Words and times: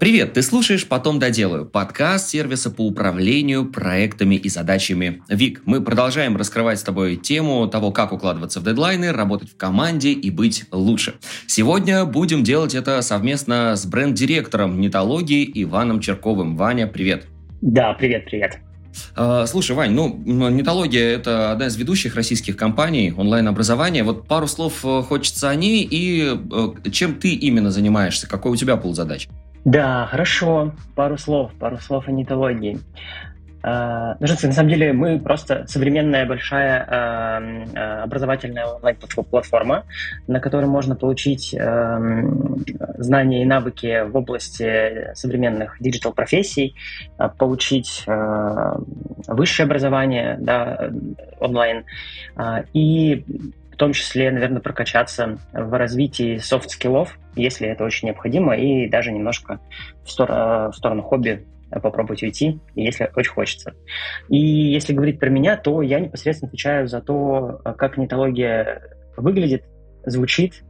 Привет, 0.00 0.34
ты 0.34 0.42
слушаешь 0.42 0.86
«Потом 0.86 1.18
доделаю»– 1.18 1.66
подкаст 1.72 2.28
сервиса 2.28 2.70
по 2.70 2.86
управлению 2.86 3.66
проектами 3.66 4.36
и 4.36 4.48
задачами 4.48 5.22
ВИК. 5.28 5.62
Мы 5.64 5.80
продолжаем 5.80 6.36
раскрывать 6.36 6.78
с 6.78 6.84
тобой 6.84 7.16
тему 7.16 7.66
того, 7.66 7.90
как 7.90 8.12
укладываться 8.12 8.60
в 8.60 8.64
дедлайны, 8.64 9.10
работать 9.10 9.50
в 9.50 9.56
команде 9.56 10.12
и 10.12 10.30
быть 10.30 10.66
лучше. 10.70 11.14
Сегодня 11.48 12.04
будем 12.04 12.44
делать 12.44 12.76
это 12.76 13.02
совместно 13.02 13.74
с 13.74 13.86
бренд-директором 13.86 14.80
нетологии 14.80 15.50
Иваном 15.64 15.98
Черковым. 15.98 16.56
Ваня, 16.56 16.86
привет. 16.86 17.26
Да, 17.60 17.92
привет, 17.94 18.26
привет. 18.26 18.58
А, 19.16 19.46
слушай, 19.46 19.74
Вань, 19.74 19.90
ну, 19.90 20.14
Нетология– 20.50 21.02
это 21.16 21.50
одна 21.50 21.66
из 21.66 21.76
ведущих 21.76 22.14
российских 22.14 22.56
компаний 22.56 23.12
онлайн-образования. 23.16 24.04
Вот 24.04 24.28
пару 24.28 24.46
слов 24.46 24.84
э, 24.84 25.02
хочется 25.02 25.50
о 25.50 25.56
ней 25.56 25.86
и 25.90 26.36
э, 26.36 26.90
чем 26.90 27.16
ты 27.16 27.34
именно 27.34 27.72
занимаешься, 27.72 28.28
какой 28.28 28.52
у 28.52 28.56
тебя 28.56 28.76
пул 28.76 28.94
задач? 28.94 29.28
Да, 29.64 30.06
хорошо. 30.06 30.72
Пару 30.94 31.18
слов, 31.18 31.52
пару 31.58 31.78
слов 31.78 32.08
о 32.08 32.12
нетологии. 32.12 32.78
Э, 33.60 34.14
ну, 34.20 34.28
на 34.28 34.52
самом 34.52 34.70
деле 34.70 34.92
мы 34.92 35.18
просто 35.18 35.66
современная 35.66 36.24
большая 36.26 36.86
э, 36.86 37.74
э, 37.74 38.02
образовательная 38.02 38.66
онлайн-платформа, 38.66 39.82
на 40.28 40.38
которой 40.38 40.66
можно 40.66 40.94
получить 40.94 41.52
эм, 41.54 42.64
знания 42.98 43.42
и 43.42 43.44
навыки 43.44 44.08
в 44.08 44.16
области 44.16 45.12
современных 45.14 45.76
digital-профессий, 45.80 46.76
получить 47.36 48.04
высшее 49.26 49.66
образование 49.66 50.36
да, 50.38 50.90
онлайн 51.40 51.84
и 52.72 53.24
в 53.78 53.80
том 53.80 53.92
числе, 53.92 54.32
наверное, 54.32 54.60
прокачаться 54.60 55.38
в 55.52 55.78
развитии 55.78 56.38
soft 56.38 56.64
skill 56.64 56.97
ов, 56.97 57.16
если 57.36 57.68
это 57.68 57.84
очень 57.84 58.08
необходимо, 58.08 58.56
и 58.56 58.88
даже 58.88 59.12
немножко 59.12 59.60
в 60.04 60.10
сторону, 60.10 60.72
в 60.72 60.74
сторону 60.74 61.02
хобби 61.02 61.46
попробовать 61.70 62.24
уйти, 62.24 62.58
если 62.74 63.08
очень 63.14 63.30
хочется. 63.30 63.74
И 64.28 64.36
если 64.36 64.92
говорить 64.92 65.20
про 65.20 65.30
меня, 65.30 65.56
то 65.56 65.80
я 65.80 66.00
непосредственно 66.00 66.48
отвечаю 66.48 66.88
за 66.88 67.00
то, 67.00 67.60
как 67.78 67.98
нетология 67.98 68.82
выглядит, 69.16 69.62
звучит, 70.04 70.64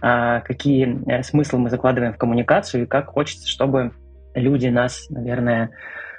а, 0.00 0.40
какие 0.40 1.06
э, 1.06 1.22
смыслы 1.22 1.58
мы 1.58 1.68
закладываем 1.68 2.14
в 2.14 2.16
коммуникацию, 2.16 2.84
и 2.84 2.86
как 2.86 3.08
хочется, 3.08 3.46
чтобы 3.46 3.92
люди 4.34 4.68
нас, 4.68 5.04
наверное, 5.10 5.68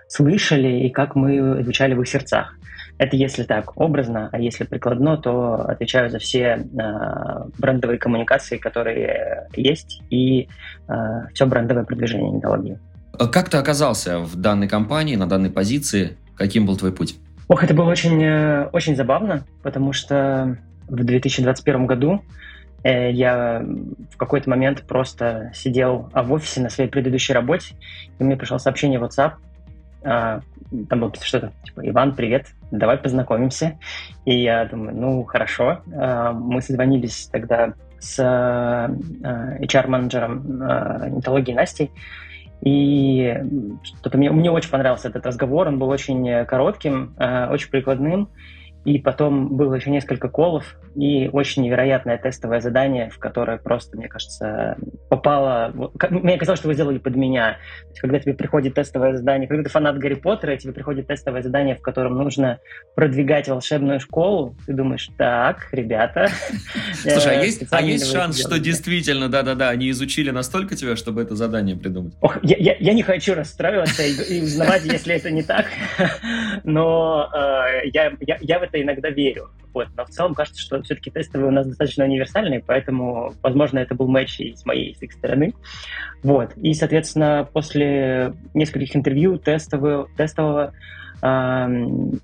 слышали, 0.07 0.85
и 0.85 0.91
как 0.91 1.15
мы 1.15 1.63
звучали 1.63 1.95
в 1.95 2.01
их 2.03 2.07
сердцах. 2.07 2.53
Это 2.97 3.17
если 3.17 3.43
так, 3.43 3.77
образно, 3.77 4.29
а 4.31 4.39
если 4.39 4.63
прикладно, 4.63 5.17
то 5.17 5.55
отвечаю 5.55 6.09
за 6.09 6.19
все 6.19 6.65
э, 6.65 7.43
брендовые 7.57 7.99
коммуникации, 7.99 8.57
которые 8.57 9.47
есть, 9.53 10.01
и 10.09 10.47
э, 10.87 10.93
все 11.33 11.45
брендовое 11.45 11.83
продвижение 11.83 12.31
металлургии. 12.31 12.79
А 13.19 13.27
как 13.27 13.49
ты 13.49 13.57
оказался 13.57 14.19
в 14.19 14.37
данной 14.37 14.69
компании, 14.69 15.17
на 15.17 15.27
данной 15.27 15.49
позиции? 15.49 16.15
Каким 16.37 16.65
был 16.65 16.77
твой 16.77 16.93
путь? 16.93 17.17
Ох, 17.49 17.63
это 17.63 17.73
было 17.73 17.89
очень, 17.89 18.23
э, 18.23 18.69
очень 18.71 18.95
забавно, 18.95 19.45
потому 19.61 19.91
что 19.91 20.57
в 20.87 21.03
2021 21.03 21.85
году 21.87 22.21
э, 22.83 23.11
я 23.11 23.61
в 24.09 24.15
какой-то 24.15 24.49
момент 24.49 24.83
просто 24.83 25.51
сидел 25.53 26.09
в 26.13 26.31
офисе 26.31 26.61
на 26.61 26.69
своей 26.69 26.89
предыдущей 26.89 27.33
работе, 27.33 27.75
и 28.19 28.23
мне 28.23 28.37
пришло 28.37 28.57
сообщение 28.57 28.99
в 28.99 29.03
WhatsApp, 29.03 29.33
а, 30.05 30.41
там 30.89 30.99
было 30.99 31.13
что-то 31.21 31.53
типа 31.63 31.87
«Иван, 31.87 32.15
привет, 32.15 32.47
давай 32.71 32.97
познакомимся». 32.97 33.77
И 34.25 34.41
я 34.41 34.65
думаю, 34.65 34.95
ну, 34.95 35.23
хорошо. 35.23 35.81
А, 35.93 36.33
мы 36.33 36.61
созвонились 36.61 37.29
тогда 37.31 37.75
с 37.99 38.19
HR-менеджером 38.19 41.17
нетологии 41.17 41.53
Настей, 41.53 41.91
и 42.61 43.37
что-то 43.83 44.17
мне, 44.17 44.31
мне 44.31 44.51
очень 44.51 44.69
понравился 44.69 45.07
этот 45.07 45.25
разговор, 45.25 45.67
он 45.67 45.79
был 45.79 45.89
очень 45.89 46.45
коротким, 46.45 47.15
очень 47.17 47.69
прикладным, 47.69 48.29
и 48.85 48.99
потом 48.99 49.57
было 49.57 49.73
еще 49.73 49.89
несколько 49.89 50.29
колов 50.29 50.77
и 50.95 51.27
очень 51.33 51.63
невероятное 51.63 52.17
тестовое 52.19 52.61
задание, 52.61 53.09
в 53.09 53.17
которое 53.17 53.57
просто, 53.57 53.97
мне 53.97 54.07
кажется, 54.07 54.77
попало... 55.09 55.73
Мне 56.09 56.37
казалось, 56.37 56.59
что 56.59 56.67
вы 56.67 56.75
сделали 56.75 56.99
под 56.99 57.15
меня. 57.15 57.57
Когда 57.99 58.19
тебе 58.19 58.35
приходит 58.35 58.75
тестовое 58.75 59.17
задание, 59.17 59.47
когда 59.47 59.63
ты 59.63 59.69
фанат 59.69 59.97
Гарри 59.97 60.13
Поттера, 60.13 60.53
и 60.53 60.57
тебе 60.57 60.71
приходит 60.71 61.07
тестовое 61.07 61.41
задание, 61.41 61.75
в 61.75 61.81
котором 61.81 62.13
нужно 62.13 62.59
продвигать 62.95 63.47
волшебную 63.47 63.99
школу, 63.99 64.55
ты 64.67 64.73
думаешь, 64.73 65.09
так, 65.17 65.67
ребята... 65.71 66.29
Слушай, 66.93 67.39
а 67.39 67.43
есть, 67.43 67.63
а 67.71 67.81
есть 67.81 68.11
шанс, 68.11 68.39
что 68.39 68.59
действительно, 68.59 69.29
да-да-да, 69.29 69.69
они 69.69 69.89
изучили 69.89 70.29
настолько 70.29 70.75
тебя, 70.75 70.95
чтобы 70.95 71.23
это 71.23 71.35
задание 71.35 71.75
придумать? 71.75 72.13
Ох, 72.21 72.37
я, 72.43 72.55
я, 72.57 72.75
я 72.79 72.93
не 72.93 73.01
хочу 73.01 73.33
расстраиваться 73.33 74.03
и, 74.03 74.37
и 74.37 74.43
узнавать, 74.43 74.85
если 74.85 75.15
это 75.15 75.31
не 75.31 75.41
так, 75.41 75.65
но 76.63 77.31
э, 77.33 77.87
я, 77.91 78.13
я, 78.21 78.37
я 78.39 78.59
в 78.59 78.63
это 78.63 78.74
иногда 78.81 79.09
верю. 79.09 79.49
Вот. 79.73 79.89
Но 79.97 80.05
в 80.05 80.09
целом 80.09 80.33
кажется, 80.33 80.61
что 80.61 80.81
все-таки 80.81 81.11
тестовые 81.11 81.49
у 81.49 81.51
нас 81.51 81.67
достаточно 81.67 82.05
универсальные, 82.05 82.63
поэтому, 82.65 83.33
возможно, 83.43 83.79
это 83.79 83.93
был 83.93 84.07
матч 84.07 84.39
и 84.39 84.55
с 84.55 84.65
моей, 84.65 84.91
и 84.91 84.95
с 84.95 85.01
их 85.01 85.11
стороны. 85.11 85.53
Вот. 86.23 86.55
И, 86.57 86.73
соответственно, 86.73 87.47
после 87.51 88.33
нескольких 88.53 88.95
интервью 88.95 89.37
тестового, 89.37 90.07
тестового 90.15 90.73
э, 91.21 91.67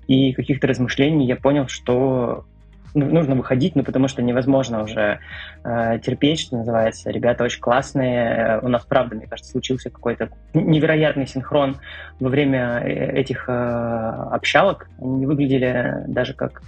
и 0.06 0.32
каких-то 0.32 0.66
размышлений 0.66 1.26
я 1.26 1.36
понял, 1.36 1.68
что 1.68 2.46
нужно 2.94 3.34
выходить, 3.34 3.74
ну, 3.76 3.84
потому 3.84 4.08
что 4.08 4.22
невозможно 4.22 4.82
уже 4.82 5.20
э, 5.64 5.98
терпеть, 6.00 6.40
что 6.40 6.56
называется. 6.56 7.10
Ребята 7.10 7.44
очень 7.44 7.60
классные. 7.60 8.60
У 8.62 8.68
нас, 8.68 8.84
правда, 8.84 9.16
мне 9.16 9.26
кажется, 9.26 9.50
случился 9.50 9.90
какой-то 9.90 10.30
невероятный 10.54 11.26
синхрон 11.26 11.78
во 12.20 12.28
время 12.28 12.80
э, 12.84 13.12
этих 13.20 13.48
э, 13.48 13.52
общалок. 13.52 14.88
Они 15.00 15.16
не 15.16 15.26
выглядели 15.26 16.04
даже 16.06 16.34
как 16.34 16.62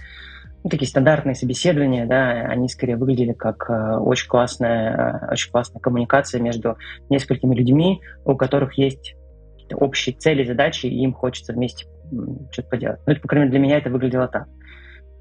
ну, 0.63 0.69
такие 0.69 0.89
стандартные 0.89 1.35
собеседования, 1.35 2.07
да, 2.07 2.31
они 2.47 2.67
скорее 2.69 2.97
выглядели 2.97 3.33
как 3.33 3.69
э, 3.69 3.97
очень 3.97 4.27
классная, 4.27 5.21
э, 5.29 5.33
очень 5.33 5.51
классная 5.51 5.79
коммуникация 5.79 6.41
между 6.41 6.77
несколькими 7.09 7.53
людьми, 7.53 8.01
у 8.25 8.35
которых 8.35 8.79
есть 8.79 9.15
общие 9.71 10.15
цели, 10.15 10.43
задачи, 10.43 10.87
и 10.87 11.03
им 11.03 11.13
хочется 11.13 11.53
вместе 11.53 11.85
что-то 12.51 12.69
поделать. 12.69 12.99
Ну, 13.05 13.13
это, 13.13 13.21
по 13.21 13.27
крайней 13.27 13.45
мере, 13.45 13.59
для 13.59 13.67
меня 13.67 13.77
это 13.77 13.91
выглядело 13.91 14.27
так. 14.27 14.47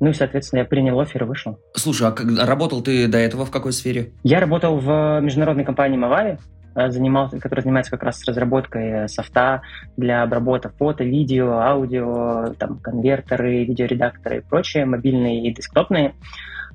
Ну 0.05 0.11
и, 0.11 0.13
соответственно, 0.13 0.59
я 0.61 0.65
принял 0.67 1.01
offer 1.01 1.23
и 1.23 1.27
вышел. 1.27 1.59
Слушай, 1.75 2.09
а 2.09 2.11
как, 2.11 2.27
работал 2.39 2.83
ты 2.83 3.09
до 3.09 3.17
этого 3.17 3.47
в 3.47 3.51
какой 3.51 3.73
сфере? 3.73 4.11
Я 4.23 4.39
работал 4.39 4.77
в 4.77 5.21
международной 5.23 5.65
компании 5.65 5.97
Movavi, 5.97 6.37
э, 6.75 6.91
занимался, 6.91 7.39
которая 7.39 7.63
занимается 7.63 7.91
как 7.91 8.03
раз 8.03 8.23
разработкой 8.29 8.91
э, 8.91 9.09
софта 9.09 9.63
для 9.97 10.23
обработки 10.23 10.69
фото, 10.79 11.05
видео, 11.05 11.55
аудио, 11.55 12.53
там, 12.59 12.81
конвертеры, 12.81 13.65
видеоредакторы 13.65 14.37
и 14.37 14.41
прочее, 14.43 14.85
мобильные 14.85 15.49
и 15.49 15.55
десктопные. 15.55 16.15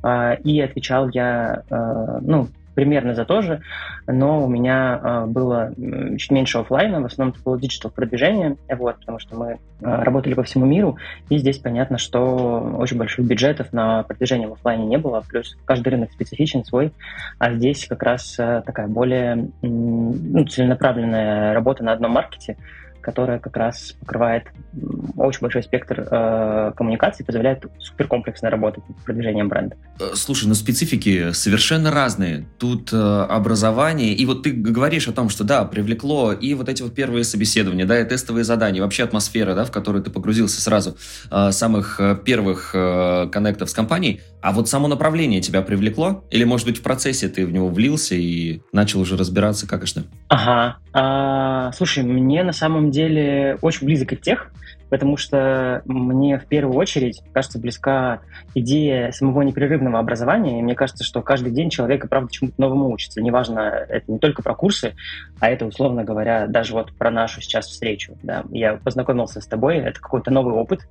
Э, 0.02 0.36
и 0.44 0.60
отвечал 0.60 1.08
я, 1.10 1.62
ну, 2.22 2.48
примерно 2.80 3.14
за 3.14 3.26
то 3.26 3.42
же, 3.42 3.62
но 4.08 4.42
у 4.42 4.48
меня 4.48 5.02
э, 5.04 5.26
было 5.26 5.74
чуть 6.18 6.32
меньше 6.32 6.60
офлайна, 6.60 7.02
в 7.02 7.06
основном 7.08 7.36
это 7.36 7.44
было 7.44 7.60
digital 7.60 7.92
продвижение, 7.92 8.56
вот, 8.70 8.98
потому 9.00 9.20
что 9.20 9.36
мы 9.36 9.48
э, 9.48 9.58
работали 9.82 10.34
по 10.34 10.44
всему 10.44 10.66
миру, 10.66 10.98
и 11.28 11.38
здесь 11.40 11.58
понятно, 11.58 11.98
что 11.98 12.78
очень 12.78 12.98
больших 12.98 13.26
бюджетов 13.26 13.74
на 13.74 14.04
продвижение 14.04 14.48
в 14.48 14.54
офлайне 14.54 14.86
не 14.86 14.98
было, 14.98 15.22
плюс 15.28 15.58
каждый 15.66 15.90
рынок 15.90 16.14
специфичен 16.14 16.64
свой, 16.64 16.94
а 17.38 17.52
здесь 17.52 17.86
как 17.86 18.02
раз 18.02 18.38
такая 18.38 18.88
более 18.88 19.50
ну, 19.62 20.46
целенаправленная 20.46 21.54
работа 21.54 21.84
на 21.84 21.92
одном 21.92 22.12
маркете, 22.12 22.56
которая 23.10 23.40
как 23.40 23.58
раз 23.58 23.96
покрывает 24.00 24.44
очень 25.18 25.40
большой 25.42 25.64
спектр 25.64 26.08
э, 26.12 26.74
коммуникаций, 26.78 27.26
позволяет 27.26 27.66
суперкомплексно 27.80 28.52
работать 28.52 28.88
над 28.88 29.04
продвижением 29.04 29.50
бренда. 29.50 29.76
Э, 30.00 30.12
слушай, 30.14 30.48
но 30.48 30.54
специфики 30.54 31.32
совершенно 31.32 31.90
разные. 31.90 32.46
Тут 32.60 32.94
э, 32.94 32.98
образование, 32.98 34.14
и 34.14 34.26
вот 34.28 34.44
ты 34.44 34.52
говоришь 34.52 35.08
о 35.08 35.12
том, 35.12 35.30
что 35.30 35.44
да, 35.44 35.66
привлекло 35.66 36.34
и 36.34 36.54
вот 36.54 36.70
эти 36.70 36.84
вот 36.84 36.94
первые 36.94 37.24
собеседования, 37.24 37.88
да, 37.88 38.00
и 38.00 38.06
тестовые 38.08 38.44
задания, 38.44 38.80
вообще 38.84 39.04
атмосфера, 39.06 39.56
да, 39.56 39.66
в 39.66 39.72
которую 39.72 40.04
ты 40.04 40.12
погрузился 40.12 40.62
сразу, 40.62 40.96
э, 41.32 41.52
самых 41.52 42.00
э, 42.00 42.16
первых 42.24 42.76
э, 42.76 43.28
коннектов 43.32 43.72
с 43.72 43.74
компанией, 43.74 44.22
а 44.42 44.52
вот 44.52 44.70
само 44.70 44.88
направление 44.88 45.42
тебя 45.42 45.64
привлекло? 45.64 46.24
Или, 46.30 46.44
может 46.44 46.68
быть, 46.68 46.78
в 46.78 46.84
процессе 46.84 47.28
ты 47.28 47.46
в 47.46 47.52
него 47.52 47.70
влился 47.70 48.14
и 48.14 48.62
начал 48.72 49.02
уже 49.02 49.18
разбираться, 49.18 49.68
как 49.68 49.84
и 49.84 49.86
что? 49.88 50.04
Ага. 50.28 50.78
А, 50.94 51.72
слушай, 51.74 52.04
мне 52.04 52.44
на 52.44 52.54
самом 52.54 52.90
деле 52.90 52.99
очень 53.62 53.86
близок 53.86 54.14
от 54.14 54.22
тех, 54.22 54.52
потому 54.90 55.18
что 55.18 55.82
мне 55.86 56.38
в 56.38 56.46
первую 56.46 56.78
очередь 56.78 57.22
кажется 57.34 57.60
близка 57.60 58.22
идея 58.56 59.12
самого 59.12 59.42
непрерывного 59.42 60.00
образования, 60.00 60.60
и 60.60 60.62
мне 60.64 60.76
кажется, 60.76 61.04
что 61.04 61.22
каждый 61.22 61.52
день 61.52 61.70
человек 61.70 62.08
правда 62.10 62.32
чему-то 62.32 62.56
новому 62.58 62.92
учится. 62.92 63.22
Неважно, 63.22 63.60
это 63.60 64.12
не 64.12 64.20
только 64.20 64.42
про 64.42 64.56
курсы, 64.56 64.96
а 65.40 65.50
это, 65.50 65.66
условно 65.66 66.04
говоря, 66.04 66.48
даже 66.48 66.74
вот 66.74 66.92
про 66.94 67.12
нашу 67.12 67.42
сейчас 67.42 67.68
встречу. 67.68 68.18
Да. 68.24 68.44
Я 68.52 68.76
познакомился 68.76 69.42
с 69.42 69.48
тобой, 69.48 69.78
это 69.78 70.00
какой-то 70.00 70.32
новый 70.32 70.54
опыт, 70.54 70.88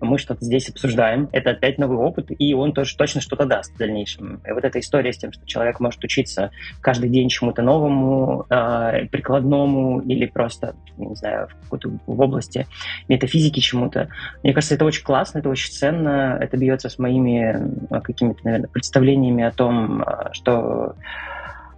мы 0.00 0.18
что-то 0.18 0.44
здесь 0.44 0.68
обсуждаем, 0.68 1.28
это 1.32 1.50
опять 1.50 1.78
новый 1.78 1.98
опыт, 1.98 2.30
и 2.38 2.54
он 2.54 2.72
тоже 2.72 2.96
точно 2.96 3.20
что-то 3.20 3.46
даст 3.46 3.74
в 3.74 3.78
дальнейшем. 3.78 4.40
И 4.46 4.52
вот 4.52 4.64
эта 4.64 4.80
история 4.80 5.12
с 5.12 5.18
тем, 5.18 5.32
что 5.32 5.46
человек 5.46 5.80
может 5.80 6.02
учиться 6.04 6.50
каждый 6.80 7.08
день 7.08 7.28
чему-то 7.28 7.62
новому, 7.62 8.46
э, 8.50 9.06
прикладному 9.10 10.00
или 10.00 10.26
просто, 10.26 10.74
не 10.96 11.14
знаю, 11.14 11.48
в, 11.70 11.78
в 12.06 12.20
области 12.20 12.66
метафизики 13.08 13.33
чему-то, 13.40 14.08
мне 14.42 14.52
кажется, 14.52 14.74
это 14.74 14.84
очень 14.84 15.04
классно, 15.04 15.38
это 15.38 15.48
очень 15.48 15.72
ценно, 15.72 16.38
это 16.40 16.56
бьется 16.56 16.88
с 16.88 16.98
моими 16.98 18.00
какими-то, 18.02 18.40
наверное, 18.44 18.68
представлениями 18.68 19.44
о 19.44 19.50
том, 19.50 20.04
что 20.32 20.96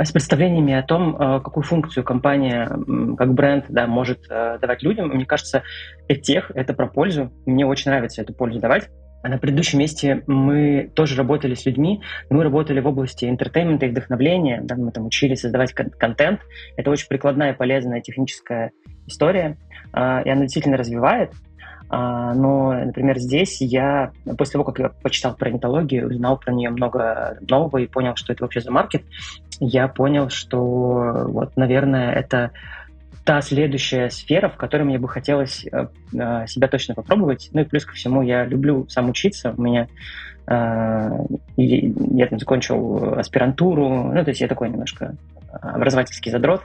с 0.04 0.12
представлениями 0.12 0.74
о 0.74 0.82
том, 0.82 1.16
э, 1.16 1.40
какую 1.40 1.64
функцию 1.64 2.04
компания 2.04 2.68
как 3.16 3.32
бренд 3.32 3.64
да, 3.68 3.86
может 3.86 4.26
э, 4.28 4.58
давать 4.60 4.82
людям. 4.82 5.08
Мне 5.08 5.24
кажется, 5.24 5.62
tech 6.22 6.50
это 6.54 6.74
про 6.74 6.86
пользу. 6.86 7.32
Мне 7.46 7.66
очень 7.66 7.90
нравится 7.90 8.22
эту 8.22 8.34
пользу 8.34 8.60
давать. 8.60 8.88
А 9.22 9.28
на 9.28 9.38
предыдущем 9.38 9.80
месте 9.80 10.22
мы 10.26 10.92
тоже 10.94 11.16
работали 11.16 11.54
с 11.54 11.66
людьми, 11.66 12.00
мы 12.30 12.44
работали 12.44 12.78
в 12.78 12.86
области 12.86 13.24
entertainment 13.24 13.82
а 13.82 13.86
и 13.86 13.88
вдохновления, 13.88 14.60
да, 14.62 14.76
мы 14.76 14.92
там 14.92 15.06
учились 15.06 15.40
создавать 15.40 15.72
кон- 15.72 15.90
контент. 15.90 16.42
Это 16.76 16.90
очень 16.90 17.08
прикладная, 17.08 17.52
полезная 17.54 18.00
техническая 18.02 18.70
история, 19.06 19.56
э, 19.92 20.22
и 20.24 20.30
она 20.30 20.42
действительно 20.42 20.76
развивает. 20.76 21.32
А, 21.88 22.34
но, 22.34 22.72
например, 22.72 23.18
здесь 23.18 23.60
я, 23.60 24.10
после 24.36 24.54
того, 24.54 24.64
как 24.64 24.78
я 24.80 24.88
почитал 25.02 25.36
про 25.36 25.50
нетологию, 25.50 26.08
узнал 26.08 26.36
про 26.36 26.52
нее 26.52 26.70
много 26.70 27.38
нового 27.48 27.78
и 27.78 27.86
понял, 27.86 28.16
что 28.16 28.32
это 28.32 28.42
вообще 28.42 28.60
за 28.60 28.72
market, 28.72 29.04
я 29.60 29.86
понял, 29.86 30.28
что 30.28 30.58
вот, 31.28 31.56
наверное, 31.56 32.12
это 32.12 32.50
та 33.24 33.40
следующая 33.40 34.10
сфера, 34.10 34.48
в 34.48 34.56
которой 34.56 34.82
мне 34.82 34.98
бы 34.98 35.08
хотелось 35.08 35.66
э, 35.66 35.88
э, 36.12 36.46
себя 36.46 36.68
точно 36.68 36.94
попробовать. 36.94 37.50
Ну 37.52 37.60
и 37.60 37.64
плюс 37.64 37.84
ко 37.84 37.92
всему 37.92 38.22
я 38.22 38.44
люблю 38.44 38.86
сам 38.88 39.10
учиться. 39.10 39.52
У 39.56 39.62
меня 39.62 39.88
э, 40.46 41.10
я 41.56 42.26
там 42.26 42.38
закончил 42.38 43.14
аспирантуру, 43.18 44.12
ну 44.12 44.24
то 44.24 44.30
есть 44.30 44.40
я 44.40 44.46
такой 44.46 44.70
немножко 44.70 45.16
образовательский 45.62 46.30
задрот, 46.30 46.62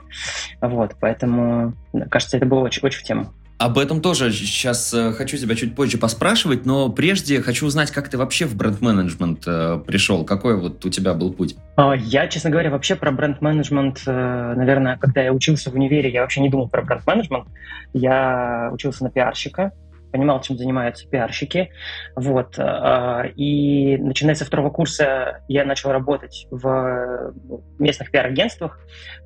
вот, 0.60 0.96
поэтому 1.00 1.74
кажется, 2.10 2.36
это 2.36 2.46
было 2.46 2.60
очень, 2.60 2.82
очень 2.82 3.00
в 3.00 3.04
тему. 3.04 3.32
Об 3.62 3.78
этом 3.78 4.00
тоже 4.00 4.32
сейчас 4.32 4.92
э, 4.92 5.12
хочу 5.12 5.36
тебя 5.36 5.54
чуть 5.54 5.76
позже 5.76 5.96
поспрашивать, 5.96 6.66
но 6.66 6.88
прежде 6.88 7.40
хочу 7.40 7.66
узнать, 7.66 7.92
как 7.92 8.08
ты 8.08 8.18
вообще 8.18 8.44
в 8.44 8.56
бренд-менеджмент 8.56 9.44
э, 9.46 9.80
пришел, 9.86 10.24
какой 10.24 10.60
вот 10.60 10.84
у 10.84 10.88
тебя 10.88 11.14
был 11.14 11.32
путь? 11.32 11.54
А, 11.76 11.94
я, 11.94 12.26
честно 12.26 12.50
говоря, 12.50 12.70
вообще 12.70 12.96
про 12.96 13.12
бренд-менеджмент, 13.12 14.02
э, 14.04 14.54
наверное, 14.56 14.96
когда 14.96 15.22
я 15.22 15.32
учился 15.32 15.70
в 15.70 15.74
универе, 15.74 16.10
я 16.10 16.22
вообще 16.22 16.40
не 16.40 16.48
думал 16.48 16.70
про 16.70 16.82
бренд-менеджмент. 16.82 17.46
Я 17.92 18.70
учился 18.72 19.04
на 19.04 19.10
пиарщика, 19.10 19.70
понимал, 20.12 20.40
чем 20.42 20.58
занимаются 20.58 21.08
пиарщики. 21.08 21.70
Вот. 22.14 22.54
А, 22.58 23.24
и 23.34 23.96
начиная 23.96 24.34
со 24.34 24.44
второго 24.44 24.70
курса 24.70 25.40
я 25.48 25.64
начал 25.64 25.90
работать 25.90 26.46
в 26.50 27.32
местных 27.78 28.10
пиар-агентствах. 28.10 28.78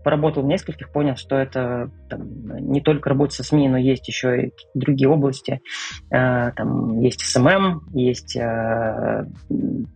Поработал 0.05 0.45
в 0.45 0.47
нескольких, 0.47 0.93
понял, 0.93 1.17
что 1.17 1.37
это 1.37 1.91
там, 2.09 2.71
не 2.71 2.81
только 2.81 3.11
работа 3.11 3.35
со 3.35 3.43
СМИ, 3.43 3.69
но 3.69 3.77
есть 3.77 4.07
еще 4.07 4.47
и 4.47 4.53
другие 4.75 5.09
области. 5.09 5.61
А, 6.11 6.53
там 6.53 7.01
есть 7.01 7.21
SMM, 7.21 7.89
есть 7.93 8.37
а, 8.37 9.27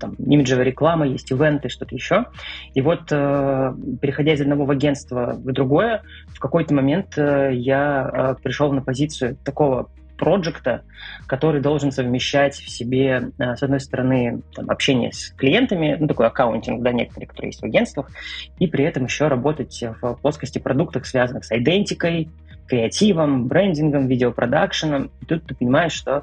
там, 0.00 0.14
имиджевая 0.19 0.64
реклама, 0.64 1.06
есть 1.06 1.31
ивенты, 1.31 1.69
что-то 1.69 1.94
еще. 1.94 2.26
И 2.75 2.81
вот, 2.81 3.06
переходя 3.06 4.32
из 4.32 4.40
одного 4.40 4.69
агентства 4.69 5.34
в 5.37 5.52
другое, 5.52 6.02
в 6.28 6.40
какой-то 6.40 6.75
момент 6.75 7.16
я 7.16 8.37
пришел 8.42 8.72
на 8.72 8.82
позицию 8.82 9.37
такого 9.44 9.88
проекта, 10.20 10.82
который 11.26 11.61
должен 11.61 11.90
совмещать 11.90 12.55
в 12.55 12.69
себе, 12.69 13.31
э, 13.38 13.56
с 13.56 13.62
одной 13.62 13.81
стороны, 13.81 14.43
там, 14.55 14.70
общение 14.70 15.12
с 15.12 15.31
клиентами, 15.31 15.96
ну, 15.99 16.06
такой 16.06 16.26
аккаунтинг, 16.26 16.82
да, 16.82 16.93
некоторые, 16.93 17.26
которые 17.26 17.49
есть 17.49 17.62
в 17.62 17.64
агентствах, 17.64 18.11
и 18.58 18.67
при 18.67 18.84
этом 18.84 19.05
еще 19.06 19.28
работать 19.28 19.82
в 20.00 20.14
плоскости 20.20 20.58
продуктов, 20.58 21.06
связанных 21.06 21.44
с 21.44 21.50
идентикой, 21.50 22.28
креативом, 22.69 23.49
брендингом, 23.49 24.06
видеопродакшеном. 24.06 25.11
И 25.20 25.25
тут 25.26 25.44
ты 25.46 25.55
понимаешь, 25.56 25.93
что 25.93 26.23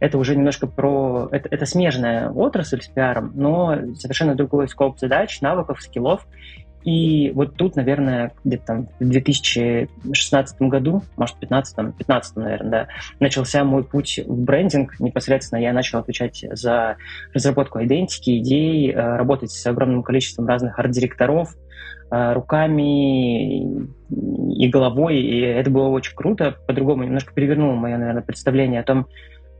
это 0.00 0.18
уже 0.18 0.34
немножко 0.34 0.66
про... 0.66 1.28
Это, 1.30 1.48
это 1.50 1.66
смежная 1.66 2.30
отрасль 2.30 2.82
с 2.82 2.88
пиаром, 2.88 3.32
но 3.34 3.94
совершенно 3.94 4.34
другой 4.34 4.68
скоп 4.68 4.98
задач, 4.98 5.40
навыков, 5.40 5.80
скиллов. 5.80 6.26
И 6.84 7.30
вот 7.34 7.56
тут, 7.56 7.76
наверное, 7.76 8.32
где-то 8.44 8.64
там 8.66 8.88
в 9.00 9.08
2016 9.08 10.60
году, 10.62 11.02
может, 11.16 11.38
15 11.38 11.96
15 11.96 12.36
наверное, 12.36 12.70
да, 12.70 12.88
начался 13.20 13.64
мой 13.64 13.84
путь 13.84 14.20
в 14.24 14.44
брендинг. 14.44 15.00
Непосредственно 15.00 15.60
я 15.60 15.72
начал 15.72 15.98
отвечать 15.98 16.44
за 16.52 16.96
разработку 17.32 17.82
идентики, 17.82 18.38
идей, 18.38 18.90
э, 18.90 19.16
работать 19.16 19.50
с 19.50 19.66
огромным 19.66 20.02
количеством 20.02 20.46
разных 20.46 20.78
арт-директоров, 20.78 21.54
э, 22.10 22.32
руками 22.34 23.62
и 24.10 24.68
головой, 24.68 25.16
и 25.16 25.40
это 25.40 25.70
было 25.70 25.88
очень 25.88 26.14
круто. 26.14 26.56
По-другому 26.66 27.04
немножко 27.04 27.32
перевернуло 27.32 27.74
мое, 27.74 27.96
наверное, 27.96 28.22
представление 28.22 28.80
о 28.80 28.84
том, 28.84 29.06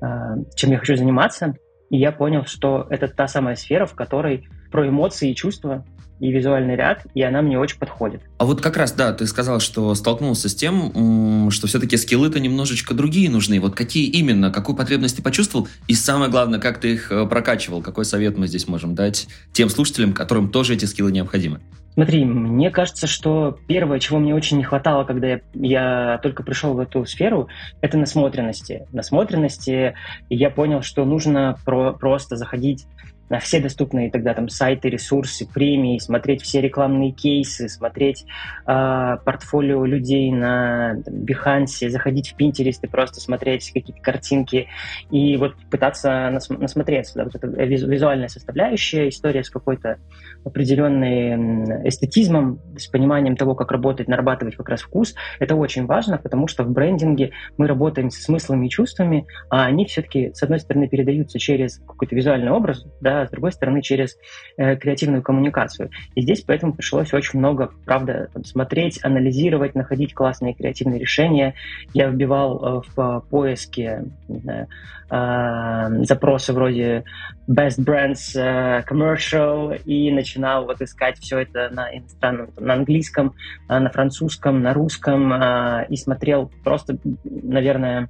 э, 0.03 0.06
чем 0.55 0.73
я 0.73 0.79
хочу 0.79 0.94
заниматься. 0.97 1.55
И 1.88 1.97
я 1.97 2.12
понял, 2.12 2.44
что 2.44 2.87
это 2.91 3.09
та 3.09 3.29
самая 3.29 3.55
сфера, 3.55 3.87
в 3.87 3.94
которой 3.94 4.47
про 4.71 4.88
эмоции 4.88 5.31
и 5.31 5.35
чувства 5.35 5.85
и 6.25 6.32
визуальный 6.32 6.75
ряд, 6.75 7.06
и 7.12 7.21
она 7.21 7.43
мне 7.43 7.59
очень 7.59 7.79
подходит. 7.79 8.23
А 8.38 8.47
вот 8.47 8.62
как 8.62 8.79
раз, 8.79 8.93
да, 8.93 9.12
ты 9.12 9.26
сказал, 9.26 9.61
что 9.61 9.94
столкнулся 9.94 10.49
с 10.49 10.55
тем, 10.55 11.50
что 11.50 11.67
все-таки 11.67 11.99
скиллы-то 11.99 12.41
немножечко 12.41 12.94
другие 12.94 13.29
нужны. 13.29 13.61
Вот 13.61 13.75
какие 13.75 14.09
именно, 14.09 14.50
какую 14.50 14.75
потребность 14.75 15.17
ты 15.17 15.23
почувствовал, 15.23 15.69
и 15.87 15.93
самое 15.93 16.31
главное, 16.31 16.59
как 16.59 16.79
ты 16.79 16.94
их 16.94 17.12
э, 17.12 17.26
прокачивал, 17.26 17.82
какой 17.82 18.06
совет 18.06 18.38
мы 18.38 18.47
здесь 18.49 18.67
можем 18.69 18.94
дать 18.94 19.29
тем 19.53 19.69
слушателям, 19.69 20.15
которым 20.15 20.49
тоже 20.49 20.73
эти 20.73 20.87
скиллы 20.87 21.12
необходимы? 21.12 21.61
Смотри, 21.93 22.25
мне 22.25 22.71
кажется, 22.71 23.06
что 23.06 23.59
первое, 23.69 24.00
чего 24.00 24.19
мне 24.19 24.35
очень 24.35 24.56
не 24.56 24.65
хватало, 24.65 25.05
когда 25.05 25.26
я, 25.29 25.41
я 25.53 26.21
только 26.23 26.43
пришел 26.43 26.73
в 26.73 26.81
эту 26.81 27.05
сферу, 27.05 27.49
это 27.82 27.99
насмотренности. 27.99 28.87
Насмотренности, 28.93 29.94
я 30.31 30.50
понял, 30.50 30.81
что 30.81 31.05
нужно 31.05 31.59
про, 31.67 31.93
просто 31.93 32.37
заходить 32.37 32.87
на 33.34 33.40
все 33.40 33.58
доступные 33.58 34.12
тогда 34.12 34.32
там 34.32 34.48
сайты, 34.48 34.88
ресурсы, 34.88 35.44
премии, 35.44 35.98
смотреть 35.98 36.42
все 36.42 36.60
рекламные 36.60 37.10
кейсы, 37.10 37.69
смотреть 37.69 38.26
э, 38.64 39.16
портфолио 39.25 39.84
людей 39.84 40.31
на 40.31 41.02
там, 41.04 41.14
Behance, 41.14 41.88
заходить 41.88 42.28
в 42.28 42.40
Pinterest 42.40 42.78
и 42.82 42.86
просто 42.86 43.20
смотреть 43.20 43.72
какие-то 43.72 44.00
картинки 44.00 44.69
и 45.10 45.36
вот 45.36 45.56
пытаться 45.69 46.31
нас, 46.31 46.48
насмотреться. 46.48 47.14
Да, 47.16 47.25
вот 47.25 47.34
эта 47.34 47.48
визуальная 47.48 48.28
составляющая, 48.28 49.08
история 49.08 49.42
с 49.42 49.50
какой-то 49.50 49.98
определенной 50.44 51.88
эстетизмом, 51.88 52.60
с 52.76 52.87
пониманием 52.87 53.34
того, 53.34 53.56
как 53.56 53.72
работать, 53.72 54.06
нарабатывать 54.06 54.54
как 54.54 54.69
раз 54.69 54.82
вкус, 54.82 55.16
это 55.40 55.56
очень 55.56 55.87
важно, 55.87 56.18
потому 56.18 56.47
что 56.47 56.62
в 56.62 56.70
брендинге 56.70 57.32
мы 57.56 57.66
работаем 57.66 58.11
с 58.11 58.23
смыслами 58.23 58.66
и 58.66 58.70
чувствами, 58.70 59.26
а 59.50 59.64
они 59.64 59.87
все-таки, 59.87 60.30
с 60.35 60.42
одной 60.44 60.61
стороны, 60.61 60.87
передаются 60.87 61.40
через 61.40 61.78
какой-то 61.78 62.14
визуальный 62.14 62.52
образ, 62.52 62.87
да, 63.00 63.24
с 63.26 63.31
другой 63.31 63.52
стороны, 63.52 63.83
через 63.83 64.16
э, 64.57 64.76
креативную 64.76 65.23
коммуникацию. 65.23 65.90
И 66.14 66.23
здесь 66.23 66.43
поэтому 66.43 66.75
пришлось 66.75 67.12
очень 67.12 67.38
много, 67.38 67.71
правда, 67.85 68.28
смотреть, 68.45 69.00
анализировать, 69.02 69.75
находить 69.75 70.14
классные 70.14 70.54
креативные 70.54 71.00
решения. 71.00 71.54
Я 71.93 72.09
вбивал 72.09 72.57
э, 72.57 72.83
в 72.95 73.25
поиске, 73.31 74.04
не 74.28 74.38
знаю, 74.38 74.69
э, 75.11 76.04
запросы 76.04 76.52
вроде 76.52 77.04
best 77.49 77.78
brands 77.78 78.35
uh, 78.37 78.85
commercial 78.87 79.76
и 79.85 80.11
начинал 80.11 80.64
вот 80.64 80.81
искать 80.81 81.19
все 81.19 81.40
это 81.40 81.69
на 81.71 81.95
иностранном, 81.95 82.50
на 82.59 82.75
английском, 82.75 83.35
uh, 83.69 83.78
на 83.78 83.90
французском, 83.90 84.62
на 84.62 84.73
русском 84.73 85.33
uh, 85.33 85.87
и 85.88 85.97
смотрел 85.97 86.50
просто, 86.62 86.97
наверное, 87.25 88.09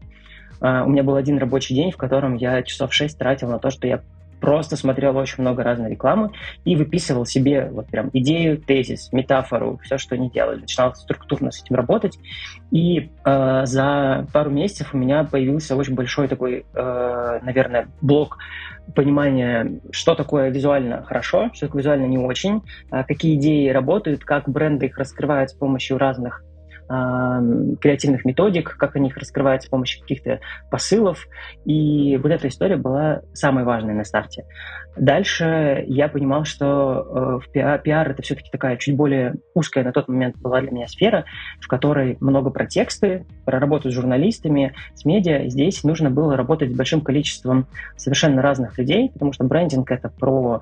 у 0.60 0.88
меня 0.88 1.02
был 1.02 1.16
один 1.16 1.36
рабочий 1.36 1.74
день, 1.74 1.90
в 1.90 1.98
котором 1.98 2.36
я 2.36 2.62
часов 2.62 2.94
шесть 2.94 3.18
тратил 3.18 3.50
на 3.50 3.58
то, 3.58 3.70
что 3.70 3.86
я 3.86 4.00
просто 4.44 4.76
смотрел 4.76 5.16
очень 5.16 5.40
много 5.40 5.62
разной 5.62 5.92
рекламы 5.92 6.30
и 6.66 6.76
выписывал 6.76 7.24
себе 7.24 7.70
вот 7.72 7.86
прям 7.86 8.10
идею, 8.12 8.58
тезис, 8.58 9.10
метафору, 9.10 9.80
все, 9.82 9.96
что 9.96 10.16
они 10.16 10.28
делали. 10.28 10.60
Начинал 10.60 10.94
структурно 10.94 11.50
с 11.50 11.62
этим 11.62 11.76
работать. 11.76 12.18
И 12.70 13.08
э, 13.24 13.62
за 13.64 14.26
пару 14.34 14.50
месяцев 14.50 14.92
у 14.92 14.98
меня 14.98 15.24
появился 15.24 15.76
очень 15.76 15.94
большой 15.94 16.28
такой, 16.28 16.66
э, 16.74 17.38
наверное, 17.42 17.88
блок 18.02 18.36
понимания, 18.94 19.80
что 19.92 20.14
такое 20.14 20.50
визуально 20.50 21.02
хорошо, 21.04 21.48
что 21.54 21.66
такое 21.66 21.80
визуально 21.80 22.04
не 22.04 22.18
очень, 22.18 22.60
э, 22.92 23.02
какие 23.04 23.36
идеи 23.36 23.70
работают, 23.70 24.24
как 24.26 24.46
бренды 24.46 24.86
их 24.86 24.98
раскрывают 24.98 25.52
с 25.52 25.54
помощью 25.54 25.96
разных 25.96 26.44
креативных 27.80 28.24
методик, 28.24 28.76
как 28.76 28.96
они 28.96 29.08
их 29.08 29.16
раскрывают 29.16 29.62
с 29.62 29.66
помощью 29.66 30.00
каких-то 30.02 30.40
посылов. 30.70 31.26
И 31.64 32.16
вот 32.16 32.30
эта 32.30 32.48
история 32.48 32.76
была 32.76 33.22
самой 33.32 33.64
важной 33.64 33.94
на 33.94 34.04
старте. 34.04 34.44
Дальше 34.96 35.84
я 35.88 36.08
понимал, 36.08 36.44
что 36.44 37.40
э, 37.42 37.44
в 37.44 37.50
пиар, 37.50 37.80
пиар 37.80 38.10
это 38.10 38.22
все-таки 38.22 38.48
такая 38.50 38.76
чуть 38.76 38.94
более 38.94 39.34
узкая 39.52 39.82
на 39.82 39.92
тот 39.92 40.08
момент 40.08 40.36
была 40.38 40.60
для 40.60 40.70
меня 40.70 40.86
сфера, 40.86 41.24
в 41.60 41.66
которой 41.66 42.16
много 42.20 42.50
про 42.50 42.66
тексты, 42.66 43.26
про 43.44 43.58
работу 43.58 43.90
с 43.90 43.92
журналистами, 43.92 44.72
с 44.94 45.04
медиа. 45.04 45.48
Здесь 45.48 45.82
нужно 45.82 46.10
было 46.10 46.36
работать 46.36 46.72
с 46.72 46.76
большим 46.76 47.00
количеством 47.00 47.66
совершенно 47.96 48.40
разных 48.40 48.78
людей, 48.78 49.10
потому 49.12 49.32
что 49.32 49.44
брендинг 49.44 49.90
это 49.90 50.08
про 50.08 50.60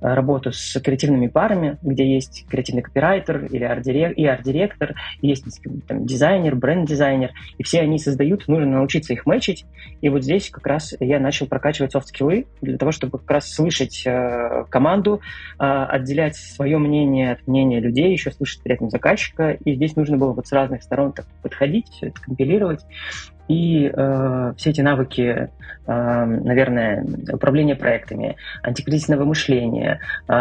э, 0.00 0.14
работу 0.14 0.52
с 0.52 0.78
креативными 0.80 1.28
парами, 1.28 1.78
где 1.80 2.06
есть 2.06 2.46
креативный 2.50 2.82
копирайтер 2.82 3.46
или 3.46 3.64
арт-директор, 3.64 4.12
и 4.12 4.26
арт-директор, 4.26 4.94
есть 5.22 5.46
там, 5.86 6.06
дизайнер, 6.06 6.56
бренд-дизайнер, 6.56 7.30
и 7.58 7.62
все 7.62 7.80
они 7.80 7.98
создают, 7.98 8.48
нужно 8.48 8.66
научиться 8.66 9.12
их 9.12 9.26
мэчить. 9.26 9.64
И 10.00 10.08
вот 10.08 10.22
здесь 10.22 10.50
как 10.50 10.66
раз 10.66 10.94
я 11.00 11.18
начал 11.20 11.46
прокачивать 11.46 11.92
софт-скиллы 11.92 12.46
для 12.60 12.78
того, 12.78 12.92
чтобы 12.92 13.18
как 13.18 13.30
раз 13.30 13.52
слышать 13.52 14.02
э, 14.06 14.64
команду, 14.68 15.20
э, 15.58 15.64
отделять 15.64 16.36
свое 16.36 16.78
мнение 16.78 17.32
от 17.32 17.46
мнения 17.46 17.80
людей, 17.80 18.12
еще 18.12 18.30
слышать 18.32 18.62
при 18.62 18.74
этом 18.74 18.90
заказчика. 18.90 19.50
И 19.64 19.74
здесь 19.74 19.96
нужно 19.96 20.16
было 20.16 20.32
вот 20.32 20.46
с 20.46 20.52
разных 20.52 20.82
сторон 20.82 21.12
так 21.12 21.26
подходить, 21.42 21.88
все 21.88 22.08
это 22.08 22.20
компилировать. 22.20 22.80
И 23.50 23.90
э, 23.92 24.52
все 24.56 24.70
эти 24.70 24.80
навыки, 24.80 25.50
э, 25.84 26.24
наверное, 26.24 27.04
управления 27.32 27.74
проектами, 27.74 28.36
антикризисного 28.62 29.24
мышления, 29.24 29.98
э, 30.28 30.32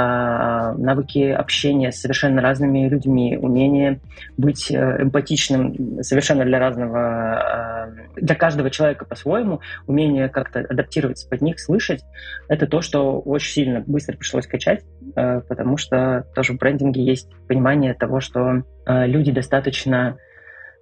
навыки 0.77 1.31
общения 1.31 1.91
с 1.91 2.01
совершенно 2.01 2.39
разными 2.39 2.87
людьми, 2.87 3.35
умение 3.35 3.99
быть 4.37 4.69
э, 4.69 5.01
эмпатичным 5.01 6.03
совершенно 6.03 6.45
для 6.45 6.59
разного, 6.59 7.87
э, 8.15 8.21
для 8.21 8.35
каждого 8.35 8.69
человека 8.69 9.05
по-своему, 9.05 9.61
умение 9.87 10.29
как-то 10.29 10.59
адаптироваться 10.59 11.27
под 11.27 11.41
них, 11.41 11.59
слышать, 11.59 12.03
это 12.47 12.67
то, 12.67 12.81
что 12.81 13.19
очень 13.19 13.51
сильно 13.51 13.83
быстро 13.87 14.17
пришлось 14.17 14.45
качать, 14.45 14.83
э, 15.15 15.41
потому 15.47 15.77
что 15.77 16.25
тоже 16.35 16.53
в 16.53 16.57
брендинге 16.59 17.03
есть 17.03 17.27
понимание 17.47 17.95
того, 17.95 18.19
что 18.19 18.61
э, 18.85 19.07
люди 19.07 19.31
достаточно 19.31 20.17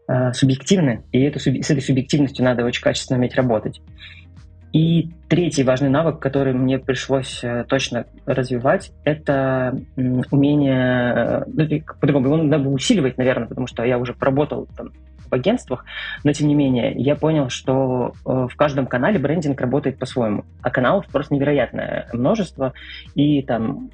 э, 0.07 0.33
субъективны, 0.33 1.03
и 1.11 1.21
эту, 1.21 1.39
с 1.39 1.47
этой 1.47 1.81
субъективностью 1.81 2.43
надо 2.45 2.65
очень 2.65 2.81
качественно 2.81 3.19
уметь 3.19 3.35
работать. 3.35 3.81
И 4.73 5.09
третий 5.29 5.63
важный 5.63 5.89
навык, 5.89 6.19
который 6.19 6.53
мне 6.53 6.77
пришлось 6.77 7.43
э, 7.43 7.65
точно 7.67 8.05
развивать, 8.25 8.91
это 9.03 9.79
умение, 9.95 11.13
э, 11.15 11.43
ну, 11.47 11.95
по-другому, 11.99 12.25
его 12.27 12.43
надо 12.43 12.69
усиливать, 12.69 13.17
наверное, 13.17 13.47
потому 13.47 13.67
что 13.67 13.83
я 13.83 13.97
уже 13.97 14.13
поработал 14.13 14.67
там, 14.75 14.91
в 15.29 15.33
агентствах, 15.33 15.85
но 16.23 16.31
тем 16.31 16.47
не 16.47 16.55
менее 16.55 16.93
я 16.93 17.15
понял, 17.15 17.49
что 17.49 18.13
в 18.23 18.55
каждом 18.55 18.87
канале 18.87 19.19
брендинг 19.19 19.59
работает 19.59 19.99
по-своему, 19.99 20.45
а 20.61 20.69
каналов 20.69 21.05
просто 21.07 21.33
невероятное 21.33 22.07
множество, 22.13 22.71
и 23.13 23.41
там 23.41 23.89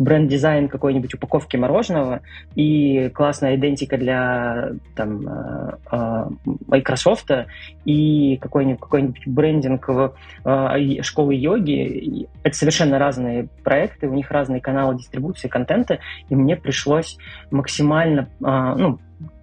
бренд-дизайн 0.00 0.68
какой-нибудь 0.68 1.14
упаковки 1.14 1.56
мороженого 1.56 2.22
и 2.54 3.10
классная 3.10 3.56
идентика 3.56 3.98
для 3.98 4.72
там, 4.96 5.28
э, 5.28 5.76
э, 5.92 6.24
Microsoft 6.66 7.30
и 7.84 8.38
какой-нибудь, 8.38 8.80
какой-нибудь 8.80 9.26
брендинг 9.26 9.88
в 9.88 10.14
э, 10.44 11.02
школы 11.02 11.34
йоги. 11.34 12.26
Это 12.42 12.56
совершенно 12.56 12.98
разные 12.98 13.48
проекты, 13.62 14.08
у 14.08 14.14
них 14.14 14.30
разные 14.30 14.62
каналы 14.62 14.96
дистрибуции 14.96 15.48
контента, 15.48 15.98
и 16.30 16.34
мне 16.34 16.56
пришлось 16.56 17.18
максимально 17.50 18.28
ну, 18.40 18.98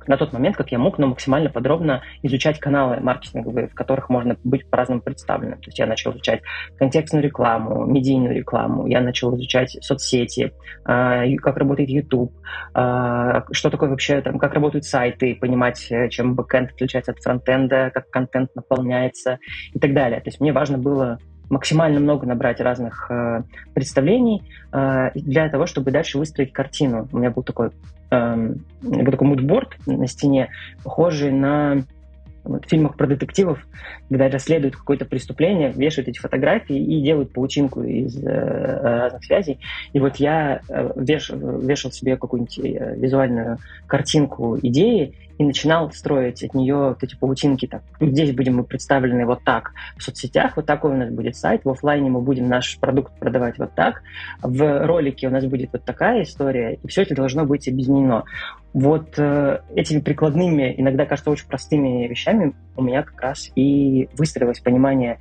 на 0.08 0.18
тот 0.18 0.34
момент, 0.34 0.58
как 0.58 0.72
я 0.72 0.80
мог, 0.80 0.98
но 0.98 1.08
максимально 1.08 1.50
подробно 1.50 2.02
изучать 2.24 2.60
каналы 2.60 3.00
маркетинговые, 3.00 3.68
в 3.68 3.74
которых 3.74 4.10
можно 4.10 4.38
быть 4.44 4.70
по-разному 4.70 5.02
представленным. 5.02 5.60
То 5.60 5.68
есть 5.68 5.80
я 5.80 5.86
начал 5.86 6.12
изучать 6.12 6.42
контекстную 6.78 7.24
рекламу, 7.24 7.86
медийную 7.86 8.36
рекламу, 8.36 8.88
я 8.88 9.02
начал 9.02 9.36
изучать 9.36 9.78
соцсети, 9.82 10.54
а, 10.86 11.24
как 11.38 11.58
работает 11.58 11.90
YouTube, 11.90 12.34
а, 12.74 13.44
что 13.52 13.70
такое 13.70 13.90
вообще, 13.90 14.22
там, 14.22 14.40
как 14.40 14.54
работают 14.54 14.86
сайты, 14.86 15.36
понимать, 15.36 15.88
э, 15.90 16.10
чем 16.10 16.36
бэкэнд 16.36 16.72
отличается 16.72 17.12
от 17.12 17.20
фронтенда, 17.20 17.92
как 17.94 18.10
контент 18.10 18.56
наполняется 18.56 19.40
и 19.74 19.80
так 19.80 19.94
далее. 19.94 20.20
То 20.20 20.30
есть 20.30 20.40
мне 20.40 20.54
важно 20.54 20.78
было 20.78 21.20
максимально 21.50 22.00
много 22.00 22.26
набрать 22.26 22.60
разных 22.60 23.10
э, 23.10 23.44
представлений 23.74 24.44
э, 24.72 25.12
для 25.16 25.50
того, 25.50 25.66
чтобы 25.66 25.92
дальше 25.92 26.18
выстроить 26.18 26.54
картину. 26.54 27.08
У 27.12 27.18
меня 27.18 27.32
был 27.32 27.44
такой, 27.44 27.70
э, 28.12 28.54
был 28.82 29.12
такой 29.12 29.28
мудборд 29.28 29.76
на 29.86 30.08
стене, 30.08 30.50
похожий 30.84 31.32
на 31.32 31.84
вот, 32.48 32.66
в 32.66 32.70
фильмах 32.70 32.96
про 32.96 33.08
детективов, 33.08 33.60
когда 34.10 34.30
расследуют 34.30 34.76
какое-то 34.76 35.06
преступление, 35.06 35.72
вешают 35.72 36.08
эти 36.08 36.20
фотографии 36.20 36.78
и 36.78 37.02
делают 37.02 37.34
паутинку 37.34 37.84
из 37.84 38.18
э, 38.24 39.00
разных 39.00 39.24
связей. 39.26 39.60
И 39.94 40.00
вот 40.00 40.16
я 40.18 40.62
э, 40.70 40.92
веш, 40.96 41.30
вешал 41.30 41.92
себе 41.92 42.16
какую-нибудь 42.16 42.60
э, 42.60 42.96
визуальную 42.98 43.58
картинку 43.86 44.58
идеи 44.62 45.14
и 45.38 45.44
начинал 45.44 45.92
строить 45.92 46.44
от 46.44 46.54
нее 46.54 46.90
вот 46.90 47.04
эти 47.04 47.16
паутинки. 47.16 47.68
Так, 47.68 47.84
здесь 48.00 48.34
будем 48.36 48.58
мы 48.58 48.64
представлены 48.64 49.26
вот 49.26 49.44
так 49.44 49.72
в 49.98 50.04
соцсетях, 50.04 50.56
вот 50.56 50.66
такой 50.66 50.92
у 50.92 50.98
нас 50.98 51.10
будет 51.10 51.36
сайт, 51.36 51.64
в 51.64 51.70
офлайне 51.70 52.10
мы 52.10 52.22
будем 52.22 52.48
наш 52.48 52.78
продукт 52.80 53.18
продавать 53.20 53.58
вот 53.58 53.74
так, 53.76 54.02
в 54.42 54.86
ролике 54.86 55.28
у 55.28 55.32
нас 55.32 55.46
будет 55.46 55.72
вот 55.74 55.84
такая 55.84 56.24
история, 56.24 56.80
и 56.82 56.88
все 56.88 57.04
это 57.04 57.16
должно 57.16 57.46
быть 57.46 57.68
объединено. 57.68 58.24
Вот 58.74 59.18
э, 59.18 59.62
этими 59.76 60.02
прикладными, 60.02 60.74
иногда 60.78 61.06
кажется 61.06 61.32
очень 61.32 61.48
простыми 61.48 62.08
вещами 62.08 62.54
у 62.76 62.84
меня 62.84 63.02
как 63.02 63.20
раз 63.22 63.50
и 63.56 64.10
выстроилось 64.18 64.60
понимание 64.60 65.18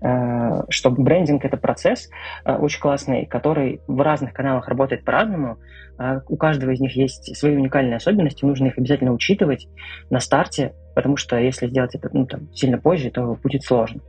что 0.00 0.90
брендинг 0.90 1.44
это 1.44 1.56
процесс 1.56 2.08
э, 2.44 2.54
очень 2.54 2.80
классный, 2.80 3.26
который 3.26 3.80
в 3.86 4.00
разных 4.00 4.32
каналах 4.32 4.68
работает 4.68 5.04
по-разному. 5.04 5.58
Э, 5.98 6.20
у 6.28 6.36
каждого 6.36 6.70
из 6.70 6.80
них 6.80 6.96
есть 6.96 7.36
свои 7.36 7.54
уникальные 7.54 7.96
особенности, 7.96 8.44
нужно 8.44 8.66
их 8.66 8.78
обязательно 8.78 9.12
учитывать 9.12 9.68
на 10.08 10.20
старте, 10.20 10.72
потому 10.94 11.16
что 11.16 11.36
если 11.36 11.68
сделать 11.68 11.94
это 11.94 12.08
ну, 12.12 12.26
там, 12.26 12.52
сильно 12.54 12.78
позже, 12.78 13.10
то 13.10 13.38
будет 13.42 13.62
сложно. 13.62 14.00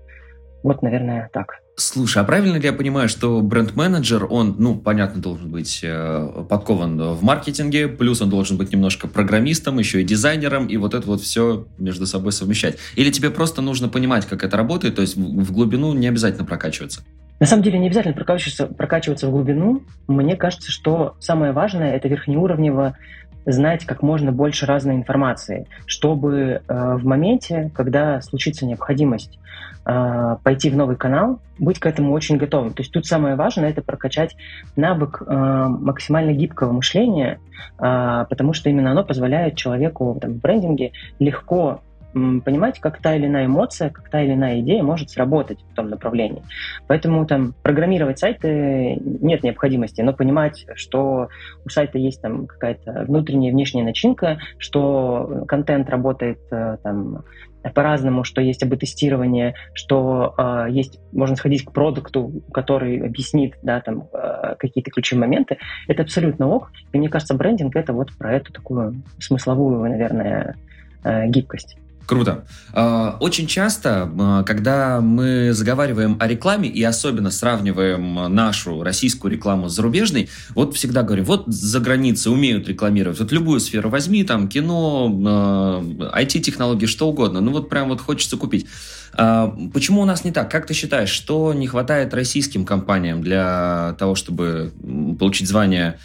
Вот, 0.63 0.81
наверное, 0.81 1.29
так. 1.33 1.61
Слушай, 1.75 2.21
а 2.21 2.25
правильно 2.25 2.57
ли 2.57 2.63
я 2.63 2.73
понимаю, 2.73 3.09
что 3.09 3.41
бренд-менеджер, 3.41 4.27
он, 4.29 4.55
ну, 4.59 4.75
понятно, 4.75 5.21
должен 5.21 5.49
быть 5.49 5.79
э, 5.83 6.45
подкован 6.47 7.01
в 7.13 7.23
маркетинге, 7.23 7.87
плюс 7.87 8.21
он 8.21 8.29
должен 8.29 8.57
быть 8.57 8.71
немножко 8.71 9.07
программистом, 9.07 9.79
еще 9.79 10.01
и 10.01 10.03
дизайнером, 10.03 10.67
и 10.67 10.77
вот 10.77 10.93
это 10.93 11.07
вот 11.07 11.21
все 11.21 11.65
между 11.79 12.05
собой 12.05 12.33
совмещать? 12.33 12.77
Или 12.95 13.09
тебе 13.09 13.31
просто 13.31 13.61
нужно 13.61 13.89
понимать, 13.89 14.27
как 14.27 14.43
это 14.43 14.57
работает, 14.57 14.95
то 14.95 15.01
есть 15.01 15.15
в, 15.15 15.51
глубину 15.51 15.93
не 15.93 16.07
обязательно 16.07 16.45
прокачиваться? 16.45 17.01
На 17.39 17.47
самом 17.47 17.63
деле 17.63 17.79
не 17.79 17.87
обязательно 17.87 18.13
прокачиваться, 18.13 18.67
прокачиваться 18.67 19.27
в 19.27 19.31
глубину. 19.31 19.81
Мне 20.07 20.35
кажется, 20.35 20.71
что 20.71 21.15
самое 21.19 21.53
важное– 21.53 21.95
это 21.95 22.07
верхнеуровнево 22.07 22.95
знать 23.45 23.85
как 23.85 24.01
можно 24.01 24.31
больше 24.31 24.65
разной 24.65 24.95
информации, 24.95 25.67
чтобы 25.85 26.61
э, 26.67 26.95
в 26.95 27.05
моменте, 27.05 27.71
когда 27.73 28.21
случится 28.21 28.65
необходимость 28.65 29.39
э, 29.85 30.37
пойти 30.43 30.69
в 30.69 30.77
новый 30.77 30.95
канал, 30.95 31.39
быть 31.57 31.79
к 31.79 31.85
этому 31.85 32.13
очень 32.13 32.37
готовым. 32.37 32.73
То 32.73 32.81
есть 32.81 32.91
тут 32.91 33.05
самое 33.05 33.35
важное 33.35 33.69
это 33.69 33.81
прокачать 33.81 34.35
навык 34.75 35.23
э, 35.25 35.33
максимально 35.33 36.31
гибкого 36.33 36.71
мышления, 36.71 37.39
э, 37.79 38.25
потому 38.29 38.53
что 38.53 38.69
именно 38.69 38.91
оно 38.91 39.03
позволяет 39.03 39.55
человеку 39.55 40.17
там, 40.21 40.33
в 40.33 40.41
брендинге 40.41 40.91
легко 41.19 41.81
понимать, 42.13 42.79
как 42.79 43.01
та 43.01 43.15
или 43.15 43.27
иная 43.27 43.45
эмоция, 43.45 43.89
как 43.89 44.09
та 44.09 44.21
или 44.21 44.33
иная 44.33 44.59
идея 44.61 44.83
может 44.83 45.09
сработать 45.09 45.59
в 45.71 45.75
том 45.75 45.89
направлении. 45.89 46.43
Поэтому 46.87 47.25
там 47.25 47.53
программировать 47.63 48.19
сайты 48.19 48.97
нет 49.01 49.43
необходимости, 49.43 50.01
но 50.01 50.13
понимать, 50.13 50.65
что 50.75 51.29
у 51.65 51.69
сайта 51.69 51.97
есть 51.97 52.21
там 52.21 52.47
какая-то 52.47 53.05
внутренняя 53.07 53.51
и 53.51 53.53
внешняя 53.53 53.83
начинка, 53.83 54.39
что 54.57 55.45
контент 55.47 55.89
работает 55.89 56.39
э, 56.51 56.77
там 56.83 57.23
по-разному, 57.69 58.23
что 58.23 58.41
есть 58.41 58.63
АБ-тестирование, 58.63 59.53
что 59.73 60.33
э, 60.37 60.67
есть, 60.69 60.99
можно 61.11 61.35
сходить 61.35 61.63
к 61.63 61.71
продукту, 61.71 62.41
который 62.51 62.99
объяснит, 63.05 63.55
да, 63.61 63.81
там, 63.81 64.07
э, 64.13 64.55
какие-то 64.57 64.89
ключевые 64.91 65.21
моменты, 65.21 65.57
это 65.87 66.03
абсолютно 66.03 66.47
ок. 66.47 66.71
И 66.91 66.97
мне 66.97 67.09
кажется, 67.09 67.35
брендинг— 67.35 67.75
это 67.77 67.93
вот 67.93 68.11
про 68.17 68.33
эту 68.33 68.51
такую 68.51 69.03
смысловую, 69.19 69.79
наверное, 69.89 70.55
э, 71.03 71.27
гибкость. 71.27 71.77
Круто. 72.11 72.43
А, 72.73 73.15
очень 73.21 73.47
часто, 73.47 74.11
а, 74.19 74.43
когда 74.43 74.99
мы 74.99 75.53
заговариваем 75.53 76.17
о 76.19 76.27
рекламе 76.27 76.67
и 76.67 76.83
особенно 76.83 77.31
сравниваем 77.31 78.35
нашу 78.35 78.83
российскую 78.83 79.31
рекламу 79.31 79.69
с 79.69 79.75
зарубежной, 79.75 80.27
вот 80.49 80.75
всегда 80.75 81.03
говорю, 81.03 81.23
вот 81.23 81.45
за 81.47 81.79
границей 81.79 82.29
умеют 82.29 82.67
рекламировать. 82.67 83.17
Вот 83.17 83.31
любую 83.31 83.61
сферу 83.61 83.89
возьми, 83.89 84.25
там 84.25 84.49
кино, 84.49 85.81
IT-технологии, 86.13 86.83
а, 86.83 86.89
что 86.89 87.07
угодно. 87.07 87.39
Ну 87.39 87.53
вот 87.53 87.69
прям 87.69 87.87
вот 87.87 88.01
хочется 88.01 88.35
купить. 88.35 88.67
Почему 89.13 90.01
у 90.01 90.05
нас 90.05 90.25
не 90.25 90.33
так? 90.33 90.51
Как 90.51 90.67
ты 90.67 90.73
считаешь, 90.73 91.09
что 91.09 91.53
не 91.53 91.67
хватает 91.67 92.13
российским 92.13 92.65
компаниям 92.65 93.21
для 93.21 93.95
того, 93.97 94.15
чтобы 94.15 94.73
получить 95.17 95.47
звание 95.47 95.97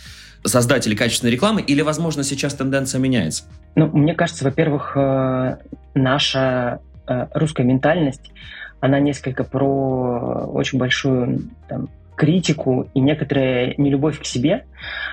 создатели 0.45 0.95
качественной 0.95 1.33
рекламы, 1.33 1.61
или, 1.61 1.83
возможно, 1.83 2.23
сейчас 2.23 2.55
тенденция 2.55 2.99
меняется? 3.00 3.45
Ну, 3.75 3.87
мне 3.88 4.14
кажется, 4.14 4.45
во-первых, 4.45 4.97
э, 4.97 5.57
наша 5.95 6.81
э, 7.07 7.26
русская 7.35 7.64
ментальность, 7.64 8.33
она 8.81 9.00
несколько 9.00 9.45
про 9.45 10.47
очень 10.52 10.78
большую 10.78 11.50
там, 11.69 11.88
критику 12.16 12.88
и 12.95 13.00
некоторая 13.00 13.75
нелюбовь 13.76 14.21
к 14.21 14.25
себе. 14.25 14.64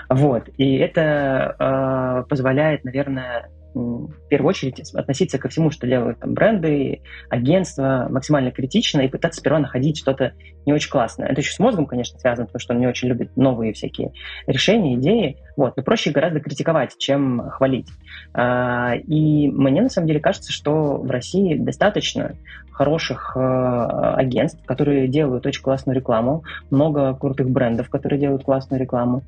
Вот. 0.09 0.49
И 0.57 0.75
это 0.77 1.55
э, 1.59 2.29
позволяет, 2.29 2.83
наверное, 2.83 3.49
в 3.73 4.27
первую 4.29 4.49
очередь 4.49 4.79
относиться 4.93 5.37
ко 5.37 5.49
всему, 5.49 5.71
что 5.71 5.87
делают 5.87 6.19
там 6.19 6.33
бренды, 6.33 7.01
агентства, 7.29 8.07
максимально 8.09 8.51
критично 8.51 9.01
и 9.01 9.07
пытаться 9.07 9.39
сперва 9.39 9.59
находить 9.59 9.97
что-то 9.97 10.33
не 10.65 10.73
очень 10.73 10.89
классное. 10.89 11.27
Это 11.27 11.41
еще 11.41 11.51
с 11.51 11.59
мозгом, 11.59 11.85
конечно, 11.85 12.19
связано, 12.19 12.45
потому 12.45 12.59
что 12.59 12.73
он 12.73 12.79
не 12.79 12.87
очень 12.87 13.07
любит 13.07 13.35
новые 13.35 13.73
всякие 13.73 14.11
решения, 14.47 14.95
идеи. 14.95 15.37
Вот. 15.55 15.77
Но 15.77 15.83
проще 15.83 16.11
гораздо 16.11 16.39
критиковать, 16.39 16.97
чем 16.97 17.49
хвалить. 17.49 17.87
А, 18.33 18.93
и 18.95 19.49
мне 19.49 19.81
на 19.81 19.89
самом 19.89 20.07
деле 20.07 20.19
кажется, 20.19 20.51
что 20.51 20.97
в 20.97 21.09
России 21.09 21.55
достаточно 21.55 22.35
хороших 22.71 23.33
э, 23.35 23.39
агентств, 23.39 24.65
которые 24.65 25.07
делают 25.07 25.45
очень 25.45 25.61
классную 25.61 25.95
рекламу, 25.95 26.43
много 26.71 27.13
крутых 27.13 27.49
брендов, 27.49 27.89
которые 27.89 28.19
делают 28.19 28.43
классную 28.43 28.81
рекламу. 28.81 29.21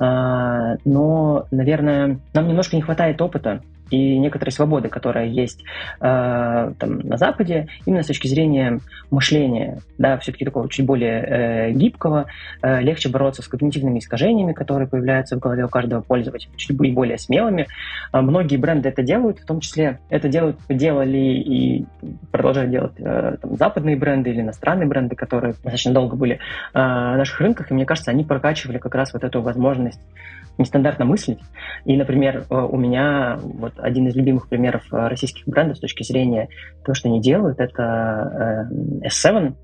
А, 0.00 0.76
но, 0.84 1.46
наверное, 1.50 2.18
нам 2.34 2.48
немножко 2.48 2.74
не 2.76 2.82
хватает 2.82 3.22
опыта 3.22 3.60
и 3.90 4.18
некоторой 4.18 4.52
свободы, 4.52 4.88
которая 4.88 5.26
есть 5.26 5.64
э, 6.00 6.72
там, 6.78 6.98
на 7.00 7.16
Западе, 7.16 7.68
именно 7.86 8.02
с 8.02 8.06
точки 8.06 8.26
зрения 8.26 8.80
мышления, 9.10 9.78
да, 9.96 10.18
все-таки 10.18 10.44
такого 10.44 10.68
чуть 10.68 10.84
более 10.84 11.22
э, 11.22 11.72
гибкого, 11.72 12.26
э, 12.62 12.80
легче 12.82 13.08
бороться 13.08 13.42
с 13.42 13.48
когнитивными 13.48 13.98
искажениями, 13.98 14.52
которые 14.52 14.88
появляются 14.88 15.36
в 15.36 15.40
голове 15.40 15.64
у 15.68 15.70
каждого 15.70 16.00
пользователя, 16.00 16.50
чуть 16.56 16.76
более 16.76 17.18
смелыми. 17.18 17.66
Э, 18.12 18.20
многие 18.20 18.56
бренды 18.56 18.88
это 18.88 19.02
делают, 19.02 19.38
в 19.38 19.46
том 19.46 19.60
числе 19.60 20.00
это 20.08 20.28
делают, 20.28 20.58
делали 20.68 21.18
и 21.18 21.86
продолжают 22.32 22.70
делать 22.70 22.94
э, 22.98 23.36
там, 23.40 23.56
западные 23.56 23.96
бренды 23.96 24.30
или 24.30 24.40
иностранные 24.40 24.88
бренды, 24.88 25.14
которые 25.16 25.52
достаточно 25.52 25.92
долго 25.92 26.16
были 26.16 26.34
э, 26.34 26.38
на 26.74 27.16
наших 27.16 27.40
рынках, 27.40 27.70
и 27.70 27.74
мне 27.74 27.86
кажется, 27.86 28.10
они 28.10 28.24
прокачивали 28.24 28.78
как 28.78 28.94
раз 28.94 29.12
вот 29.12 29.24
эту 29.24 29.42
возможность 29.42 30.00
нестандартно 30.58 31.04
мыслить. 31.04 31.38
И, 31.84 31.96
например, 31.96 32.44
э, 32.50 32.54
у 32.54 32.76
меня 32.76 33.38
вот 33.40 33.74
один 33.78 34.08
из 34.08 34.16
любимых 34.16 34.48
примеров 34.48 34.82
российских 34.90 35.46
брендов 35.46 35.76
с 35.76 35.80
точки 35.80 36.02
зрения 36.02 36.48
того, 36.84 36.94
что 36.94 37.08
они 37.08 37.20
делают, 37.20 37.60
это 37.60 38.68
э, 39.02 39.08
S7, 39.08 39.54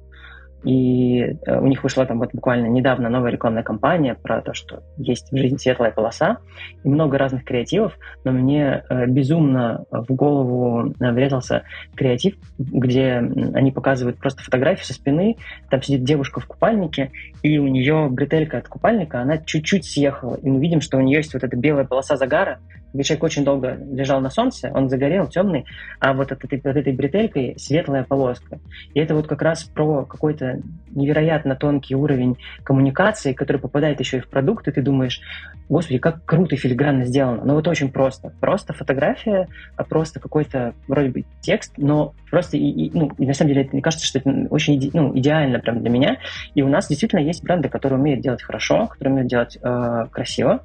и 0.64 1.20
э, 1.20 1.60
у 1.60 1.66
них 1.66 1.82
вышла 1.82 2.06
там 2.06 2.18
вот 2.18 2.30
буквально 2.32 2.66
недавно 2.66 3.08
новая 3.08 3.30
рекламная 3.30 3.62
кампания 3.62 4.14
про 4.14 4.40
то, 4.40 4.54
что 4.54 4.82
есть 4.96 5.30
в 5.30 5.36
жизни 5.36 5.56
светлая 5.58 5.90
полоса 5.90 6.38
и 6.82 6.88
много 6.88 7.18
разных 7.18 7.44
креативов, 7.44 7.96
но 8.24 8.32
мне 8.32 8.82
э, 8.88 9.06
безумно 9.06 9.84
в 9.90 10.12
голову 10.14 10.94
э, 10.98 11.12
врезался 11.12 11.64
креатив, 11.94 12.36
где 12.58 13.16
они 13.54 13.72
показывают 13.72 14.18
просто 14.18 14.42
фотографию 14.42 14.86
со 14.86 14.94
спины, 14.94 15.36
там 15.70 15.82
сидит 15.82 16.04
девушка 16.04 16.40
в 16.40 16.46
купальнике, 16.46 17.10
и 17.42 17.58
у 17.58 17.66
нее 17.66 18.08
бретелька 18.10 18.58
от 18.58 18.68
купальника, 18.68 19.20
она 19.20 19.38
чуть-чуть 19.38 19.84
съехала, 19.84 20.36
и 20.36 20.50
мы 20.50 20.60
видим, 20.60 20.80
что 20.80 20.96
у 20.96 21.00
нее 21.00 21.18
есть 21.18 21.34
вот 21.34 21.44
эта 21.44 21.56
белая 21.56 21.84
полоса 21.84 22.16
загара, 22.16 22.58
человек 23.02 23.24
очень 23.24 23.44
долго 23.44 23.76
лежал 23.90 24.20
на 24.20 24.30
солнце, 24.30 24.70
он 24.72 24.88
загорел, 24.88 25.26
темный, 25.26 25.66
а 25.98 26.12
вот 26.12 26.30
от 26.32 26.44
этой, 26.44 26.58
от 26.58 26.76
этой 26.76 26.92
бретелькой 26.92 27.54
светлая 27.58 28.04
полоска. 28.04 28.60
И 28.94 29.00
это 29.00 29.14
вот 29.14 29.26
как 29.26 29.42
раз 29.42 29.64
про 29.64 30.04
какой-то 30.04 30.60
невероятно 30.90 31.56
тонкий 31.56 31.94
уровень 31.94 32.36
коммуникации, 32.62 33.32
который 33.32 33.58
попадает 33.58 34.00
еще 34.00 34.18
и 34.18 34.20
в 34.20 34.28
продукт, 34.28 34.68
и 34.68 34.72
ты 34.72 34.80
думаешь, 34.80 35.20
господи, 35.68 35.98
как 35.98 36.24
круто 36.24 36.56
филигранно 36.56 37.04
сделано. 37.04 37.42
Но 37.44 37.54
вот 37.54 37.66
очень 37.66 37.90
просто. 37.90 38.32
Просто 38.40 38.72
фотография, 38.72 39.48
а 39.76 39.84
просто 39.84 40.20
какой-то 40.20 40.74
вроде 40.86 41.08
бы 41.08 41.24
текст, 41.40 41.72
но 41.76 42.14
просто, 42.30 42.56
и, 42.56 42.68
и, 42.68 42.90
ну, 42.96 43.10
и 43.18 43.26
на 43.26 43.34
самом 43.34 43.54
деле, 43.54 43.68
мне 43.72 43.82
кажется, 43.82 44.06
что 44.06 44.18
это 44.18 44.30
очень 44.50 44.76
иде, 44.76 44.90
ну, 44.92 45.16
идеально 45.18 45.58
прям 45.58 45.80
для 45.80 45.90
меня. 45.90 46.18
И 46.54 46.62
у 46.62 46.68
нас 46.68 46.88
действительно 46.88 47.20
есть 47.20 47.42
бренды, 47.42 47.68
которые 47.68 47.98
умеют 47.98 48.20
делать 48.20 48.42
хорошо, 48.42 48.86
которые 48.86 49.12
умеют 49.12 49.30
делать 49.30 49.58
э, 49.60 50.06
красиво. 50.10 50.62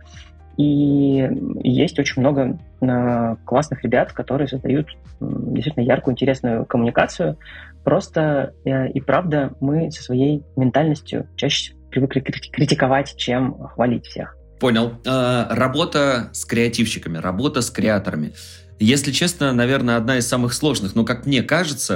И 0.60 1.26
есть 1.64 1.98
очень 2.00 2.22
много 2.22 2.60
э, 2.82 3.36
классных 3.46 3.82
ребят, 3.82 4.12
которые 4.12 4.50
создают 4.50 4.90
действительно 5.22 5.86
яркую, 5.86 6.16
интересную 6.16 6.66
коммуникацию. 6.66 7.38
Просто 7.86 8.54
э, 8.66 8.90
и 8.90 9.00
правда 9.00 9.54
мы 9.62 9.90
со 9.90 10.04
своей 10.04 10.44
ментальностью 10.58 11.30
чаще 11.38 11.76
привыкли 11.90 12.20
критиковать, 12.20 13.16
чем 13.16 13.58
хвалить 13.70 14.06
всех. 14.06 14.36
Понял. 14.60 14.96
Э, 15.06 15.46
работа 15.50 16.30
с 16.34 16.44
креативщиками, 16.44 17.18
работа 17.20 17.62
с 17.62 17.72
креаторами. 17.72 18.34
Если 18.80 19.12
честно, 19.12 19.52
наверное, 19.52 19.98
одна 19.98 20.18
из 20.18 20.28
самых 20.28 20.54
сложных. 20.54 20.96
Но, 20.96 21.04
как 21.04 21.26
мне 21.26 21.44
кажется, 21.44 21.96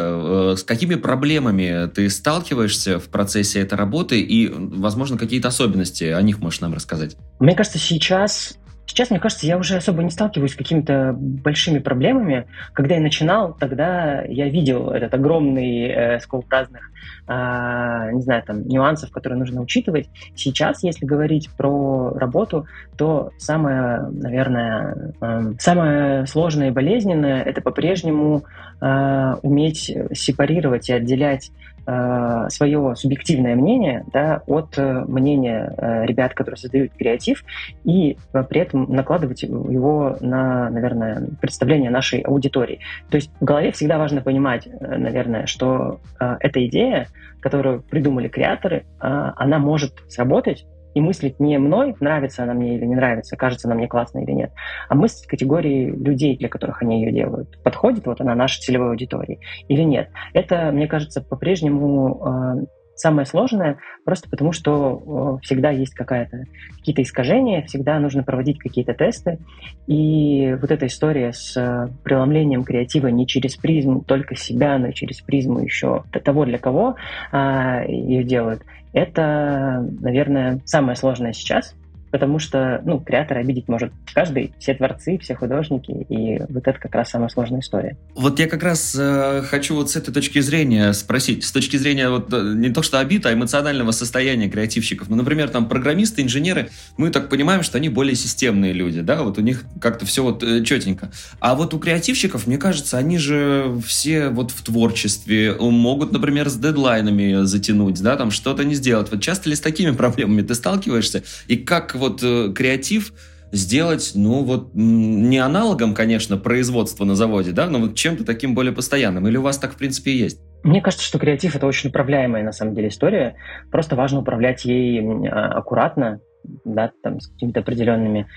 э, 0.53 0.55
с 0.57 0.63
какими 0.63 0.95
проблемами 0.95 1.87
ты 1.87 2.09
сталкиваешься 2.09 2.99
в 2.99 3.05
процессе 3.05 3.61
этой 3.61 3.75
работы 3.75 4.19
и, 4.19 4.49
возможно, 4.49 5.17
какие-то 5.17 5.47
особенности 5.47 6.03
о 6.03 6.21
них 6.21 6.39
можешь 6.39 6.59
нам 6.59 6.73
рассказать? 6.73 7.15
Мне 7.39 7.55
кажется, 7.55 7.79
сейчас 7.79 8.57
Сейчас, 8.85 9.09
мне 9.09 9.19
кажется, 9.19 9.47
я 9.47 9.57
уже 9.57 9.77
особо 9.77 10.03
не 10.03 10.09
сталкиваюсь 10.09 10.51
с 10.51 10.55
какими-то 10.55 11.15
большими 11.17 11.79
проблемами. 11.79 12.47
Когда 12.73 12.95
я 12.95 13.01
начинал, 13.01 13.53
тогда 13.53 14.21
я 14.23 14.49
видел 14.49 14.89
этот 14.91 15.13
огромный 15.13 15.87
э, 15.87 16.19
скоп 16.19 16.51
разных, 16.51 16.91
э, 17.27 18.11
не 18.11 18.21
знаю, 18.21 18.43
там, 18.43 18.67
нюансов, 18.67 19.09
которые 19.11 19.39
нужно 19.39 19.61
учитывать. 19.61 20.09
Сейчас, 20.35 20.83
если 20.83 21.05
говорить 21.05 21.49
про 21.57 22.11
работу, 22.15 22.67
то 22.97 23.31
самое, 23.37 24.01
наверное, 24.11 25.13
э, 25.21 25.53
самое 25.59 26.27
сложное 26.27 26.67
и 26.67 26.71
болезненное– 26.71 27.41
это 27.43 27.61
по-прежнему 27.61 28.43
э, 28.81 29.35
уметь 29.41 29.91
сепарировать 30.13 30.89
и 30.89 30.93
отделять 30.93 31.51
э, 31.85 32.45
свое 32.49 32.95
субъективное 32.95 33.55
мнение 33.55 34.05
да, 34.11 34.41
от 34.47 34.77
э, 34.77 35.05
мнения 35.07 35.73
э, 35.77 36.05
ребят, 36.05 36.33
которые 36.33 36.57
создают 36.57 36.93
креатив, 36.93 37.43
и 37.83 38.17
при 38.31 38.61
этом 38.61 38.91
накладывать 38.93 39.43
его 39.43 40.17
на, 40.21 40.69
наверное, 40.69 41.27
представление 41.41 41.89
нашей 41.89 42.21
аудитории. 42.21 42.79
То 43.09 43.15
есть 43.17 43.31
в 43.39 43.43
голове 43.43 43.71
всегда 43.71 43.97
важно 43.97 44.21
понимать, 44.21 44.67
наверное, 44.79 45.45
что 45.45 45.99
эта 46.19 46.65
идея, 46.67 47.07
которую 47.39 47.81
придумали 47.81 48.27
креаторы, 48.27 48.85
она 48.99 49.59
может 49.59 50.03
сработать, 50.07 50.65
и 50.93 51.01
мыслить 51.01 51.39
не 51.39 51.57
мной, 51.57 51.95
нравится 51.99 52.43
она 52.43 52.53
мне 52.53 52.75
или 52.75 52.85
не 52.85 52.95
нравится, 52.95 53.35
кажется 53.35 53.67
она 53.67 53.75
мне 53.75 53.87
классной 53.87 54.23
или 54.23 54.31
нет, 54.31 54.51
а 54.89 54.95
мыслить 54.95 55.27
категории 55.27 55.91
людей, 55.91 56.37
для 56.37 56.49
которых 56.49 56.81
они 56.81 57.03
ее 57.03 57.11
делают. 57.11 57.61
Подходит 57.63 58.05
вот 58.05 58.21
она 58.21 58.35
нашей 58.35 58.61
целевой 58.61 58.89
аудитории 58.89 59.39
или 59.67 59.81
нет. 59.81 60.09
Это, 60.33 60.71
мне 60.71 60.87
кажется, 60.87 61.21
по-прежнему 61.21 62.61
э, 62.61 62.65
самое 62.95 63.25
сложное, 63.25 63.77
просто 64.05 64.29
потому 64.29 64.51
что 64.51 65.37
э, 65.39 65.43
всегда 65.43 65.71
есть 65.71 65.93
какая-то, 65.93 66.43
какие-то 66.77 67.01
искажения, 67.01 67.63
всегда 67.63 67.99
нужно 67.99 68.23
проводить 68.23 68.59
какие-то 68.59 68.93
тесты. 68.93 69.39
И 69.87 70.55
вот 70.59 70.71
эта 70.71 70.87
история 70.87 71.33
с 71.33 71.57
э, 71.57 71.89
преломлением 72.03 72.63
креатива 72.63 73.07
не 73.07 73.27
через 73.27 73.55
призму 73.55 74.03
только 74.03 74.35
себя, 74.35 74.77
но 74.77 74.87
и 74.87 74.93
через 74.93 75.21
призму 75.21 75.59
еще 75.59 76.03
того, 76.11 76.45
для 76.45 76.57
кого 76.57 76.95
э, 77.31 77.83
ее 77.87 78.23
делают, 78.23 78.63
это, 78.93 79.85
наверное, 80.01 80.61
самое 80.65 80.95
сложное 80.95 81.33
сейчас, 81.33 81.75
потому 82.13 82.37
что, 82.37 82.79
ну, 82.85 82.99
креатора 82.99 83.39
обидеть 83.39 83.67
может 83.67 83.91
каждый, 84.13 84.53
все 84.59 84.75
творцы, 84.75 85.17
все 85.17 85.33
художники, 85.33 85.89
и 85.89 86.39
вот 86.47 86.67
это 86.67 86.77
как 86.79 86.93
раз 86.93 87.09
самая 87.09 87.27
сложная 87.27 87.61
история. 87.61 87.97
Вот 88.13 88.37
я 88.37 88.47
как 88.47 88.61
раз 88.61 88.95
э, 88.95 89.41
хочу 89.41 89.73
вот 89.73 89.89
с 89.89 89.95
этой 89.95 90.13
точки 90.13 90.39
зрения 90.39 90.93
спросить, 90.93 91.43
с 91.43 91.51
точки 91.51 91.75
зрения 91.75 92.09
вот 92.09 92.31
э, 92.31 92.53
не 92.55 92.69
то 92.69 92.83
что 92.83 92.99
обид, 92.99 93.25
а 93.25 93.33
эмоционального 93.33 93.89
состояния 93.89 94.47
креативщиков. 94.47 95.09
Ну, 95.09 95.15
например, 95.15 95.49
там 95.49 95.67
программисты, 95.67 96.21
инженеры, 96.21 96.69
мы 96.97 97.09
так 97.09 97.29
понимаем, 97.29 97.63
что 97.63 97.79
они 97.79 97.89
более 97.89 98.13
системные 98.13 98.73
люди, 98.73 99.01
да, 99.01 99.23
вот 99.23 99.39
у 99.39 99.41
них 99.41 99.63
как-то 99.81 100.05
все 100.05 100.21
вот 100.21 100.43
э, 100.43 100.63
четенько. 100.63 101.09
А 101.39 101.55
вот 101.55 101.73
у 101.73 101.79
креативщиков, 101.79 102.45
мне 102.45 102.59
кажется, 102.59 102.99
они 102.99 103.17
же 103.17 103.75
все 103.83 104.29
вот 104.29 104.51
в 104.51 104.61
творчестве 104.61 105.55
могут, 105.59 106.11
например, 106.11 106.47
с 106.49 106.57
дедлайнами 106.57 107.43
затянуть, 107.45 107.99
да, 108.03 108.17
там 108.17 108.29
что-то 108.29 108.63
не 108.63 108.75
сделать. 108.75 109.09
Вот 109.09 109.23
часто 109.23 109.49
ли 109.49 109.55
с 109.55 109.61
такими 109.61 109.89
проблемами 109.89 110.43
ты 110.43 110.53
сталкиваешься? 110.53 111.23
И 111.47 111.55
как 111.55 111.95
вот 112.09 112.23
э, 112.23 112.53
креатив 112.53 113.13
сделать, 113.51 114.13
ну 114.15 114.43
вот, 114.43 114.71
не 114.73 115.37
аналогом, 115.37 115.93
конечно, 115.93 116.37
производства 116.37 117.05
на 117.05 117.15
заводе, 117.15 117.51
да, 117.51 117.67
но 117.67 117.79
вот 117.79 117.95
чем-то 117.95 118.25
таким 118.25 118.55
более 118.55 118.73
постоянным? 118.73 119.27
Или 119.27 119.37
у 119.37 119.41
вас 119.41 119.57
так, 119.57 119.73
в 119.73 119.77
принципе, 119.77 120.11
и 120.11 120.17
есть? 120.17 120.39
Мне 120.63 120.81
кажется, 120.81 121.05
что 121.05 121.19
креатив— 121.19 121.55
это 121.57 121.67
очень 121.67 121.89
управляемая, 121.89 122.43
на 122.43 122.51
самом 122.51 122.73
деле, 122.73 122.87
история. 122.87 123.35
Просто 123.69 123.95
важно 123.95 124.19
управлять 124.19 124.65
ей 124.65 125.01
а, 125.27 125.49
аккуратно, 125.49 126.19
да, 126.65 126.91
там, 127.03 127.19
с 127.19 127.27
какими-то 127.27 127.59
определенными 127.59 128.27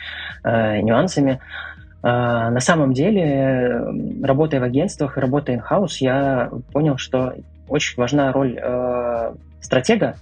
э, 0.45 0.81
нюансами. 0.81 1.41
Э, 2.03 2.51
на 2.51 2.61
самом 2.61 2.93
деле, 2.93 3.81
работая 4.23 4.61
в 4.61 4.65
агентствах 4.65 5.17
и 5.17 5.21
работая 5.21 5.57
in-house, 5.57 5.97
я 6.01 6.51
понял, 6.73 6.99
что 6.99 7.35
очень 7.69 7.97
важна 7.97 8.33
роль 8.33 8.59
э, 8.61 9.35
стратега, 9.61 10.17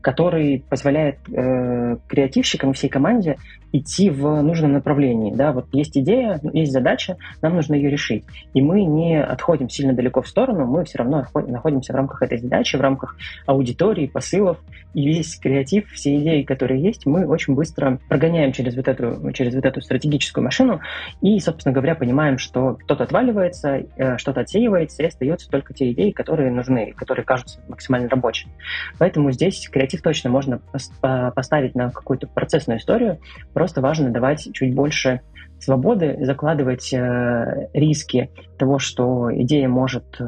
который 0.00 0.64
позволяет 0.68 1.18
э, 1.32 1.85
э, 1.94 1.96
креативщикам 2.08 2.70
и 2.70 2.74
всей 2.74 2.88
команде 2.88 3.36
идти 3.72 4.10
в 4.10 4.42
нужном 4.42 4.72
направлении. 4.72 5.34
Да? 5.34 5.52
Вот 5.52 5.66
есть 5.72 5.96
идея, 5.98 6.40
есть 6.52 6.72
задача, 6.72 7.16
нам 7.42 7.56
нужно 7.56 7.74
ее 7.74 7.90
решить. 7.90 8.24
И 8.54 8.62
мы 8.62 8.84
не 8.84 9.20
отходим 9.22 9.68
сильно 9.68 9.92
далеко 9.92 10.22
в 10.22 10.28
сторону, 10.28 10.66
мы 10.66 10.84
все 10.84 10.98
равно 10.98 11.26
находимся 11.34 11.92
в 11.92 11.96
рамках 11.96 12.22
этой 12.22 12.38
задачи, 12.38 12.76
в 12.76 12.80
рамках 12.80 13.16
аудитории, 13.46 14.06
посылов. 14.06 14.58
И 14.94 15.06
весь 15.06 15.36
креатив, 15.36 15.90
все 15.92 16.16
идеи, 16.16 16.42
которые 16.42 16.82
есть, 16.82 17.04
мы 17.04 17.26
очень 17.26 17.54
быстро 17.54 17.98
прогоняем 18.08 18.52
через 18.52 18.76
вот 18.76 18.88
эту, 18.88 19.30
через 19.32 19.54
вот 19.54 19.66
эту 19.66 19.82
стратегическую 19.82 20.42
машину 20.42 20.80
и, 21.20 21.38
собственно 21.38 21.74
говоря, 21.74 21.94
понимаем, 21.94 22.38
что 22.38 22.78
кто-то 22.82 23.04
отваливается, 23.04 23.84
э, 23.96 24.16
что-то 24.16 24.40
отсеивается, 24.40 25.02
и 25.02 25.06
остаются 25.06 25.50
только 25.50 25.74
те 25.74 25.92
идеи, 25.92 26.12
которые 26.12 26.50
нужны, 26.50 26.94
которые 26.96 27.26
кажутся 27.26 27.60
максимально 27.68 28.08
рабочими. 28.08 28.52
Поэтому 28.98 29.30
здесь 29.32 29.68
креатив 29.68 30.00
точно 30.00 30.30
можно 30.30 30.60
поставить 31.00 31.74
на 31.76 31.90
какую-то 31.90 32.26
процессную 32.26 32.78
историю, 32.78 33.18
Просто 33.52 33.80
важно 33.80 34.10
давать 34.10 34.48
чуть 34.52 34.74
больше 34.74 35.20
свободы, 35.58 36.18
закладывать 36.20 36.92
э, 36.92 37.68
риски 37.72 38.30
того, 38.58 38.78
что 38.78 39.30
идея 39.34 39.68
может 39.68 40.04
э, 40.20 40.24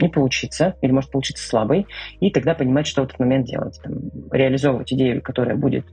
не 0.00 0.08
получиться 0.08 0.74
или 0.82 0.92
может 0.92 1.10
получиться 1.10 1.48
слабой, 1.48 1.86
и 2.20 2.30
тогда 2.30 2.54
понимать, 2.54 2.86
что 2.86 3.00
в 3.00 3.06
этот 3.06 3.18
момент 3.18 3.46
делать. 3.46 3.80
Там, 3.82 3.94
реализовывать 4.30 4.92
идею, 4.92 5.22
которая 5.22 5.56
будет 5.56 5.86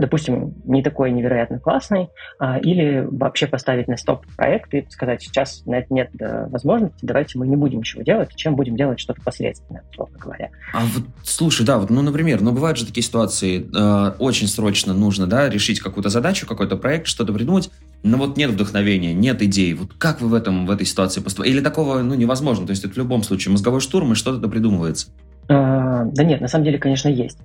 допустим, 0.00 0.54
не 0.64 0.82
такой 0.82 1.10
невероятно 1.10 1.58
классный, 1.58 2.08
а, 2.38 2.58
или 2.58 3.06
вообще 3.10 3.46
поставить 3.46 3.88
на 3.88 3.96
стоп 3.96 4.24
проект 4.36 4.72
и 4.74 4.86
сказать, 4.90 5.22
сейчас 5.22 5.64
на 5.66 5.76
это 5.76 5.92
нет 5.92 6.10
э, 6.20 6.46
возможности, 6.48 6.98
давайте 7.02 7.38
мы 7.38 7.46
не 7.46 7.56
будем 7.56 7.78
ничего 7.78 8.02
делать, 8.02 8.34
чем 8.34 8.56
будем 8.56 8.76
делать 8.76 9.00
что-то 9.00 9.20
последственное, 9.22 9.82
условно 9.90 10.18
говоря. 10.18 10.50
А 10.72 10.80
вот, 10.80 11.04
слушай, 11.22 11.64
да, 11.64 11.78
вот, 11.78 11.90
ну, 11.90 12.02
например, 12.02 12.40
ну, 12.40 12.52
бывают 12.52 12.78
же 12.78 12.86
такие 12.86 13.02
ситуации, 13.02 13.68
э, 13.74 14.14
очень 14.18 14.48
срочно 14.48 14.94
нужно, 14.94 15.26
да, 15.26 15.48
решить 15.48 15.80
какую-то 15.80 16.08
задачу, 16.08 16.46
какой-то 16.46 16.76
проект, 16.76 17.06
что-то 17.06 17.32
придумать, 17.32 17.70
но 18.02 18.16
вот 18.16 18.36
нет 18.36 18.50
вдохновения, 18.50 19.12
нет 19.12 19.42
идей. 19.42 19.74
Вот 19.74 19.92
как 19.98 20.20
вы 20.20 20.28
в 20.28 20.34
этом, 20.34 20.66
в 20.66 20.70
этой 20.70 20.86
ситуации 20.86 21.20
поступаете? 21.20 21.56
Или 21.56 21.62
такого, 21.62 22.00
ну, 22.02 22.14
невозможно, 22.14 22.66
то 22.66 22.70
есть 22.70 22.84
это 22.84 22.94
в 22.94 22.98
любом 22.98 23.22
случае 23.22 23.52
мозговой 23.52 23.80
штурм, 23.80 24.12
и 24.12 24.14
что-то 24.14 24.48
придумывается. 24.48 25.08
А, 25.48 26.04
да 26.04 26.24
нет, 26.24 26.40
на 26.40 26.48
самом 26.48 26.64
деле, 26.64 26.78
конечно, 26.78 27.08
есть. 27.08 27.38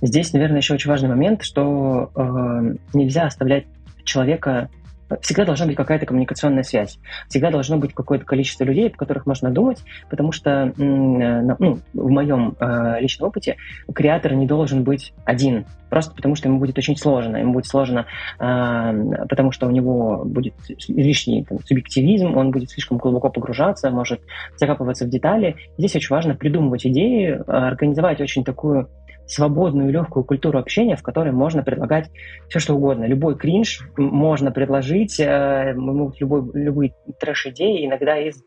Здесь, 0.00 0.32
наверное, 0.32 0.58
еще 0.58 0.74
очень 0.74 0.90
важный 0.90 1.08
момент, 1.08 1.42
что 1.42 2.10
э, 2.14 2.74
нельзя 2.94 3.26
оставлять 3.26 3.66
человека 4.04 4.70
всегда 5.20 5.44
должна 5.44 5.66
быть 5.66 5.76
какая-то 5.76 6.06
коммуникационная 6.06 6.62
связь, 6.62 6.98
всегда 7.28 7.50
должно 7.50 7.78
быть 7.78 7.94
какое-то 7.94 8.24
количество 8.24 8.64
людей, 8.64 8.90
по 8.90 8.98
которых 8.98 9.26
можно 9.26 9.50
думать, 9.50 9.82
потому 10.08 10.32
что 10.32 10.72
ну, 10.76 11.78
в 11.92 12.10
моем 12.10 12.56
э, 12.58 13.00
личном 13.00 13.28
опыте 13.28 13.56
креатор 13.94 14.34
не 14.34 14.46
должен 14.46 14.84
быть 14.84 15.12
один, 15.24 15.66
просто 15.90 16.14
потому 16.14 16.34
что 16.34 16.48
ему 16.48 16.58
будет 16.58 16.78
очень 16.78 16.96
сложно, 16.96 17.36
ему 17.36 17.54
будет 17.54 17.66
сложно, 17.66 18.06
э, 18.38 19.24
потому 19.28 19.52
что 19.52 19.66
у 19.66 19.70
него 19.70 20.24
будет 20.24 20.54
лишний 20.88 21.44
там, 21.44 21.58
субъективизм, 21.64 22.36
он 22.36 22.50
будет 22.50 22.70
слишком 22.70 22.98
глубоко 22.98 23.30
погружаться, 23.30 23.90
может 23.90 24.20
закапываться 24.56 25.04
в 25.04 25.08
детали. 25.10 25.56
Здесь 25.78 25.96
очень 25.96 26.14
важно 26.14 26.34
придумывать 26.34 26.86
идеи, 26.86 27.40
организовать 27.46 28.20
очень 28.20 28.44
такую 28.44 28.88
свободную 29.26 29.88
и 29.88 29.92
легкую 29.92 30.24
культуру 30.24 30.58
общения, 30.58 30.96
в 30.96 31.02
которой 31.02 31.32
можно 31.32 31.62
предлагать 31.62 32.10
все, 32.48 32.58
что 32.58 32.74
угодно. 32.74 33.04
Любой 33.04 33.36
кринж 33.36 33.88
можно 33.96 34.50
предложить, 34.50 35.18
э, 35.20 35.74
могут 35.74 36.20
любой, 36.20 36.50
любые 36.54 36.94
трэш-идеи, 37.18 37.86
иногда 37.86 38.18
из 38.18 38.42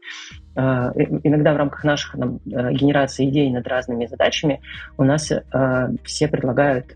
э, 0.55 0.59
иногда 1.23 1.53
в 1.53 1.57
рамках 1.57 1.83
наших 1.83 2.13
там, 2.13 2.39
э, 2.45 2.71
генерации 2.73 3.29
идей 3.29 3.49
над 3.51 3.67
разными 3.67 4.05
задачами 4.05 4.61
у 4.97 5.03
нас 5.03 5.31
все 6.03 6.27
предлагают 6.27 6.95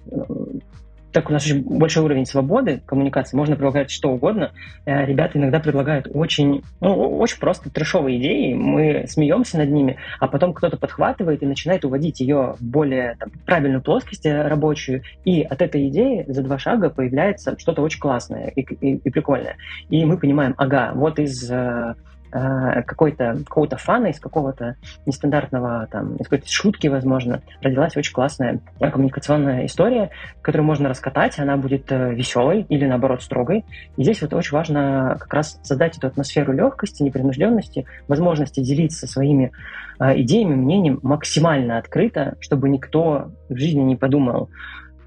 так 1.11 1.29
у 1.29 1.33
нас 1.33 1.45
очень 1.45 1.63
большой 1.63 2.03
уровень 2.03 2.25
свободы 2.25 2.81
коммуникации, 2.85 3.37
можно 3.37 3.55
предлагать 3.55 3.91
что 3.91 4.11
угодно. 4.11 4.51
Э, 4.85 5.05
ребята 5.05 5.37
иногда 5.37 5.59
предлагают 5.59 6.07
очень, 6.13 6.63
ну, 6.81 7.17
очень 7.17 7.39
просто 7.39 7.69
трешовые 7.69 8.19
идеи, 8.19 8.53
мы 8.53 9.05
смеемся 9.07 9.57
над 9.57 9.69
ними, 9.69 9.97
а 10.19 10.27
потом 10.27 10.53
кто-то 10.53 10.77
подхватывает 10.77 11.43
и 11.43 11.45
начинает 11.45 11.85
уводить 11.85 12.19
ее 12.19 12.55
в 12.59 12.63
более 12.63 13.15
там, 13.19 13.29
правильную 13.45 13.81
плоскость 13.81 14.25
э, 14.25 14.47
рабочую, 14.47 15.03
и 15.25 15.41
от 15.41 15.61
этой 15.61 15.87
идеи 15.89 16.25
за 16.27 16.43
два 16.43 16.57
шага 16.57 16.89
появляется 16.89 17.57
что-то 17.57 17.81
очень 17.81 17.99
классное 17.99 18.47
и, 18.49 18.61
и, 18.61 18.95
и 18.97 19.09
прикольное. 19.09 19.57
И 19.89 20.05
мы 20.05 20.17
понимаем, 20.17 20.53
ага, 20.57 20.91
вот 20.93 21.19
из 21.19 21.49
э, 21.49 21.95
Э, 22.31 22.83
какой-то 22.83 23.37
какого-то 23.43 23.77
фана, 23.77 24.07
из 24.07 24.19
какого-то 24.19 24.75
нестандартного, 25.07 25.87
там, 25.91 26.15
из 26.17 26.25
какой-то 26.25 26.47
шутки, 26.47 26.85
возможно, 26.85 27.41
родилась 27.63 27.97
очень 27.97 28.13
классная 28.13 28.59
коммуникационная 28.79 29.65
история, 29.65 30.11
которую 30.43 30.67
можно 30.67 30.89
раскатать, 30.89 31.39
она 31.39 31.57
будет 31.57 31.91
э, 31.91 32.13
веселой 32.13 32.67
или, 32.69 32.85
наоборот, 32.85 33.23
строгой. 33.23 33.65
И 33.97 34.03
здесь 34.03 34.21
вот 34.21 34.33
очень 34.35 34.55
важно 34.55 35.17
как 35.19 35.33
раз 35.33 35.59
создать 35.63 35.97
эту 35.97 36.05
атмосферу 36.05 36.53
легкости, 36.53 37.01
непринужденности, 37.01 37.87
возможности 38.07 38.59
делиться 38.59 39.07
своими 39.07 39.51
э, 39.99 40.21
идеями, 40.21 40.53
мнением 40.53 40.99
максимально 41.01 41.79
открыто, 41.79 42.35
чтобы 42.41 42.69
никто 42.69 43.31
в 43.49 43.57
жизни 43.57 43.81
не 43.81 43.95
подумал, 43.95 44.49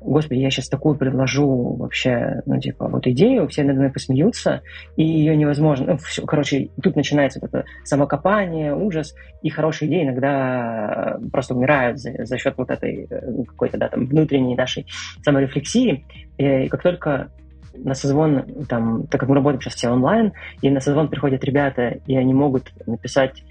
господи, 0.05 0.41
я 0.41 0.51
сейчас 0.51 0.69
такую 0.69 0.97
предложу 0.97 1.75
вообще, 1.77 2.43
ну, 2.47 2.59
типа, 2.59 2.88
вот 2.88 3.07
идею, 3.07 3.49
все 3.49 3.62
надо 3.62 3.79
мной 3.79 3.91
посмеются, 3.91 4.62
и 4.97 5.05
ее 5.05 5.37
невозможно, 5.37 5.93
ну, 5.93 5.97
все, 5.99 6.25
короче, 6.25 6.71
тут 6.83 6.97
начинается 6.97 7.41
вот 7.41 7.53
это 7.53 7.65
самокопание, 7.85 8.75
ужас, 8.75 9.15
и 9.43 9.51
хорошие 9.51 9.88
идеи 9.88 10.05
иногда 10.05 11.19
просто 11.33 11.55
умирают 11.55 11.99
за, 11.99 12.25
за 12.25 12.38
счет 12.38 12.55
вот 12.57 12.71
этой 12.71 13.07
э, 13.11 13.45
какой-то, 13.47 13.79
да, 13.79 13.88
там, 13.88 14.07
внутренней 14.07 14.55
нашей 14.55 14.87
саморефлексии, 15.23 16.05
и 16.38 16.69
как 16.69 16.83
только 16.83 17.31
на 17.75 17.95
созвон, 17.95 18.45
там, 18.69 19.07
так 19.07 19.21
как 19.21 19.29
мы 19.29 19.35
работаем 19.37 19.61
сейчас 19.61 19.75
все 19.75 19.88
онлайн, 19.88 20.33
и 20.61 20.71
на 20.71 20.81
созвон 20.81 21.09
приходят 21.09 21.45
ребята, 21.45 21.99
и 22.07 22.17
они 22.17 22.35
могут 22.35 22.73
написать, 22.87 23.45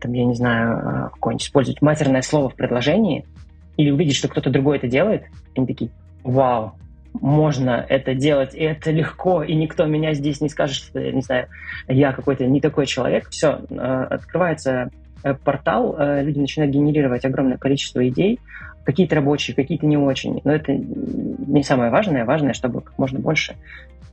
там, 0.00 0.12
я 0.12 0.24
не 0.24 0.34
знаю, 0.34 0.78
а, 0.78 1.08
какое-нибудь 1.10 1.46
использовать 1.46 1.82
матерное 1.82 2.22
слово 2.22 2.50
в 2.50 2.56
предложении, 2.56 3.24
или 3.76 3.90
увидеть, 3.90 4.16
что 4.16 4.28
кто-то 4.28 4.50
другой 4.50 4.78
это 4.78 4.88
делает, 4.88 5.24
они 5.56 5.66
такие, 5.66 5.90
вау, 6.22 6.74
можно 7.20 7.84
это 7.88 8.14
делать, 8.14 8.54
и 8.54 8.62
это 8.62 8.90
легко, 8.90 9.42
и 9.42 9.54
никто 9.54 9.84
меня 9.84 10.14
здесь 10.14 10.40
не 10.40 10.48
скажет, 10.48 10.76
что, 10.76 11.00
не 11.00 11.20
знаю, 11.20 11.48
я 11.88 12.12
какой-то 12.12 12.46
не 12.46 12.60
такой 12.60 12.86
человек. 12.86 13.28
Все, 13.28 13.60
э, 13.68 14.06
открывается 14.10 14.90
э, 15.22 15.34
портал, 15.34 15.94
э, 15.98 16.22
люди 16.22 16.38
начинают 16.38 16.72
генерировать 16.72 17.24
огромное 17.24 17.58
количество 17.58 18.06
идей, 18.08 18.40
какие-то 18.84 19.16
рабочие, 19.16 19.54
какие-то 19.54 19.86
не 19.86 19.96
очень. 19.96 20.40
Но 20.44 20.52
это 20.52 20.72
не 20.74 21.62
самое 21.62 21.90
важное. 21.90 22.24
Важное, 22.24 22.54
чтобы 22.54 22.80
как 22.80 22.98
можно 22.98 23.18
больше 23.18 23.54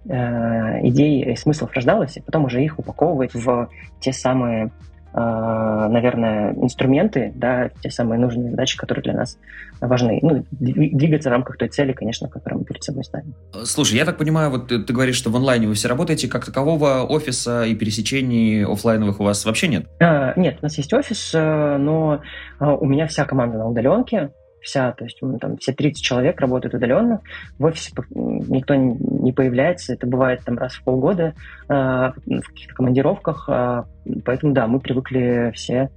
идей 0.06 1.34
и 1.34 1.36
смыслов 1.36 1.74
рождалось, 1.74 2.16
и 2.16 2.22
потом 2.22 2.46
уже 2.46 2.64
их 2.64 2.80
упаковывать 2.80 3.34
в 3.34 3.70
те 4.00 4.14
самые 4.14 4.72
наверное, 5.14 6.54
инструменты, 6.54 7.32
да, 7.36 7.70
те 7.82 7.90
самые 7.90 8.20
нужные 8.20 8.52
задачи, 8.52 8.78
которые 8.78 9.04
для 9.04 9.14
нас 9.14 9.38
важны. 9.82 10.20
Ну, 10.22 10.46
двигаться 10.52 11.30
в 11.30 11.32
рамках 11.32 11.58
той 11.58 11.70
цели, 11.70 11.94
конечно, 11.94 12.28
которую 12.28 12.60
мы 12.60 12.66
перед 12.66 12.84
собой 12.84 13.04
ставим. 13.04 13.34
Слушай, 13.64 13.98
я 13.98 14.06
так 14.06 14.18
понимаю, 14.18 14.52
вот 14.52 14.68
ты, 14.68 14.80
ты 14.80 14.94
говоришь, 14.94 15.16
что 15.16 15.30
в 15.30 15.36
онлайне 15.36 15.68
вы 15.68 15.74
все 15.74 15.88
работаете, 15.88 16.28
как 16.28 16.46
такового 16.46 17.04
офиса 17.04 17.64
и 17.64 17.76
пересечений 17.76 18.66
офлайновых 18.66 19.20
у 19.20 19.24
вас 19.24 19.46
вообще 19.46 19.68
нет? 19.68 19.88
А, 20.00 20.34
нет, 20.40 20.58
у 20.62 20.66
нас 20.66 20.78
есть 20.78 20.94
офис, 20.94 21.32
э, 21.34 21.78
но 21.78 22.22
у 22.60 22.86
меня 22.86 23.08
вся 23.08 23.26
команда 23.26 23.58
на 23.58 23.68
удаленке, 23.68 24.32
вся, 24.62 24.92
то 24.92 25.06
есть 25.06 25.20
там 25.40 25.58
все 25.58 25.74
30 25.74 26.04
человек 26.04 26.40
работают 26.40 26.74
удаленно, 26.74 27.22
в 27.58 27.66
офисе 27.66 27.92
никто 28.10 28.76
не 28.76 29.32
появляется, 29.32 29.94
это 29.94 30.08
бывает 30.08 30.42
там 30.44 30.58
раз 30.58 30.74
в 30.74 30.84
полгода 30.84 31.34
э, 31.68 31.74
в 31.74 32.48
каких-то 32.48 32.74
командировках, 32.76 33.50
э, 33.50 33.84
поэтому 34.26 34.54
да, 34.54 34.68
мы 34.68 34.80
привыкли 34.80 35.52
все 35.56 35.90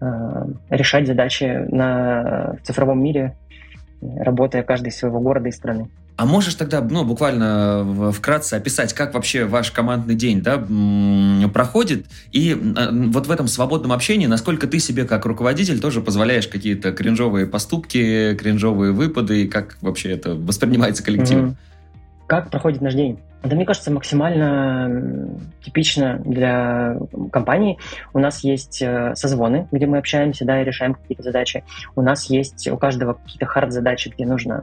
э, 0.00 0.44
решать 0.70 1.06
задачи 1.06 1.44
на 1.70 2.56
в 2.60 2.66
цифровом 2.66 3.02
мире, 3.02 3.36
работая 4.00 4.62
каждый 4.62 4.88
из 4.88 4.98
своего 4.98 5.20
города 5.20 5.48
и 5.48 5.52
страны. 5.52 5.88
А 6.16 6.26
можешь 6.26 6.54
тогда, 6.54 6.80
ну, 6.80 7.04
буквально 7.04 8.12
вкратце 8.12 8.54
описать, 8.54 8.92
как 8.92 9.14
вообще 9.14 9.44
ваш 9.44 9.70
командный 9.70 10.14
день, 10.14 10.42
да, 10.42 10.62
проходит, 11.48 12.06
и 12.32 12.52
а, 12.76 12.90
вот 12.92 13.26
в 13.26 13.30
этом 13.30 13.48
свободном 13.48 13.92
общении, 13.92 14.26
насколько 14.26 14.66
ты 14.66 14.78
себе 14.78 15.04
как 15.04 15.24
руководитель 15.24 15.80
тоже 15.80 16.00
позволяешь 16.00 16.46
какие-то 16.46 16.92
кринжовые 16.92 17.46
поступки, 17.46 18.36
кринжовые 18.38 18.92
выпады, 18.92 19.44
и 19.44 19.48
как 19.48 19.76
вообще 19.80 20.10
это 20.10 20.34
воспринимается 20.34 21.02
коллективом? 21.02 21.50
Mm-hmm. 21.50 21.71
Как 22.32 22.48
проходит 22.48 22.80
наш 22.80 22.94
день? 22.94 23.20
Да, 23.42 23.54
мне 23.54 23.66
кажется, 23.66 23.92
максимально 23.92 25.36
типично 25.62 26.18
для 26.24 26.96
компании. 27.30 27.76
У 28.14 28.18
нас 28.20 28.42
есть 28.42 28.80
э, 28.80 29.14
созвоны, 29.14 29.68
где 29.70 29.84
мы 29.84 29.98
общаемся, 29.98 30.46
да, 30.46 30.62
и 30.62 30.64
решаем 30.64 30.94
какие-то 30.94 31.22
задачи. 31.24 31.62
У 31.94 32.00
нас 32.00 32.30
есть 32.30 32.68
у 32.68 32.78
каждого 32.78 33.12
какие-то 33.12 33.44
хард-задачи, 33.44 34.08
где 34.08 34.24
нужно... 34.24 34.62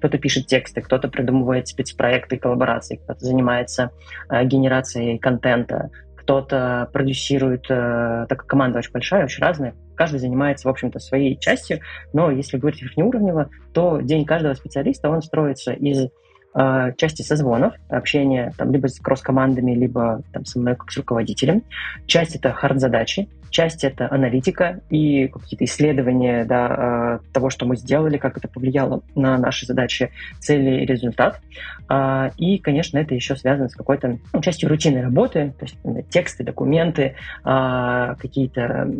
Кто-то 0.00 0.18
пишет 0.18 0.48
тексты, 0.48 0.82
кто-то 0.82 1.08
придумывает 1.08 1.66
спецпроекты, 1.66 2.36
коллаборации, 2.36 2.96
кто-то 2.96 3.24
занимается 3.24 3.90
э, 4.28 4.44
генерацией 4.44 5.16
контента, 5.16 5.88
кто-то 6.14 6.90
продюсирует, 6.92 7.68
так 7.68 8.28
как 8.28 8.46
команда 8.46 8.80
очень 8.80 8.92
большая, 8.92 9.24
очень 9.24 9.42
разная, 9.42 9.74
каждый 9.96 10.20
занимается, 10.20 10.68
в 10.68 10.70
общем-то, 10.70 10.98
своей 10.98 11.38
частью, 11.38 11.80
но 12.12 12.30
если 12.30 12.58
говорить 12.58 12.82
верхнеуровнево, 12.82 13.48
то 13.72 14.00
день 14.00 14.24
каждого 14.24 14.54
специалиста, 14.54 15.08
он 15.08 15.22
строится 15.22 15.72
из 15.72 16.10
э, 16.54 16.92
части 16.96 17.22
созвонов, 17.22 17.74
общения 17.88 18.52
там, 18.56 18.72
либо 18.72 18.88
с 18.88 18.98
кросс-командами, 18.98 19.72
либо 19.72 20.22
там, 20.32 20.44
со 20.44 20.58
мной 20.58 20.76
как 20.76 20.90
с 20.90 20.96
руководителем. 20.96 21.62
Часть— 22.06 22.34
это 22.36 22.52
хард-задачи, 22.52 23.28
часть— 23.52 23.84
это 23.84 24.08
аналитика 24.10 24.80
и 24.90 25.28
какие-то 25.28 25.64
исследования 25.64 26.44
да, 26.44 27.20
э, 27.22 27.32
того, 27.32 27.50
что 27.50 27.66
мы 27.66 27.76
сделали, 27.76 28.16
как 28.16 28.36
это 28.36 28.48
повлияло 28.48 29.02
на 29.14 29.38
наши 29.38 29.66
задачи, 29.66 30.10
цели 30.40 30.82
и 30.82 30.86
результат. 30.86 31.40
Э, 31.88 32.30
и, 32.38 32.58
конечно, 32.58 32.98
это 32.98 33.14
еще 33.14 33.36
связано 33.36 33.68
с 33.68 33.74
какой-то 33.74 34.18
ну, 34.32 34.40
частью 34.40 34.68
рутинной 34.68 35.02
работы, 35.02 35.54
то 35.58 35.66
есть 35.66 36.10
тексты, 36.10 36.42
документы, 36.42 37.14
э, 37.44 38.14
какие-то 38.18 38.90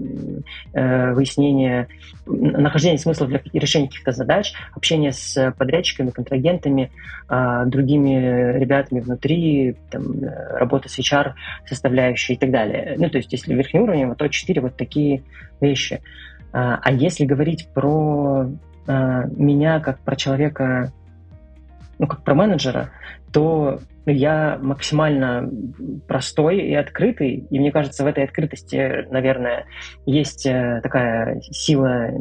выяснения, 0.73 1.89
нахождение 2.27 2.99
смысла 2.99 3.27
для 3.27 3.41
решения 3.53 3.87
каких-то 3.87 4.13
задач, 4.13 4.53
общение 4.75 5.13
с 5.13 5.55
подрядчиками, 5.57 6.11
контрагентами, 6.11 6.91
а, 7.35 7.65
другими 7.65 8.59
ребятами 8.59 9.01
внутри, 9.01 9.77
там, 9.91 10.05
работа 10.53 10.91
с 10.91 10.99
HR 10.99 11.33
составляющей 11.67 12.35
и 12.35 12.37
так 12.37 12.51
далее. 12.51 12.95
Ну, 12.99 13.09
то 13.09 13.17
есть, 13.17 13.33
если 13.33 13.55
верхний 13.55 13.81
уровень, 13.81 14.15
то 14.15 14.25
четыре 14.43 14.61
вот 14.61 14.77
такие 14.77 15.23
вещи. 15.61 16.03
А, 16.53 16.79
а 16.83 16.93
если 16.93 17.25
говорить 17.25 17.69
про 17.73 18.47
а, 18.87 19.25
меня 19.25 19.81
как 19.81 20.01
про 20.01 20.17
человека, 20.17 20.93
ну, 21.99 22.07
как 22.07 22.25
про 22.25 22.35
менеджера, 22.35 22.91
то 23.33 23.81
я 24.05 24.59
максимально 24.61 25.49
простой 26.09 26.59
и 26.59 26.75
открытый, 26.75 27.47
и 27.49 27.59
мне 27.59 27.71
кажется, 27.71 28.03
в 28.03 28.07
этой 28.07 28.25
открытости, 28.25 29.07
наверное, 29.11 29.67
есть 30.07 30.45
э, 30.45 30.81
такая 30.83 31.41
сила 31.41 32.09
э, 32.09 32.13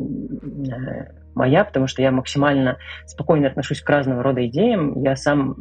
моя, 1.33 1.65
потому 1.65 1.87
что 1.87 2.03
я 2.03 2.11
максимально 2.11 2.77
спокойно 3.07 3.47
отношусь 3.47 3.81
к 3.81 3.89
разного 3.89 4.21
рода 4.21 4.45
идеям. 4.45 5.01
Я 5.01 5.15
сам 5.15 5.55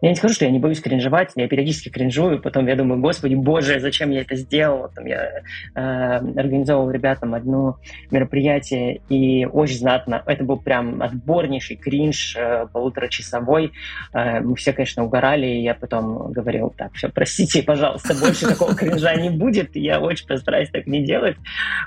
я 0.00 0.10
не 0.10 0.16
скажу, 0.16 0.34
что 0.34 0.44
я 0.44 0.50
не 0.50 0.58
боюсь 0.58 0.80
кринжевать, 0.80 1.32
я 1.36 1.48
периодически 1.48 1.88
кринжую, 1.88 2.40
потом 2.40 2.66
я 2.66 2.76
думаю, 2.76 3.00
господи, 3.00 3.34
боже, 3.34 3.80
зачем 3.80 4.10
я 4.10 4.20
это 4.20 4.36
сделал? 4.36 4.90
Там 4.94 5.06
я 5.06 5.42
э, 5.74 5.80
организовывал 5.80 6.90
ребятам 6.90 7.34
одно 7.34 7.78
мероприятие, 8.10 9.00
и 9.08 9.46
очень 9.46 9.78
знатно, 9.78 10.22
это 10.26 10.44
был 10.44 10.58
прям 10.58 11.02
отборнейший 11.02 11.76
кринж, 11.76 12.36
э, 12.36 12.66
полуторачасовой. 12.72 13.72
Э, 14.12 14.40
мы 14.40 14.56
все, 14.56 14.72
конечно, 14.72 15.04
угорали, 15.04 15.46
и 15.46 15.62
я 15.62 15.74
потом 15.74 16.32
говорил, 16.32 16.72
так, 16.76 16.92
все, 16.94 17.08
простите, 17.08 17.62
пожалуйста, 17.62 18.14
больше 18.14 18.46
такого 18.46 18.74
кринжа 18.76 19.14
не 19.14 19.30
будет, 19.30 19.74
я 19.76 20.00
очень 20.00 20.26
постараюсь 20.26 20.70
так 20.70 20.86
не 20.86 21.04
делать. 21.04 21.36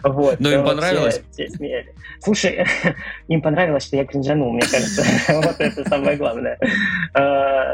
Вот. 0.04 0.40
Но 0.40 0.52
им 0.52 0.64
понравилось? 0.64 1.22
Все, 1.32 1.48
все 1.48 1.56
смеяли. 1.56 1.94
Слушай, 2.20 2.66
им 3.28 3.42
понравилось, 3.42 3.86
что 3.86 3.98
я 3.98 4.06
кринжанул, 4.06 4.52
мне 4.52 4.62
кажется. 4.62 5.04
Вот 5.48 5.60
это 5.60 5.88
самое 5.88 6.18
главное. 6.18 6.58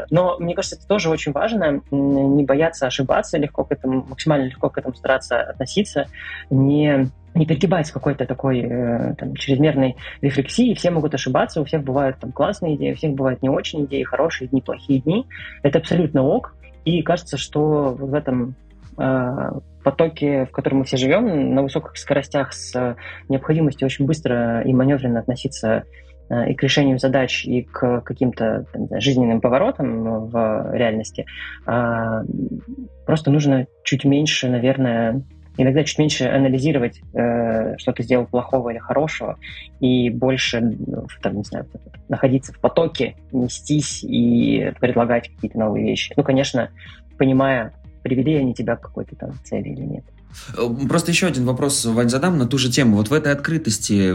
Э, 0.04 0.06
но 0.10 0.36
мне 0.38 0.54
кажется, 0.54 0.76
это 0.76 0.86
тоже 0.86 1.10
очень 1.10 1.32
важно, 1.32 1.82
не 1.90 2.44
бояться 2.44 2.86
ошибаться, 2.86 3.38
легко 3.38 3.64
к 3.64 3.72
этому, 3.72 4.04
максимально 4.08 4.44
легко 4.44 4.70
к 4.70 4.78
этому 4.78 4.94
стараться 4.94 5.40
относиться, 5.40 6.06
не 6.50 7.10
не 7.34 7.46
перегибать 7.46 7.90
какой-то 7.90 8.26
такой 8.26 8.60
э, 8.60 9.14
там, 9.18 9.34
чрезмерной 9.34 9.96
рефлексии. 10.20 10.72
Все 10.74 10.92
могут 10.92 11.14
ошибаться, 11.14 11.60
у 11.60 11.64
всех 11.64 11.82
бывают 11.82 12.20
там 12.20 12.30
классные 12.30 12.76
идеи, 12.76 12.92
у 12.92 12.94
всех 12.94 13.14
бывают 13.14 13.42
не 13.42 13.48
очень 13.48 13.86
идеи, 13.86 14.04
хорошие 14.04 14.46
дни, 14.46 14.62
плохие 14.62 15.00
дни. 15.00 15.26
Это 15.64 15.80
абсолютно 15.80 16.22
ок. 16.22 16.54
И 16.84 17.02
кажется, 17.02 17.36
что 17.36 17.88
в 17.98 18.14
этом 18.14 18.54
э, 18.96 19.50
потоке, 19.82 20.44
в 20.44 20.52
котором 20.52 20.78
мы 20.78 20.84
все 20.84 20.96
живем, 20.96 21.56
на 21.56 21.62
высоких 21.62 21.96
скоростях 21.96 22.52
с 22.52 22.96
необходимостью 23.28 23.86
очень 23.86 24.06
быстро 24.06 24.62
и 24.62 24.72
маневренно 24.72 25.18
относиться 25.18 25.78
Э, 25.78 25.82
и 26.30 26.54
к 26.54 26.62
решениям 26.62 26.98
задач, 26.98 27.44
и 27.44 27.62
к 27.62 28.00
каким-то 28.00 28.66
жизненным 28.92 29.40
поворотам 29.40 30.26
в 30.26 30.70
реальности, 30.72 31.26
а, 31.66 32.22
просто 33.06 33.30
нужно 33.30 33.66
чуть 33.84 34.04
меньше, 34.04 34.48
наверное, 34.48 35.22
иногда 35.56 35.84
чуть 35.84 35.98
меньше 35.98 36.24
анализировать, 36.24 37.00
э, 37.12 37.76
что 37.78 37.92
ты 37.92 38.02
сделал 38.02 38.26
плохого 38.26 38.70
или 38.70 38.78
хорошего, 38.78 39.38
и 39.80 40.10
больше, 40.10 40.60
ну, 40.60 41.06
там, 41.22 41.36
не 41.36 41.44
знаю, 41.44 41.66
находиться 42.08 42.52
в 42.52 42.58
потоке, 42.58 43.16
нестись 43.32 44.02
и 44.02 44.72
предлагать 44.80 45.28
какие-то 45.28 45.58
новые 45.58 45.84
вещи. 45.84 46.12
Ну, 46.16 46.22
конечно, 46.22 46.70
понимая, 47.18 47.72
привели 48.02 48.34
они 48.34 48.54
тебя 48.54 48.76
к 48.76 48.80
какой-то 48.80 49.16
там 49.16 49.32
цели 49.44 49.68
или 49.68 49.82
нет. 49.82 50.04
Э, 50.56 50.68
просто 50.88 51.12
еще 51.12 51.26
один 51.26 51.44
вопрос, 51.44 51.84
Вань, 51.84 52.08
задам 52.08 52.38
на 52.38 52.46
ту 52.46 52.58
же 52.58 52.70
тему. 52.70 52.96
Вот 52.96 53.08
в 53.08 53.12
этой 53.12 53.32
открытости 53.32 54.14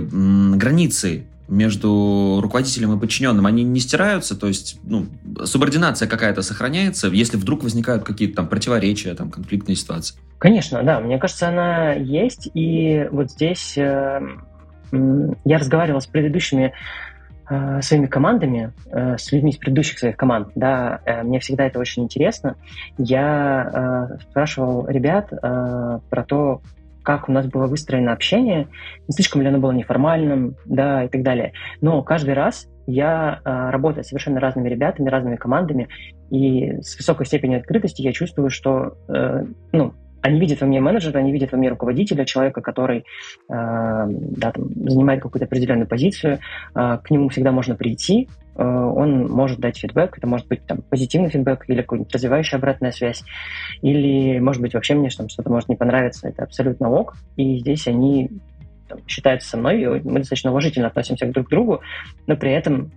границы 0.57 1.25
между 1.49 2.39
руководителем 2.41 2.95
и 2.95 2.99
подчиненным, 2.99 3.45
они 3.45 3.63
не 3.63 3.79
стираются, 3.79 4.39
то 4.39 4.47
есть 4.47 4.79
ну, 4.83 5.07
субординация 5.43 6.07
какая-то 6.07 6.41
сохраняется, 6.41 7.07
если 7.07 7.37
вдруг 7.37 7.63
возникают 7.63 8.03
какие-то 8.03 8.37
там 8.37 8.47
противоречия, 8.47 9.13
там 9.15 9.31
конфликтные 9.31 9.75
ситуации? 9.75 10.15
Конечно, 10.37 10.83
да, 10.83 10.99
мне 10.99 11.17
кажется, 11.17 11.49
она 11.49 11.93
есть, 11.93 12.49
и 12.53 13.07
вот 13.11 13.31
здесь 13.31 13.77
э, 13.77 14.21
я 14.91 15.57
разговаривал 15.57 16.01
с 16.01 16.07
предыдущими 16.07 16.73
э, 17.49 17.81
своими 17.81 18.05
командами, 18.05 18.71
э, 18.91 19.17
с 19.17 19.31
людьми 19.31 19.51
из 19.51 19.57
предыдущих 19.57 19.99
своих 19.99 20.15
команд, 20.15 20.49
да, 20.55 21.01
э, 21.05 21.23
мне 21.23 21.39
всегда 21.39 21.65
это 21.65 21.79
очень 21.79 22.03
интересно. 22.03 22.55
Я 22.97 24.09
э, 24.11 24.23
спрашивал 24.29 24.87
ребят 24.87 25.33
э, 25.33 25.99
про 26.09 26.23
то, 26.23 26.61
как 27.09 27.27
у 27.27 27.31
нас 27.31 27.47
было 27.47 27.65
выстроено 27.65 28.13
общение, 28.13 28.67
не 29.07 29.13
слишком 29.15 29.41
ли 29.41 29.47
оно 29.47 29.57
было 29.57 29.71
неформальным, 29.71 30.55
да, 30.65 31.05
и 31.05 31.07
так 31.07 31.23
далее. 31.23 31.53
Но 31.81 32.03
каждый 32.03 32.35
раз 32.35 32.67
я 32.85 33.39
э, 33.43 33.69
работаю 33.71 34.03
с 34.03 34.09
совершенно 34.09 34.39
разными 34.39 34.69
ребятами, 34.69 35.09
разными 35.09 35.35
командами, 35.35 35.87
и 36.29 36.79
с 36.83 36.97
высокой 36.97 37.25
степенью 37.25 37.61
открытости 37.61 38.03
я 38.03 38.13
чувствую, 38.13 38.51
что, 38.51 38.95
э, 39.07 39.43
ну, 39.71 39.93
они 40.21 40.39
видят 40.39 40.61
во 40.61 40.67
мне 40.67 40.81
менеджера, 40.81 41.17
они 41.17 41.31
видят 41.31 41.51
во 41.51 41.57
мне 41.57 41.69
руководителя, 41.69 42.25
человека, 42.25 42.61
который 42.61 42.99
э, 42.99 43.03
да, 43.49 44.51
там, 44.51 44.69
занимает 44.75 45.23
какую-то 45.23 45.45
определенную 45.45 45.87
позицию. 45.87 46.37
Э, 46.75 46.99
к 47.03 47.09
нему 47.09 47.29
всегда 47.29 47.51
можно 47.51 47.73
прийти, 47.75 48.29
он 48.61 49.27
может 49.27 49.59
дать 49.59 49.77
фидбэк, 49.77 50.17
это 50.17 50.27
может 50.27 50.47
быть 50.47 50.65
там, 50.65 50.81
позитивный 50.81 51.29
фидбэк 51.29 51.65
или 51.69 51.81
какая-нибудь 51.81 52.13
развивающая 52.13 52.57
обратная 52.57 52.91
связь, 52.91 53.23
или, 53.81 54.39
может 54.39 54.61
быть, 54.61 54.73
вообще 54.73 54.95
мне 54.95 55.09
что-то 55.09 55.49
может 55.49 55.69
не 55.69 55.75
понравиться, 55.75 56.27
это 56.27 56.43
абсолютно 56.43 56.89
ок. 56.89 57.15
И 57.37 57.59
здесь 57.59 57.87
они 57.87 58.29
там, 58.87 58.99
считаются 59.07 59.49
со 59.49 59.57
мной, 59.57 59.81
и 59.81 59.87
мы 59.87 60.19
достаточно 60.19 60.51
уважительно 60.51 60.87
относимся 60.87 61.25
друг 61.27 61.47
к 61.47 61.49
другу, 61.49 61.81
но 62.27 62.35
при 62.35 62.51
этом 62.51 62.91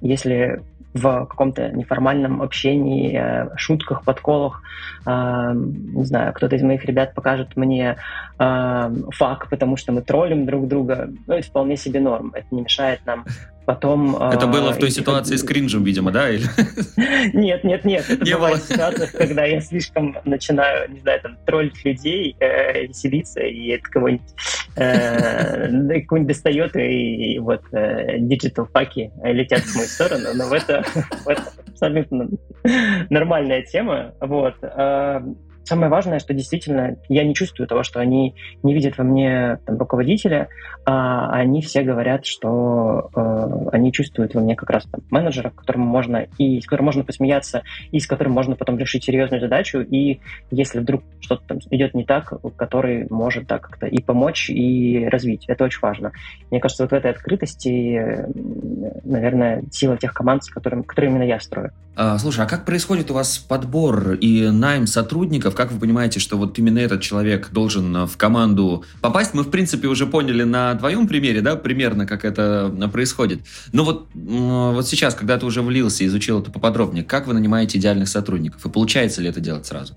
если 0.00 0.60
в 0.96 1.26
каком-то 1.26 1.68
неформальном 1.70 2.42
общении, 2.42 3.18
э, 3.18 3.50
шутках, 3.56 4.02
подколах. 4.02 4.62
Э, 5.04 5.52
не 5.54 6.04
знаю, 6.04 6.32
кто-то 6.32 6.56
из 6.56 6.62
моих 6.62 6.84
ребят 6.84 7.14
покажет 7.14 7.54
мне 7.56 7.96
э, 8.38 8.94
fuck, 9.10 9.50
потому 9.50 9.76
что 9.76 9.92
мы 9.92 10.00
троллим 10.02 10.46
друг 10.46 10.66
друга. 10.68 11.10
Ну, 11.26 11.34
это 11.34 11.46
вполне 11.46 11.76
себе 11.76 12.00
норм. 12.00 12.32
Это 12.34 12.46
не 12.50 12.62
мешает 12.62 13.00
нам 13.04 13.26
Потом... 13.66 14.16
Это 14.16 14.46
было 14.46 14.72
в 14.72 14.78
той 14.78 14.90
ситуации 14.90 15.34
с 15.34 15.42
кринжем, 15.42 15.82
видимо, 15.82 16.12
да? 16.12 16.30
Или... 16.30 16.46
Нет, 17.34 17.64
нет, 17.64 17.84
нет. 17.84 18.08
Это 18.08 18.24
не 18.24 18.34
бывает 18.34 18.62
в 18.62 18.68
ситуациях, 18.68 19.12
когда 19.12 19.44
я 19.44 19.60
слишком 19.60 20.16
начинаю, 20.24 20.90
не 20.90 21.00
знаю, 21.00 21.20
там, 21.20 21.36
троллить 21.44 21.84
людей, 21.84 22.36
э, 22.38 22.86
веселиться, 22.86 23.40
и 23.40 23.68
это 23.68 23.82
кого-нибудь, 23.90 24.22
э, 24.76 26.00
кого-нибудь 26.02 26.28
достает, 26.28 26.76
и, 26.76 27.34
и 27.34 27.38
вот 27.40 27.62
э, 27.72 28.18
digital 28.18 28.66
fuck 28.72 29.02
и 29.02 29.10
летят 29.24 29.62
в 29.62 29.74
мою 29.74 29.88
сторону, 29.88 30.28
но 30.34 30.46
в 30.46 30.52
это, 30.52 30.84
в 31.24 31.28
это 31.28 31.42
абсолютно 31.66 32.28
нормальная 33.10 33.62
тема. 33.62 34.14
Вот. 34.20 34.54
Самое 35.66 35.90
важное, 35.90 36.20
что 36.20 36.32
действительно 36.32 36.96
я 37.08 37.24
не 37.24 37.34
чувствую 37.34 37.66
того, 37.66 37.82
что 37.82 37.98
они 37.98 38.36
не 38.62 38.72
видят 38.72 38.98
во 38.98 39.02
мне 39.02 39.58
там, 39.66 39.78
руководителя, 39.78 40.48
а 40.84 41.28
они 41.32 41.60
все 41.60 41.82
говорят, 41.82 42.24
что 42.24 43.10
э, 43.16 43.68
они 43.72 43.92
чувствуют 43.92 44.34
во 44.34 44.40
мне 44.40 44.54
как 44.54 44.70
раз 44.70 44.84
там, 44.84 45.00
менеджера, 45.10 45.50
которому 45.50 45.84
можно 45.86 46.28
и 46.38 46.60
с 46.60 46.66
которым 46.66 46.86
можно 46.86 47.02
посмеяться, 47.02 47.64
и 47.90 47.98
с 47.98 48.06
которым 48.06 48.32
можно 48.32 48.54
потом 48.54 48.78
решить 48.78 49.02
серьезную 49.02 49.40
задачу, 49.40 49.80
и 49.80 50.20
если 50.52 50.78
вдруг 50.78 51.02
что-то 51.18 51.42
там 51.48 51.58
идет 51.70 51.94
не 51.94 52.04
так, 52.04 52.32
который 52.56 53.08
может 53.10 53.48
так 53.48 53.62
как-то 53.62 53.86
и 53.86 54.00
помочь, 54.00 54.48
и 54.48 55.08
развить. 55.10 55.46
Это 55.48 55.64
очень 55.64 55.80
важно. 55.82 56.12
Мне 56.52 56.60
кажется, 56.60 56.84
вот 56.84 56.92
в 56.92 56.94
этой 56.94 57.10
открытости, 57.10 58.24
наверное, 59.04 59.64
сила 59.72 59.96
тех 59.96 60.14
команд, 60.14 60.44
с 60.44 60.50
которыми, 60.50 60.82
которые 60.82 61.10
именно 61.10 61.24
я 61.24 61.40
строю. 61.40 61.72
А, 61.96 62.18
слушай, 62.18 62.44
а 62.44 62.46
как 62.46 62.64
происходит 62.66 63.10
у 63.10 63.14
вас 63.14 63.38
подбор 63.38 64.12
и 64.12 64.50
найм 64.50 64.86
сотрудников? 64.86 65.55
Как 65.56 65.72
вы 65.72 65.80
понимаете, 65.80 66.20
что 66.20 66.36
вот 66.36 66.58
именно 66.58 66.78
этот 66.78 67.00
человек 67.00 67.48
должен 67.50 67.96
э, 67.96 68.06
в 68.06 68.16
команду 68.16 68.84
попасть? 69.00 69.34
Мы, 69.34 69.42
в 69.42 69.50
принципе, 69.50 69.88
уже 69.88 70.06
поняли 70.06 70.44
на 70.44 70.74
твоем 70.74 71.08
примере, 71.08 71.40
да, 71.40 71.56
примерно, 71.56 72.06
как 72.06 72.24
это 72.24 72.72
э, 72.78 72.88
происходит. 72.88 73.40
Но 73.72 73.84
вот, 73.84 74.08
вот 74.14 74.86
сейчас, 74.86 75.14
когда 75.14 75.38
ты 75.38 75.46
уже 75.46 75.62
влился, 75.62 76.06
изучил 76.06 76.40
это 76.40 76.50
поподробнее, 76.50 77.04
как 77.04 77.26
вы 77.26 77.34
нанимаете 77.34 77.78
идеальных 77.78 78.08
сотрудников? 78.08 78.64
И 78.66 78.68
получается 78.68 79.22
ли 79.22 79.28
это 79.28 79.40
делать 79.40 79.66
сразу? 79.66 79.94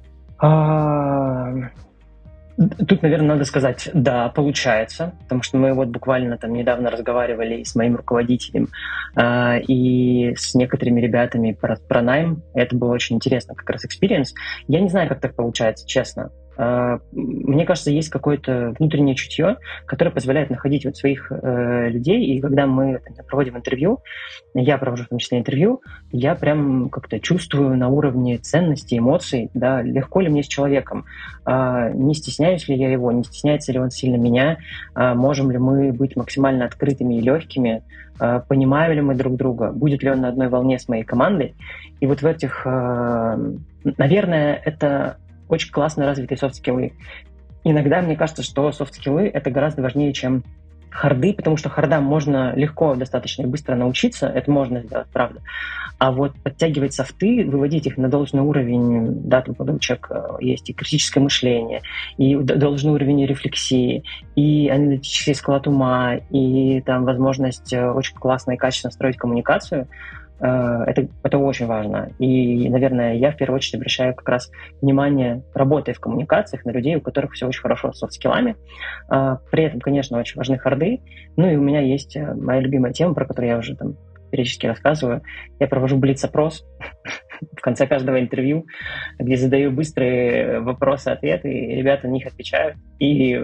Тут, 2.59 3.03
наверное, 3.03 3.29
надо 3.29 3.45
сказать, 3.45 3.89
да, 3.93 4.27
получается, 4.27 5.13
потому 5.23 5.43
что 5.43 5.57
мы 5.57 5.73
вот 5.73 5.87
буквально 5.87 6.37
там 6.37 6.51
недавно 6.51 6.91
разговаривали 6.91 7.63
с 7.63 7.73
моим 7.73 7.95
руководителем 7.95 8.67
э, 9.15 9.61
и 9.61 10.35
с 10.35 10.55
некоторыми 10.55 10.99
ребятами 10.99 11.53
про, 11.53 11.77
про 11.77 12.01
найм. 12.01 12.43
Это 12.53 12.75
было 12.75 12.91
очень 12.91 13.15
интересно, 13.15 13.55
как 13.55 13.69
раз 13.69 13.85
experience. 13.85 14.33
Я 14.67 14.81
не 14.81 14.89
знаю, 14.89 15.07
как 15.07 15.21
так 15.21 15.35
получается, 15.35 15.87
честно. 15.87 16.31
А, 16.61 16.99
мне 17.13 17.65
кажется, 17.65 17.89
есть 17.89 18.09
какое-то 18.09 18.75
внутреннее 18.77 19.15
чутье, 19.15 19.57
которое 19.85 20.11
позволяет 20.11 20.49
находить 20.49 20.83
вот 20.83 20.97
своих 20.97 21.31
э, 21.31 21.87
людей, 21.87 22.25
и 22.25 22.41
когда 22.41 22.67
мы 22.67 22.99
там, 22.99 23.25
проводим 23.25 23.55
интервью, 23.55 23.99
я 24.53 24.77
провожу 24.77 25.05
в 25.05 25.07
том 25.07 25.19
числе 25.19 25.39
интервью, 25.39 25.81
я 26.11 26.35
прям 26.35 26.89
как-то 26.89 27.21
чувствую 27.21 27.77
на 27.77 27.87
уровне 27.87 28.37
ценностей, 28.39 28.97
эмоций, 28.97 29.49
да, 29.53 29.81
легко 29.81 30.19
ли 30.19 30.27
мне 30.27 30.43
с 30.43 30.47
человеком, 30.47 31.05
э, 31.45 31.91
не 31.93 32.13
стесняюсь 32.13 32.67
ли 32.67 32.75
я 32.75 32.91
его, 32.91 33.09
не 33.13 33.23
стесняется 33.23 33.71
ли 33.71 33.79
он 33.79 33.89
сильно 33.89 34.17
меня, 34.17 34.57
э, 34.95 35.13
можем 35.13 35.51
ли 35.51 35.57
мы 35.57 35.93
быть 35.93 36.17
максимально 36.17 36.65
открытыми 36.65 37.19
и 37.19 37.21
легкими, 37.21 37.83
э, 38.19 38.41
понимаем 38.49 38.91
ли 38.91 39.01
мы 39.01 39.15
друг 39.15 39.37
друга, 39.37 39.71
будет 39.71 40.03
ли 40.03 40.09
он 40.09 40.19
на 40.19 40.27
одной 40.27 40.49
волне 40.49 40.77
с 40.77 40.89
моей 40.89 41.05
командой. 41.05 41.55
И 42.01 42.05
вот 42.05 42.21
в 42.21 42.25
этих, 42.25 42.63
э, 42.65 43.37
наверное, 43.97 44.61
это 44.65 45.15
очень 45.49 45.71
классно 45.71 46.05
развитые 46.05 46.37
soft 46.37 46.58
skill 46.58 46.83
ы. 46.83 46.93
Иногда 47.63 48.01
мне 48.01 48.15
кажется, 48.15 48.43
что 48.43 48.71
soft 48.71 48.96
skill 48.96 49.27
ы — 49.27 49.33
это 49.33 49.51
гораздо 49.51 49.81
важнее, 49.81 50.13
чем 50.13 50.43
hard 50.89 51.18
ы, 51.18 51.33
потому 51.33 51.57
что 51.57 51.69
hard 51.69 51.92
ам 51.92 52.03
можно 52.03 52.53
легко 52.55 52.95
достаточно 52.95 53.47
быстро 53.47 53.75
научиться, 53.75 54.27
это 54.27 54.49
можно 54.49 54.81
сделать, 54.81 55.07
правда. 55.13 55.41
А 55.97 56.11
вот 56.11 56.33
подтягивать 56.41 56.93
софты, 56.93 57.45
выводить 57.45 57.85
их 57.85 57.97
на 57.97 58.07
должный 58.07 58.41
уровень, 58.41 59.21
да, 59.27 59.41
там 59.41 59.53
подучек 59.53 60.07
э, 60.09 60.37
есть 60.39 60.69
и 60.69 60.73
критическое 60.73 61.19
мышление, 61.19 61.81
и 62.17 62.35
должный 62.35 62.93
уровень 62.93 63.25
рефлексии, 63.25 64.03
и 64.35 64.69
аналитический 64.69 65.35
склад 65.35 65.67
ума, 65.67 66.15
и 66.15 66.81
там 66.81 67.03
возможность 67.03 67.73
э, 67.73 67.91
очень 67.91 68.15
классно 68.15 68.53
и 68.53 68.57
качественно 68.57 68.91
строить 68.91 69.17
коммуникацию— 69.17 69.87
это, 70.45 71.07
это 71.23 71.37
очень 71.37 71.65
важно. 71.65 72.11
И, 72.19 72.69
наверное, 72.69 73.15
я 73.15 73.31
в 73.31 73.37
первую 73.37 73.57
очередь 73.57 73.75
обращаю 73.75 74.15
как 74.15 74.27
раз 74.29 74.51
внимание, 74.81 75.43
работая 75.53 75.93
в 75.93 75.99
коммуникациях, 75.99 76.65
на 76.65 76.71
людей, 76.71 76.95
у 76.95 77.01
которых 77.01 77.33
все 77.33 77.47
очень 77.47 77.61
хорошо 77.61 77.91
с 77.91 77.99
софт-скиллами. 77.99 78.55
Э, 79.11 79.37
при 79.51 79.63
этом, 79.63 79.79
конечно, 79.79 80.17
очень 80.17 80.37
важны 80.37 80.57
харды. 80.57 81.01
Ну 81.35 81.49
и 81.49 81.55
у 81.55 81.61
меня 81.61 81.81
есть 81.81 82.15
э, 82.15 82.33
моя 82.35 82.61
любимая 82.61 82.93
тема, 82.93 83.13
про 83.13 83.25
которую 83.25 83.51
я 83.51 83.57
уже 83.57 83.75
там 83.75 83.95
периодически 84.31 84.67
рассказываю. 84.67 85.23
Я 85.59 85.67
провожу 85.67 85.97
блиц-опрос 85.97 86.63
в 87.57 87.61
конце 87.61 87.87
каждого 87.87 88.19
интервью, 88.19 88.65
где 89.17 89.35
задаю 89.35 89.71
быстрые 89.71 90.59
вопросы-ответы, 90.59 91.51
и 91.51 91.75
ребята 91.75 92.07
на 92.07 92.11
них 92.11 92.27
отвечают. 92.27 92.77
И 92.99 93.41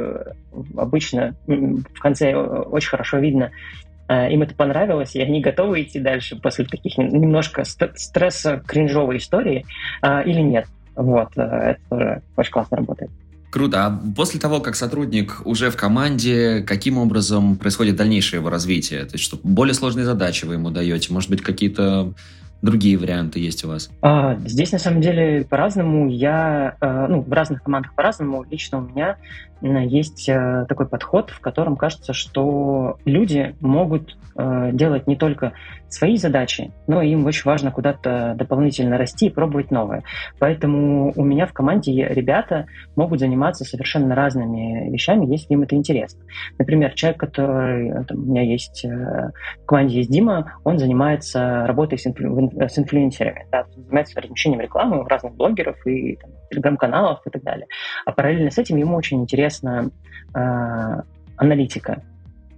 обычно 0.78 1.36
в 1.48 2.00
конце 2.00 2.36
очень 2.36 2.90
хорошо 2.90 3.18
видно, 3.18 3.52
Э, 3.95 3.95
им 4.14 4.44
это 4.44 4.54
понравилось, 4.54 5.16
и 5.16 5.22
они 5.22 5.42
готовы 5.42 5.82
идти 5.82 6.00
дальше 6.00 6.36
после 6.36 6.66
таких 6.66 6.98
немножко 6.98 7.64
стресса, 7.64 8.62
кринжовой 8.66 9.18
истории 9.18 9.66
э, 10.02 10.24
или 10.26 10.42
нет. 10.42 10.68
Вот, 10.96 11.30
э, 11.36 11.42
это 11.42 11.80
тоже 11.90 12.22
очень 12.38 12.52
классно 12.52 12.78
работает. 12.78 13.12
Круто. 13.50 13.86
А 13.86 14.02
после 14.16 14.40
того, 14.40 14.60
как 14.60 14.76
сотрудник 14.76 15.42
уже 15.46 15.72
в 15.72 15.78
команде, 15.78 16.62
каким 16.62 16.98
образом 16.98 17.56
происходит 17.56 17.96
дальнейшее 17.96 18.40
его 18.40 18.50
развитие? 18.50 19.06
То 19.06 19.14
есть, 19.14 19.24
что 19.24 19.40
более 19.44 19.74
сложные 19.74 20.06
задачи 20.06 20.46
вы 20.46 20.56
ему 20.56 20.72
даете? 20.72 21.14
Может 21.14 21.30
быть, 21.30 21.42
какие-то 21.42 22.14
другие 22.62 22.98
варианты 22.98 23.40
есть 23.40 23.64
у 23.64 23.70
вас? 23.70 23.90
А, 24.02 24.36
здесь, 24.46 24.72
на 24.74 24.80
самом 24.80 25.00
деле, 25.00 25.46
по-разному. 25.50 26.10
Я, 26.10 26.76
ну, 26.82 27.22
в 27.22 27.32
разных 27.32 27.64
командах 27.64 27.96
по-разному. 27.96 28.44
Лично 28.44 28.80
у 28.80 28.82
меня 28.82 29.18
есть 29.62 30.28
э, 30.30 30.66
такой 30.68 30.88
подход, 30.88 31.30
в 31.30 31.40
котором 31.40 31.76
кажется, 31.76 32.14
что 32.14 32.98
люди 33.06 33.56
могут 33.62 34.18
э, 34.38 34.72
делать 34.74 35.08
не 35.08 35.16
только 35.16 35.54
свои 35.88 36.18
задачи, 36.18 36.72
но 36.88 37.02
им 37.02 37.26
очень 37.26 37.44
важно 37.46 37.72
куда-то 37.72 38.36
дополнительно 38.38 38.98
расти 38.98 39.28
и 39.28 39.30
пробовать 39.30 39.72
новое. 39.72 40.04
Поэтому 40.40 41.14
у 41.16 41.24
меня 41.24 41.46
в 41.46 41.54
команде 41.54 42.08
ребята 42.10 42.66
могут 42.96 43.20
заниматься 43.20 43.64
совершенно 43.64 44.14
разными 44.14 44.92
вещами, 44.92 45.26
если 45.32 45.54
им 45.54 45.62
это 45.62 45.76
интересно. 45.76 46.22
Например, 46.58 46.92
человек, 46.94 47.20
который 47.20 47.90
э, 47.90 48.04
там, 48.04 48.20
у 48.20 48.26
меня 48.26 48.42
есть 48.42 48.84
в 48.84 49.66
команде 49.66 49.98
есть 49.98 50.12
Дима, 50.12 50.54
он 50.64 50.78
занимается 50.78 51.66
работой 51.66 51.98
с, 51.98 52.06
инфлю, 52.06 52.52
с 52.60 52.78
инфлюенсерами, 52.78 53.48
да, 53.52 53.66
занимается 53.76 54.20
размещением 54.20 54.62
рекламы 54.62 55.02
у 55.02 55.04
разных 55.06 55.34
блогеров 55.36 55.76
и 55.88 56.18
телеграм-каналов 56.50 57.22
и 57.26 57.30
так 57.30 57.44
далее. 57.44 57.68
А 58.06 58.12
параллельно 58.12 58.52
с 58.52 58.58
этим 58.58 58.78
ему 58.78 58.96
очень 58.96 59.26
интересна 59.46 59.92
э, 60.34 61.02
аналитика 61.38 62.02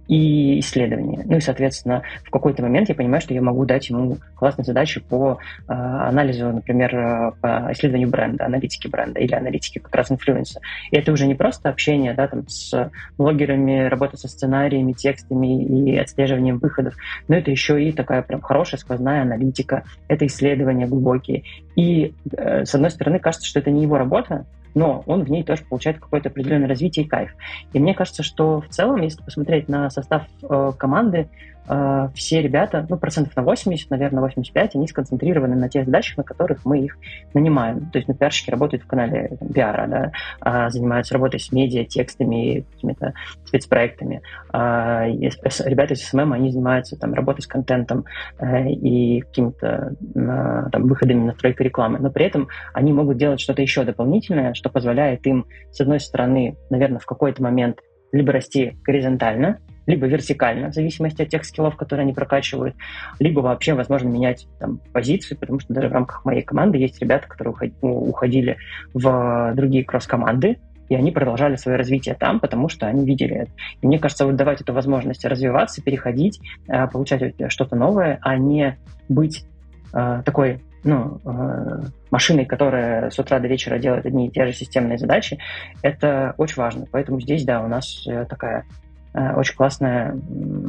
и 0.08 0.58
исследования. 0.60 1.22
Ну 1.24 1.36
и, 1.36 1.40
соответственно, 1.40 2.02
в 2.24 2.30
какой-то 2.30 2.62
момент 2.62 2.88
я 2.88 2.94
понимаю, 2.94 3.20
что 3.20 3.34
я 3.34 3.42
могу 3.42 3.64
дать 3.66 3.88
ему 3.90 4.16
классные 4.34 4.64
задачи 4.64 5.00
по 5.00 5.38
э, 5.68 5.72
анализу, 5.72 6.50
например, 6.50 6.94
э, 6.96 7.32
по 7.40 7.68
исследованию 7.72 8.08
бренда, 8.08 8.46
аналитики 8.46 8.88
бренда 8.88 9.20
или 9.20 9.34
аналитики 9.34 9.78
как 9.78 9.94
раз 9.94 10.10
инфлюенса. 10.10 10.60
И 10.90 10.96
это 10.96 11.12
уже 11.12 11.26
не 11.26 11.34
просто 11.34 11.68
общение 11.68 12.14
да, 12.14 12.26
там, 12.26 12.48
с 12.48 12.90
блогерами, 13.18 13.86
работа 13.88 14.16
со 14.16 14.28
сценариями, 14.28 14.92
текстами 14.92 15.64
и 15.64 15.96
отслеживанием 15.98 16.58
выходов, 16.58 16.94
но 17.28 17.36
это 17.36 17.50
еще 17.50 17.82
и 17.82 17.92
такая 17.92 18.22
прям 18.22 18.40
хорошая 18.40 18.80
сквозная 18.80 19.22
аналитика, 19.22 19.84
это 20.08 20.26
исследования 20.26 20.86
глубокие. 20.86 21.44
И, 21.76 22.14
э, 22.36 22.64
с 22.64 22.74
одной 22.74 22.90
стороны, 22.90 23.18
кажется, 23.18 23.46
что 23.46 23.60
это 23.60 23.70
не 23.70 23.82
его 23.82 23.98
работа, 23.98 24.46
но 24.74 25.02
он 25.06 25.24
в 25.24 25.30
ней 25.30 25.42
тоже 25.42 25.62
получает 25.68 25.98
какое-то 25.98 26.28
определенное 26.28 26.68
развитие 26.68 27.04
и 27.04 27.08
кайф. 27.08 27.34
И 27.72 27.78
мне 27.78 27.94
кажется, 27.94 28.22
что 28.22 28.60
в 28.60 28.68
целом, 28.68 29.02
если 29.02 29.22
посмотреть 29.22 29.68
на 29.68 29.90
состав 29.98 30.22
э, 30.42 30.72
команды, 30.78 31.28
э, 31.68 32.08
все 32.14 32.42
ребята, 32.42 32.86
ну, 32.88 32.96
процентов 32.96 33.36
на 33.36 33.42
80, 33.42 33.90
наверное, 33.90 34.22
85, 34.22 34.76
они 34.76 34.88
сконцентрированы 34.88 35.56
на 35.56 35.68
тех 35.68 35.84
задачах, 35.84 36.16
на 36.16 36.24
которых 36.24 36.64
мы 36.64 36.80
их 36.80 36.98
нанимаем. 37.34 37.90
То 37.90 37.98
есть, 37.98 38.08
ну, 38.08 38.14
пиарщики 38.14 38.50
работают 38.50 38.84
в 38.84 38.86
канале 38.86 39.38
пиара, 39.54 39.86
да, 39.86 40.12
а, 40.40 40.70
занимаются 40.70 41.14
работой 41.14 41.40
с 41.40 41.52
медиа, 41.52 41.84
текстами, 41.84 42.64
какими-то 42.72 43.14
спецпроектами. 43.44 44.22
А, 44.52 45.06
ребята 45.06 45.94
из 45.94 46.06
SMM, 46.08 46.32
они 46.32 46.50
занимаются 46.50 46.96
там 46.96 47.14
работой 47.14 47.42
с 47.42 47.46
контентом 47.46 48.04
э, 48.38 48.70
и 48.70 49.20
какими-то 49.20 49.94
э, 50.14 50.68
там 50.72 50.86
выходами 50.86 51.24
на 51.24 51.32
стройку 51.32 51.62
рекламы. 51.62 51.98
Но 51.98 52.10
при 52.10 52.26
этом 52.26 52.48
они 52.72 52.92
могут 52.92 53.18
делать 53.18 53.40
что-то 53.40 53.62
еще 53.62 53.84
дополнительное, 53.84 54.54
что 54.54 54.70
позволяет 54.70 55.26
им, 55.26 55.46
с 55.70 55.80
одной 55.80 56.00
стороны, 56.00 56.56
наверное, 56.70 56.98
в 56.98 57.06
какой-то 57.06 57.42
момент 57.42 57.80
либо 58.12 58.32
расти 58.32 58.78
горизонтально, 58.84 59.58
либо 59.88 60.06
вертикально, 60.06 60.70
в 60.70 60.74
зависимости 60.74 61.22
от 61.22 61.30
тех 61.30 61.44
скиллов, 61.44 61.74
которые 61.74 62.04
они 62.04 62.12
прокачивают, 62.12 62.76
либо 63.18 63.40
вообще, 63.40 63.72
возможно, 63.72 64.08
менять 64.08 64.46
там, 64.60 64.80
позиции, 64.92 65.34
потому 65.34 65.60
что 65.60 65.72
даже 65.72 65.88
в 65.88 65.92
рамках 65.92 66.24
моей 66.26 66.42
команды 66.42 66.76
есть 66.76 67.00
ребята, 67.00 67.26
которые 67.26 67.72
уходили 67.80 68.58
в 68.92 69.52
другие 69.54 69.84
кросс-команды, 69.84 70.58
и 70.90 70.94
они 70.94 71.10
продолжали 71.10 71.56
свое 71.56 71.78
развитие 71.78 72.14
там, 72.14 72.38
потому 72.38 72.68
что 72.68 72.86
они 72.86 73.06
видели 73.06 73.34
это. 73.34 73.50
И 73.80 73.86
мне 73.86 73.98
кажется, 73.98 74.26
вот 74.26 74.36
давать 74.36 74.60
эту 74.60 74.74
возможность 74.74 75.24
развиваться, 75.24 75.82
переходить, 75.82 76.38
э, 76.68 76.86
получать 76.86 77.34
что-то 77.48 77.74
новое, 77.74 78.18
а 78.20 78.36
не 78.36 78.78
быть 79.08 79.46
э, 79.94 80.22
такой 80.24 80.60
ну, 80.84 81.18
э, 81.24 81.82
машиной, 82.10 82.44
которая 82.44 83.10
с 83.10 83.18
утра 83.18 83.38
до 83.38 83.48
вечера 83.48 83.78
делает 83.78 84.04
одни 84.04 84.28
и 84.28 84.30
те 84.30 84.46
же 84.46 84.52
системные 84.52 84.98
задачи, 84.98 85.38
это 85.82 86.34
очень 86.36 86.56
важно. 86.56 86.86
Поэтому 86.90 87.20
здесь, 87.20 87.44
да, 87.44 87.62
у 87.62 87.68
нас 87.68 88.06
такая 88.28 88.64
Э, 88.64 88.87
очень 89.36 89.56
классная 89.56 90.16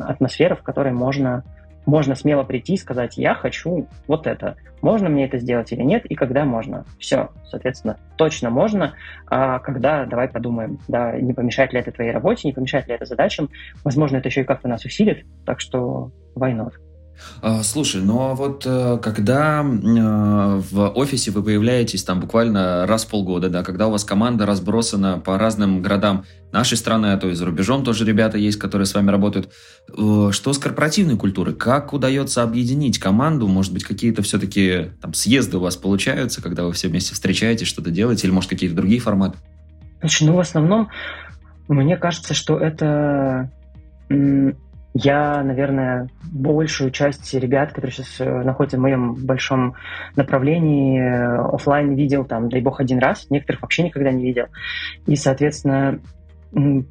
атмосфера, 0.01 0.55
в 0.55 0.63
которой 0.63 0.93
можно, 0.93 1.43
можно 1.85 2.15
смело 2.15 2.43
прийти 2.43 2.73
и 2.73 2.77
сказать, 2.77 3.17
я 3.17 3.33
хочу 3.33 3.87
вот 4.07 4.27
это. 4.27 4.55
Можно 4.81 5.09
мне 5.09 5.25
это 5.25 5.37
сделать 5.39 5.71
или 5.71 5.81
нет, 5.81 6.05
и 6.05 6.15
когда 6.15 6.45
можно. 6.45 6.85
Все, 6.99 7.29
соответственно, 7.45 7.97
точно 8.17 8.49
можно, 8.49 8.93
а 9.27 9.59
когда, 9.59 10.05
давай 10.05 10.29
подумаем, 10.29 10.79
да, 10.87 11.11
не 11.19 11.33
помешает 11.33 11.73
ли 11.73 11.79
это 11.79 11.91
твоей 11.91 12.11
работе, 12.11 12.47
не 12.47 12.53
помешает 12.53 12.87
ли 12.87 12.95
это 12.95 13.05
задачам. 13.05 13.49
Возможно, 13.83 14.17
это 14.17 14.29
еще 14.29 14.41
и 14.41 14.45
как-то 14.45 14.67
нас 14.67 14.85
усилит, 14.85 15.25
так 15.45 15.59
что 15.59 16.11
why 16.35 16.55
not? 16.55 16.73
А, 17.41 17.63
слушай, 17.63 18.01
ну 18.01 18.19
а 18.21 18.35
вот 18.35 18.63
э, 18.65 18.97
когда 19.01 19.61
э, 19.61 20.61
в 20.71 20.91
офисе 20.95 21.31
вы 21.31 21.41
появляетесь 21.41 22.03
там 22.03 22.19
буквально 22.19 22.85
раз 22.85 23.05
в 23.05 23.09
полгода, 23.09 23.49
да, 23.49 23.63
когда 23.63 23.87
у 23.87 23.91
вас 23.91 24.03
команда 24.03 24.45
разбросана 24.45 25.19
по 25.19 25.37
разным 25.37 25.81
городам 25.81 26.25
нашей 26.51 26.77
страны, 26.77 27.07
а 27.13 27.17
то 27.17 27.29
и 27.29 27.33
за 27.35 27.45
рубежом 27.45 27.83
тоже 27.83 28.03
ребята 28.05 28.37
есть, 28.37 28.59
которые 28.59 28.85
с 28.85 28.93
вами 28.93 29.09
работают, 29.09 29.49
э, 29.87 30.29
что 30.31 30.53
с 30.53 30.57
корпоративной 30.57 31.17
культурой? 31.17 31.55
Как 31.55 31.93
удается 31.93 32.43
объединить 32.43 32.99
команду? 32.99 33.47
Может 33.47 33.73
быть, 33.73 33.83
какие-то 33.83 34.21
все-таки 34.21 34.91
там 35.01 35.13
съезды 35.13 35.57
у 35.57 35.61
вас 35.61 35.77
получаются, 35.77 36.41
когда 36.41 36.65
вы 36.65 36.73
все 36.73 36.89
вместе 36.89 37.13
встречаетесь, 37.13 37.67
что-то 37.67 37.89
делаете, 37.89 38.27
или, 38.27 38.33
может, 38.33 38.49
какие-то 38.49 38.75
другие 38.75 38.99
форматы? 38.99 39.37
Значит, 40.01 40.27
ну, 40.27 40.35
в 40.35 40.39
основном, 40.39 40.89
мне 41.67 41.95
кажется, 41.95 42.33
что 42.33 42.57
это 42.57 43.51
Я, 44.93 45.43
наверное, 45.43 46.09
большую 46.23 46.89
часть 46.91 47.33
ребят, 47.33 47.69
которые 47.69 47.91
сейчас 47.91 48.19
э, 48.19 48.43
находятся 48.43 48.77
в 48.77 48.81
моем 48.81 49.13
большом 49.13 49.75
направлении, 50.15 50.99
э, 50.99 51.37
офлайн 51.53 51.93
видел, 51.93 52.25
там, 52.25 52.49
дай 52.49 52.59
бог, 52.59 52.79
один 52.79 52.97
раз, 52.97 53.27
некоторых 53.29 53.61
вообще 53.61 53.83
никогда 53.83 54.11
не 54.11 54.23
видел. 54.23 54.45
И, 55.05 55.15
соответственно, 55.15 55.99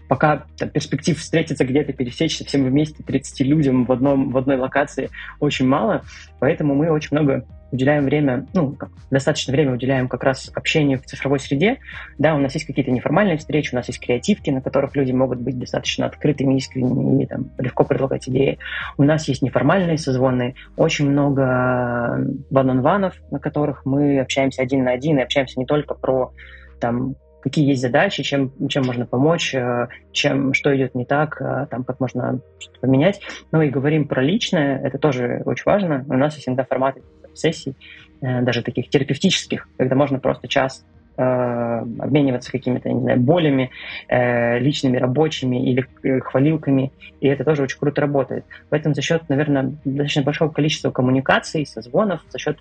пока 0.08 0.44
там, 0.56 0.70
перспектив 0.70 1.18
встретиться 1.18 1.64
где-то, 1.64 1.92
пересечься 1.92 2.44
всем 2.44 2.64
вместе 2.64 3.02
30 3.02 3.40
людям 3.40 3.84
в, 3.84 3.90
одном, 3.90 4.30
в 4.30 4.38
одной 4.38 4.56
локации 4.56 5.10
очень 5.40 5.66
мало, 5.66 6.02
поэтому 6.38 6.76
мы 6.76 6.90
очень 6.90 7.16
много 7.16 7.44
уделяем 7.70 8.04
время, 8.04 8.46
ну, 8.54 8.72
как, 8.72 8.90
достаточно 9.10 9.52
время 9.52 9.74
уделяем 9.74 10.08
как 10.08 10.24
раз 10.24 10.50
общению 10.54 10.98
в 10.98 11.04
цифровой 11.04 11.40
среде. 11.40 11.78
Да, 12.18 12.34
у 12.34 12.38
нас 12.38 12.54
есть 12.54 12.66
какие-то 12.66 12.90
неформальные 12.90 13.38
встречи, 13.38 13.72
у 13.72 13.76
нас 13.76 13.88
есть 13.88 14.00
креативки, 14.00 14.50
на 14.50 14.60
которых 14.60 14.96
люди 14.96 15.12
могут 15.12 15.40
быть 15.40 15.58
достаточно 15.58 16.06
открытыми, 16.06 16.56
искренними 16.56 17.22
и 17.22 17.26
там, 17.26 17.50
легко 17.58 17.84
предлагать 17.84 18.28
идеи. 18.28 18.58
У 18.96 19.02
нас 19.02 19.28
есть 19.28 19.42
неформальные 19.42 19.98
созвоны, 19.98 20.54
очень 20.76 21.10
много 21.10 22.26
ван-он-ванов, 22.50 23.14
на 23.30 23.38
которых 23.38 23.84
мы 23.84 24.20
общаемся 24.20 24.62
один 24.62 24.84
на 24.84 24.92
один 24.92 25.18
и 25.18 25.22
общаемся 25.22 25.58
не 25.58 25.66
только 25.66 25.94
про 25.94 26.32
там 26.80 27.16
какие 27.40 27.68
есть 27.68 27.82
задачи, 27.82 28.22
чем, 28.22 28.52
чем 28.68 28.84
можно 28.84 29.06
помочь, 29.06 29.54
э, 29.54 29.88
чем, 30.12 30.54
что 30.54 30.74
идет 30.76 30.94
не 30.94 31.04
так, 31.04 31.40
э, 31.40 31.66
там, 31.70 31.84
как 31.84 32.00
можно 32.00 32.40
что-то 32.58 32.80
поменять. 32.80 33.20
Ну 33.52 33.62
и 33.62 33.70
говорим 33.70 34.08
про 34.08 34.22
личное, 34.22 34.80
это 34.80 34.98
тоже 34.98 35.42
очень 35.44 35.62
важно. 35.64 36.04
У 36.08 36.14
нас 36.14 36.34
есть 36.34 36.48
иногда 36.48 36.64
форматы 36.64 37.02
сессий, 37.38 37.74
э, 38.20 38.42
даже 38.42 38.62
таких 38.62 38.88
терапевтических, 38.88 39.68
когда 39.76 39.94
можно 39.94 40.18
просто 40.18 40.48
час 40.48 40.84
Э, 41.20 41.80
обмениваться 41.98 42.52
какими-то, 42.52 42.88
не 42.92 43.00
знаю, 43.00 43.18
болями 43.18 43.72
э, 44.08 44.60
личными, 44.60 44.98
рабочими 44.98 45.68
или 45.68 46.20
хвалилками, 46.20 46.92
и 47.20 47.26
это 47.26 47.42
тоже 47.42 47.64
очень 47.64 47.76
круто 47.76 48.00
работает. 48.00 48.44
Поэтому 48.68 48.94
за 48.94 49.02
счет, 49.02 49.28
наверное, 49.28 49.72
достаточно 49.84 50.22
большого 50.22 50.50
количества 50.50 50.92
коммуникаций, 50.92 51.66
созвонов, 51.66 52.20
за 52.30 52.38
счет 52.38 52.58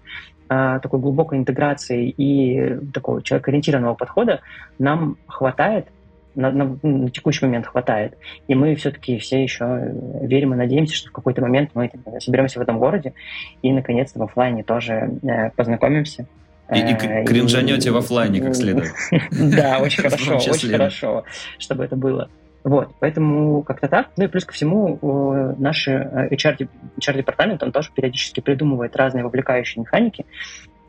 такой 0.48 1.00
глубокой 1.00 1.38
интеграции 1.38 2.10
и 2.10 2.80
такого 2.94 3.22
человекоориентированного 3.22 3.94
подхода 3.94 4.40
нам 4.80 5.18
хватает 5.28 5.90
на, 6.38 6.52
на, 6.52 6.78
на 6.82 7.10
текущий 7.10 7.46
момент 7.46 7.66
хватает. 7.66 8.18
И 8.48 8.56
мы 8.56 8.76
все-таки 8.76 9.18
все 9.18 9.42
еще 9.42 9.94
верим 10.22 10.54
и 10.54 10.58
надеемся, 10.58 10.96
что 10.96 11.10
в 11.10 11.12
какой-то 11.12 11.42
момент 11.42 11.72
мы 11.74 11.92
соберемся 12.20 12.60
в 12.60 12.62
этом 12.62 12.80
городе 12.80 13.14
и, 13.62 13.74
наконец-то, 13.74 14.20
в 14.20 14.24
офлайне 14.24 14.64
тоже 14.64 15.20
э, 15.24 15.50
познакомимся, 15.56 16.28
и, 16.74 16.80
и 16.80 16.94
э, 16.94 17.26
кринжанете 17.26 17.92
в 17.92 17.98
офлайне 17.98 18.40
как 18.40 18.56
следует. 18.56 18.92
Да, 19.32 19.80
очень 19.80 20.04
хорошо, 20.10 20.36
очень 20.36 20.70
хорошо, 20.70 21.24
чтобы 21.58 21.84
это 21.84 21.96
было. 21.96 22.30
Вот, 22.64 22.90
поэтому 23.00 23.64
как-то 23.64 23.88
так. 23.88 24.10
Ну 24.18 24.26
и 24.26 24.28
плюс 24.28 24.44
ко 24.44 24.54
всему 24.54 25.56
наш 25.58 25.88
HR-департамент, 25.88 27.64
он 27.64 27.72
тоже 27.72 27.92
периодически 27.96 28.42
придумывает 28.42 28.96
разные 28.96 29.24
вовлекающие 29.24 29.82
механики, 29.82 30.26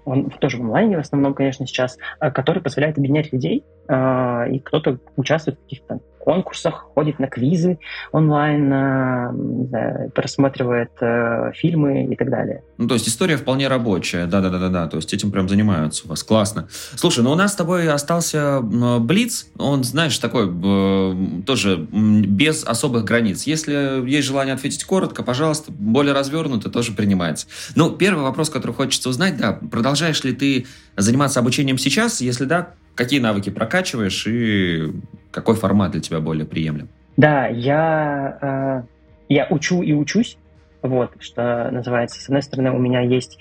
он 0.09 0.31
тоже 0.31 0.57
в 0.57 0.61
онлайне 0.61 0.97
в 0.97 1.01
основном, 1.01 1.35
конечно, 1.35 1.67
сейчас, 1.67 1.99
э, 2.21 2.31
который 2.31 2.63
позволяет 2.63 2.99
объединять 2.99 3.33
людей, 3.33 3.65
э, 3.89 4.51
и 4.51 4.59
кто-то 4.61 4.99
участвует 5.17 5.59
в 5.59 5.63
каких-то 5.63 6.01
конкурсах, 6.29 6.91
ходит 6.95 7.19
на 7.19 7.27
квизы 7.27 7.79
онлайн, 8.13 8.69
не 8.69 9.67
знаю, 9.69 10.11
просматривает 10.11 10.91
э, 11.01 11.53
фильмы 11.55 12.05
и 12.05 12.17
так 12.17 12.29
далее. 12.29 12.63
Ну, 12.77 12.87
то 12.87 12.95
есть 12.95 13.09
история 13.09 13.39
вполне 13.39 13.67
рабочая, 13.67 14.27
да-да-да-да, 14.27 14.89
то 14.89 14.99
есть 14.99 15.15
этим 15.15 15.31
прям 15.31 15.49
занимаются 15.49 16.05
у 16.05 16.11
вас, 16.11 16.23
классно. 16.23 16.69
Слушай, 16.97 17.25
ну 17.25 17.31
у 17.31 17.35
нас 17.35 17.55
с 17.55 17.57
тобой 17.57 17.89
остался 17.89 18.61
Блиц, 18.61 19.47
он, 19.57 19.85
знаешь, 19.85 20.19
такой 20.19 20.53
э, 20.53 21.43
тоже 21.47 21.87
без 21.91 22.63
особых 22.63 23.05
границ. 23.05 23.45
Если 23.45 24.07
есть 24.07 24.29
желание 24.29 24.55
ответить 24.55 24.85
коротко, 24.85 25.23
пожалуйста, 25.23 25.73
более 25.73 26.13
развернуто 26.13 26.69
тоже 26.69 26.93
принимается. 26.93 27.47
Ну, 27.75 27.91
первый 27.93 28.23
вопрос, 28.23 28.51
который 28.51 28.73
хочется 28.73 29.09
узнать, 29.09 29.39
да, 29.39 29.53
продолжаешь 29.53 30.23
ли 30.25 30.35
ты 30.35 30.67
заниматься 30.95 31.41
обучением 31.41 31.79
сейчас? 31.79 32.21
Если 32.21 32.45
да, 32.45 32.75
какие 32.99 33.21
навыки 33.21 33.51
прокачиваешь 33.51 34.27
и 34.27 34.93
какой 35.31 35.55
формат 35.55 35.93
для 35.93 36.01
тебя 36.01 36.19
более 36.19 36.45
приемлем? 36.45 36.89
Да, 37.17 37.47
я, 37.47 38.39
э, 38.41 38.83
я 39.29 39.47
учу 39.51 39.83
и 39.83 39.93
учусь, 39.93 40.37
вот, 40.83 41.13
что 41.21 41.71
называется. 41.71 42.21
С 42.21 42.25
одной 42.25 42.43
стороны, 42.43 42.73
у 42.73 42.79
меня 42.79 43.01
есть 43.01 43.39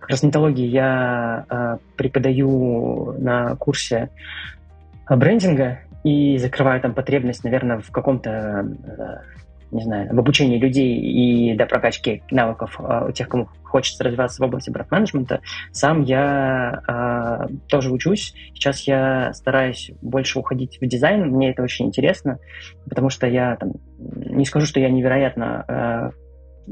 косметологии, 0.00 0.66
я 0.66 1.46
э, 1.48 1.78
преподаю 1.96 3.14
на 3.18 3.56
курсе 3.56 4.10
брендинга 5.08 5.80
и 6.04 6.36
закрываю 6.36 6.80
там 6.82 6.92
потребность, 6.92 7.42
наверное, 7.42 7.78
в 7.78 7.90
каком-то 7.90 8.30
э, 8.30 9.16
не 9.70 9.82
знаю, 9.82 10.14
в 10.14 10.18
обучении 10.18 10.58
людей 10.58 10.98
и 10.98 11.54
для 11.54 11.66
прокачки 11.66 12.22
навыков 12.30 12.76
э, 12.78 13.08
у 13.08 13.12
тех, 13.12 13.28
кому 13.28 13.48
хочется 13.62 14.02
развиваться 14.02 14.42
в 14.42 14.46
области 14.46 14.70
бренд-менеджмента. 14.70 15.40
Сам 15.72 16.02
я 16.02 16.82
э, 16.88 17.54
тоже 17.68 17.92
учусь. 17.92 18.34
Сейчас 18.54 18.86
я 18.86 19.32
стараюсь 19.32 19.92
больше 20.02 20.38
уходить 20.38 20.78
в 20.80 20.86
дизайн. 20.86 21.28
Мне 21.28 21.50
это 21.50 21.62
очень 21.62 21.86
интересно, 21.86 22.38
потому 22.88 23.10
что 23.10 23.26
я 23.26 23.56
там, 23.56 23.72
не 23.98 24.44
скажу, 24.44 24.66
что 24.66 24.80
я 24.80 24.90
невероятно 24.90 25.64
э, 25.68 26.10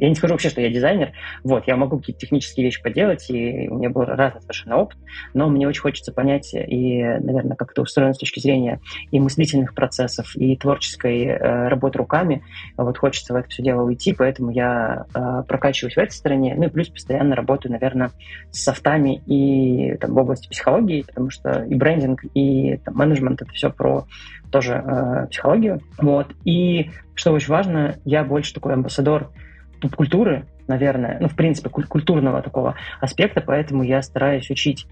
я 0.00 0.08
не 0.08 0.14
скажу 0.14 0.34
вообще, 0.34 0.48
что 0.48 0.60
я 0.60 0.70
дизайнер. 0.70 1.12
Вот, 1.42 1.66
я 1.66 1.76
могу 1.76 1.98
какие-то 1.98 2.20
технические 2.20 2.66
вещи 2.66 2.82
поделать, 2.82 3.28
и 3.30 3.68
у 3.68 3.78
меня 3.78 3.90
был 3.90 4.04
разный 4.04 4.40
совершенно 4.40 4.76
опыт, 4.76 4.96
но 5.34 5.48
мне 5.48 5.66
очень 5.66 5.80
хочется 5.80 6.12
понять 6.12 6.54
и, 6.54 7.02
наверное, 7.02 7.56
как 7.56 7.72
это 7.72 7.82
устроено 7.82 8.14
с 8.14 8.18
точки 8.18 8.40
зрения 8.40 8.80
и 9.10 9.18
мыслительных 9.18 9.74
процессов, 9.74 10.36
и 10.36 10.56
творческой 10.56 11.24
э, 11.24 11.68
работы 11.68 11.98
руками. 11.98 12.42
Вот 12.76 12.98
хочется 12.98 13.32
в 13.32 13.36
это 13.36 13.48
все 13.48 13.62
дело 13.62 13.82
уйти, 13.82 14.14
поэтому 14.14 14.50
я 14.50 15.06
э, 15.14 15.42
прокачиваюсь 15.46 15.94
в 15.94 15.98
этой 15.98 16.12
стороне, 16.12 16.54
ну 16.56 16.64
и 16.64 16.68
плюс 16.68 16.88
постоянно 16.88 17.34
работаю, 17.34 17.72
наверное, 17.72 18.10
с 18.50 18.62
софтами 18.62 19.20
и 19.26 19.96
там, 19.96 20.14
в 20.14 20.18
области 20.18 20.48
психологии, 20.48 21.02
потому 21.02 21.30
что 21.30 21.64
и 21.64 21.74
брендинг, 21.74 22.24
и 22.34 22.76
там, 22.84 22.94
менеджмент— 22.94 23.42
это 23.42 23.50
все 23.52 23.70
про 23.70 24.06
тоже 24.50 24.82
э, 24.84 25.26
психологию. 25.30 25.80
Вот. 25.98 26.28
И, 26.44 26.90
что 27.14 27.32
очень 27.32 27.52
важно, 27.52 27.96
я 28.04 28.24
больше 28.24 28.54
такой 28.54 28.74
амбассадор 28.74 29.30
культуры, 29.94 30.46
наверное, 30.66 31.18
ну, 31.20 31.28
в 31.28 31.36
принципе, 31.36 31.68
культурного 31.70 32.42
такого 32.42 32.74
аспекта, 33.00 33.40
поэтому 33.40 33.82
я 33.82 34.02
стараюсь 34.02 34.50
учить 34.50 34.86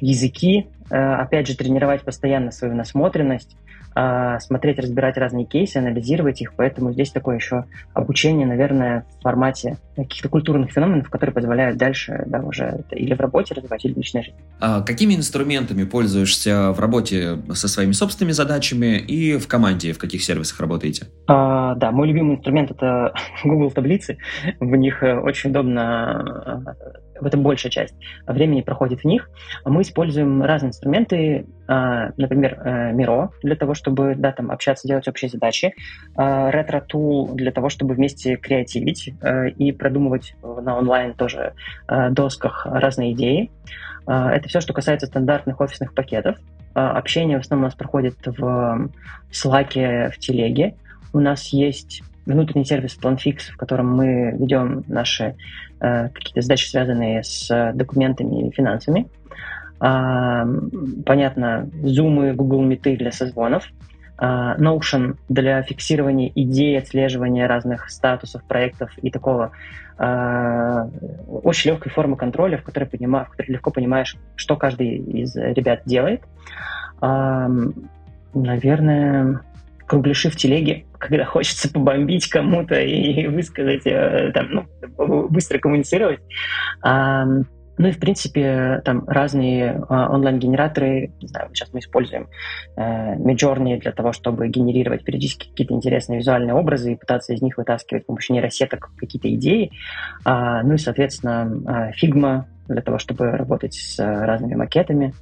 языки, 0.00 0.68
э, 0.90 0.96
опять 0.96 1.48
же, 1.48 1.56
тренировать 1.56 2.02
постоянно 2.02 2.52
свою 2.52 2.74
насмотренность, 2.74 3.56
э, 3.96 4.38
смотреть, 4.40 4.78
разбирать 4.78 5.16
разные 5.16 5.44
кейсы, 5.44 5.78
анализировать 5.78 6.40
их, 6.40 6.54
поэтому 6.54 6.92
здесь 6.92 7.10
такое 7.10 7.36
еще 7.36 7.64
обучение, 7.92 8.46
наверное, 8.46 9.04
в 9.18 9.22
формате 9.22 9.78
каких-то 9.96 10.28
культурных 10.28 10.70
феноменов, 10.70 11.10
которые 11.10 11.34
позволяют 11.34 11.76
дальше, 11.76 12.22
да, 12.26 12.40
уже 12.40 12.84
или 12.90 13.14
в 13.14 13.20
работе 13.20 13.54
развивать, 13.54 13.84
или 13.84 13.92
в 13.92 13.96
личной 13.96 14.22
жизни. 14.22 14.40
А 14.60 14.82
какими 14.82 15.14
инструментами 15.14 15.84
пользуешься 15.84 16.72
в 16.72 16.80
работе 16.80 17.38
со 17.52 17.68
своими 17.68 17.92
собственными 17.92 18.32
задачами 18.32 18.98
и 18.98 19.36
в 19.36 19.48
команде, 19.48 19.92
в 19.92 19.98
каких 19.98 20.22
сервисах 20.22 20.60
работаете? 20.60 21.06
А, 21.26 21.74
да, 21.74 21.90
мой 21.90 22.08
любимый 22.08 22.36
инструмент— 22.36 22.70
это 22.72 23.12
Google 23.44 23.70
таблицы. 23.70 24.18
В 24.60 24.76
них 24.76 25.02
э, 25.02 25.18
очень 25.18 25.50
удобно 25.50 26.76
в 27.20 27.26
этом 27.26 27.42
большая 27.42 27.70
часть 27.70 27.94
времени 28.26 28.62
проходит 28.62 29.00
в 29.00 29.04
них. 29.04 29.30
Мы 29.64 29.82
используем 29.82 30.42
разные 30.42 30.70
инструменты, 30.70 31.46
а, 31.66 32.10
например, 32.16 32.60
э, 32.64 32.92
Miro 32.92 33.30
для 33.42 33.56
того, 33.56 33.74
чтобы 33.74 34.14
да, 34.16 34.32
там, 34.32 34.50
общаться, 34.50 34.88
делать 34.88 35.06
общие 35.08 35.28
задачи, 35.28 35.74
а, 36.16 36.50
Retro 36.50 36.82
Tool 36.86 37.34
для 37.34 37.52
того, 37.52 37.68
чтобы 37.68 37.94
вместе 37.94 38.36
креативить 38.36 39.12
э, 39.22 39.50
и 39.50 39.72
продумывать 39.72 40.34
на 40.42 40.76
онлайн 40.76 41.14
тоже 41.14 41.54
э, 41.88 42.10
досках 42.10 42.66
разные 42.66 43.12
идеи. 43.12 43.50
А, 44.06 44.32
это 44.32 44.48
все, 44.48 44.60
что 44.60 44.72
касается 44.72 45.06
стандартных 45.06 45.60
офисных 45.60 45.94
пакетов. 45.94 46.36
Общение 46.72 47.36
в 47.36 47.40
основном 47.40 47.64
у 47.64 47.66
нас 47.66 47.74
проходит 47.74 48.16
в 48.24 48.90
Slack, 49.32 50.10
в 50.12 50.18
Телеге. 50.18 50.76
У 51.12 51.18
нас 51.18 51.48
есть 51.48 52.02
внутренний 52.26 52.64
сервис 52.64 52.98
PlanFix, 53.00 53.52
в 53.52 53.56
котором 53.56 53.94
мы 53.94 54.36
ведем 54.38 54.84
наши 54.88 55.36
э, 55.80 56.08
какие-то 56.08 56.42
задачи, 56.42 56.68
связанные 56.68 57.22
с 57.22 57.72
документами 57.74 58.48
и 58.48 58.52
финансами. 58.52 59.06
Э, 59.80 60.44
понятно, 61.06 61.68
Zoom 61.82 62.30
и 62.30 62.32
Google 62.32 62.64
Meet 62.68 62.96
для 62.96 63.12
созвонов. 63.12 63.64
Э, 64.20 64.54
Notion 64.58 65.16
для 65.28 65.62
фиксирования 65.62 66.30
идей, 66.34 66.78
отслеживания 66.78 67.46
разных 67.46 67.88
статусов 67.88 68.44
проектов 68.44 68.90
и 68.98 69.10
такого 69.10 69.52
э, 69.98 70.88
очень 71.42 71.70
легкой 71.70 71.90
формы 71.90 72.16
контроля, 72.16 72.58
в 72.58 72.62
которой, 72.62 72.84
понима, 72.84 73.24
в 73.24 73.30
которой 73.30 73.52
легко 73.52 73.70
понимаешь, 73.70 74.16
что 74.36 74.56
каждый 74.56 74.96
из 74.96 75.34
ребят 75.36 75.82
делает. 75.86 76.22
Э, 77.00 77.48
наверное, 78.34 79.40
кругляши 79.90 80.30
в 80.30 80.36
телеге, 80.36 80.84
когда 80.98 81.24
хочется 81.24 81.68
побомбить 81.68 82.28
кому-то 82.28 82.80
и 82.80 83.26
высказать, 83.26 83.84
э, 83.86 84.30
там, 84.32 84.68
ну, 84.96 85.28
быстро 85.28 85.58
коммуницировать. 85.58 86.20
Ну 86.84 87.88
и, 87.88 87.92
в 87.92 87.98
принципе, 87.98 88.82
там 88.84 89.08
разные 89.08 89.82
а, 89.88 90.12
онлайн-генераторы, 90.12 91.12
не 91.22 91.28
знаю, 91.28 91.48
сейчас 91.54 91.72
мы 91.72 91.78
используем 91.78 92.28
э, 92.76 93.16
Midjourney 93.16 93.80
для 93.80 93.92
того, 93.92 94.12
чтобы 94.12 94.48
генерировать 94.48 95.02
периодически 95.02 95.48
какие-то 95.48 95.72
интересные 95.72 96.18
визуальные 96.18 96.52
образы 96.52 96.92
и 96.92 96.96
пытаться 96.96 97.32
из 97.32 97.40
них 97.40 97.56
вытаскивать 97.56 98.02
с 98.02 98.06
помощью 98.06 98.34
нейросеток 98.34 98.90
какие-то 98.98 99.34
идеи. 99.34 99.72
А, 100.26 100.62
ну 100.62 100.74
и, 100.74 100.78
соответственно, 100.78 101.90
Figma 102.00 102.44
для 102.68 102.82
того, 102.82 102.98
чтобы 102.98 103.30
работать 103.30 103.72
с 103.72 103.98
разными 103.98 104.56
макетами. 104.56 105.14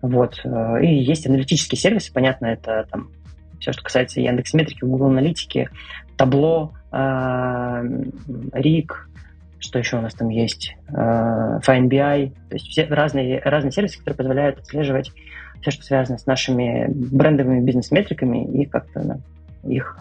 Вот. 0.00 0.40
Э, 0.42 0.82
и 0.82 1.02
есть 1.02 1.26
аналитические 1.26 1.78
сервисы, 1.78 2.12
понятно, 2.14 2.46
это 2.46 2.86
там 2.90 3.10
все, 3.60 3.72
что 3.72 3.82
касается 3.82 4.20
Яндекс 4.20 4.54
Метрики, 4.54 4.84
Google 4.84 5.06
Аналитики, 5.06 5.68
Табло, 6.16 6.72
Рик, 8.52 9.08
что 9.58 9.78
еще 9.78 9.98
у 9.98 10.00
нас 10.00 10.14
там 10.14 10.28
есть, 10.28 10.76
FineBI, 10.88 12.32
то 12.48 12.54
есть 12.54 12.66
все 12.66 12.86
разные, 12.86 13.40
разные 13.40 13.72
сервисы, 13.72 13.98
которые 13.98 14.16
позволяют 14.16 14.58
отслеживать 14.58 15.12
все, 15.60 15.70
что 15.70 15.84
связано 15.84 16.18
с 16.18 16.26
нашими 16.26 16.86
брендовыми 16.88 17.60
бизнес-метриками 17.60 18.62
и 18.62 18.64
как-то 18.64 19.20
их 19.62 19.98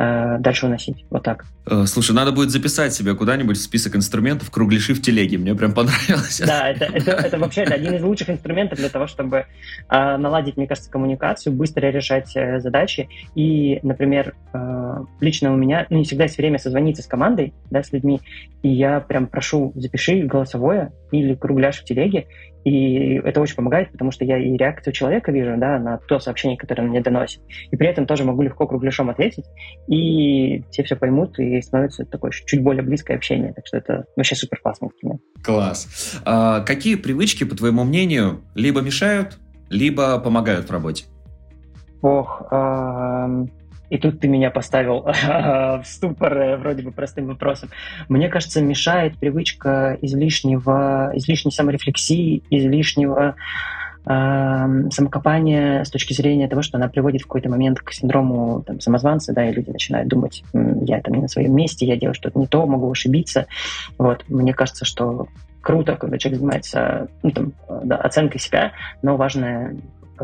Э, 0.00 0.38
дальше 0.38 0.66
уносить. 0.66 1.04
Вот 1.10 1.24
так. 1.24 1.44
Э, 1.66 1.84
слушай, 1.86 2.12
надо 2.12 2.30
будет 2.30 2.50
записать 2.50 2.94
себе 2.94 3.16
куда-нибудь 3.16 3.56
в 3.56 3.60
список 3.60 3.96
инструментов 3.96 4.48
кругляши 4.48 4.94
в 4.94 5.02
телеге. 5.02 5.38
Мне 5.38 5.56
прям 5.56 5.74
понравилось. 5.74 6.40
Да, 6.46 6.68
это, 6.68 6.84
это, 6.84 7.10
это 7.10 7.36
вообще 7.38 7.62
это 7.62 7.74
один 7.74 7.94
из 7.94 8.02
лучших 8.04 8.30
инструментов 8.30 8.78
для 8.78 8.90
того, 8.90 9.08
чтобы 9.08 9.46
э, 9.90 10.16
наладить, 10.16 10.56
мне 10.56 10.68
кажется, 10.68 10.88
коммуникацию, 10.88 11.52
быстро 11.52 11.88
решать 11.88 12.30
э, 12.36 12.60
задачи. 12.60 13.08
И, 13.34 13.80
например, 13.82 14.36
э, 14.52 15.04
лично 15.20 15.52
у 15.52 15.56
меня 15.56 15.84
ну, 15.90 15.98
не 15.98 16.04
всегда 16.04 16.24
есть 16.24 16.38
время 16.38 16.58
созвониться 16.58 17.02
с 17.02 17.06
командой, 17.06 17.52
да, 17.70 17.82
с 17.82 17.92
людьми, 17.92 18.20
и 18.62 18.68
я 18.68 19.00
прям 19.00 19.26
прошу, 19.26 19.72
запиши 19.74 20.22
голосовое 20.22 20.92
или 21.10 21.34
кругляш 21.34 21.80
в 21.80 21.84
телеге, 21.84 22.26
и 22.68 23.14
это 23.24 23.40
очень 23.40 23.56
помогает, 23.56 23.90
потому 23.92 24.10
что 24.10 24.24
я 24.24 24.36
и 24.36 24.56
реакцию 24.56 24.92
человека 24.92 25.32
вижу 25.32 25.56
да, 25.56 25.78
на 25.78 25.98
то 25.98 26.18
сообщение, 26.18 26.58
которое 26.58 26.82
он 26.82 26.88
мне 26.88 27.00
доносит. 27.00 27.40
И 27.70 27.76
при 27.76 27.88
этом 27.88 28.06
тоже 28.06 28.24
могу 28.24 28.42
легко 28.42 28.66
кругляшом 28.66 29.08
ответить, 29.08 29.46
и 29.86 30.62
все 30.70 30.82
все 30.84 30.96
поймут, 30.96 31.38
и 31.38 31.60
становится 31.62 32.04
такое 32.04 32.30
чуть 32.30 32.62
более 32.62 32.82
близкое 32.82 33.14
общение. 33.14 33.52
Так 33.54 33.66
что 33.66 33.78
это 33.78 34.04
вообще 34.16 34.34
супер 34.34 34.60
классный 34.60 34.88
инструмент. 34.88 35.22
Класс. 35.42 36.20
А 36.24 36.60
какие 36.60 36.96
привычки, 36.96 37.44
по 37.44 37.56
твоему 37.56 37.84
мнению, 37.84 38.42
либо 38.54 38.80
мешают, 38.80 39.38
либо 39.70 40.18
помогают 40.18 40.68
в 40.68 40.72
работе? 40.72 41.04
Ох, 42.02 42.42
и 43.90 43.98
тут 43.98 44.20
ты 44.20 44.28
меня 44.28 44.50
поставил 44.50 45.02
в 45.02 45.82
ступор 45.84 46.36
э, 46.38 46.56
вроде 46.56 46.82
бы 46.82 46.92
простым 46.92 47.26
вопросом. 47.26 47.70
Мне 48.08 48.28
кажется, 48.28 48.60
мешает 48.60 49.18
привычка 49.18 49.96
излишнего, 50.02 51.10
излишней 51.14 51.52
саморефлексии, 51.52 52.42
излишнего 52.50 53.36
э, 54.04 54.90
самокопания 54.90 55.84
с 55.84 55.90
точки 55.90 56.12
зрения 56.12 56.48
того, 56.48 56.62
что 56.62 56.76
она 56.76 56.88
приводит 56.88 57.22
в 57.22 57.24
какой-то 57.24 57.48
момент 57.48 57.80
к 57.80 57.92
синдрому 57.92 58.62
там, 58.66 58.80
самозванца, 58.80 59.32
да, 59.32 59.48
и 59.48 59.52
люди 59.54 59.70
начинают 59.70 60.08
думать, 60.08 60.42
я 60.52 61.00
там 61.00 61.14
не 61.14 61.22
на 61.22 61.28
своем 61.28 61.54
месте, 61.54 61.86
я 61.86 61.96
делаю 61.96 62.14
что-то 62.14 62.38
не 62.38 62.46
то, 62.46 62.66
могу 62.66 62.90
ошибиться. 62.90 63.46
Вот, 63.96 64.24
мне 64.28 64.52
кажется, 64.52 64.84
что 64.84 65.28
круто, 65.60 65.96
когда 65.96 66.18
человек 66.18 66.38
занимается 66.38 67.08
ну, 67.22 67.30
там, 67.30 67.52
да, 67.84 67.96
оценкой 67.96 68.40
себя, 68.40 68.72
но 69.02 69.16
важно 69.16 69.74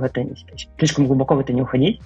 в 0.01 0.05
это 0.05 0.27
слишком 0.79 1.07
глубоко 1.07 1.35
в 1.35 1.41
это 1.41 1.53
не 1.53 1.63
уходить. 1.63 2.01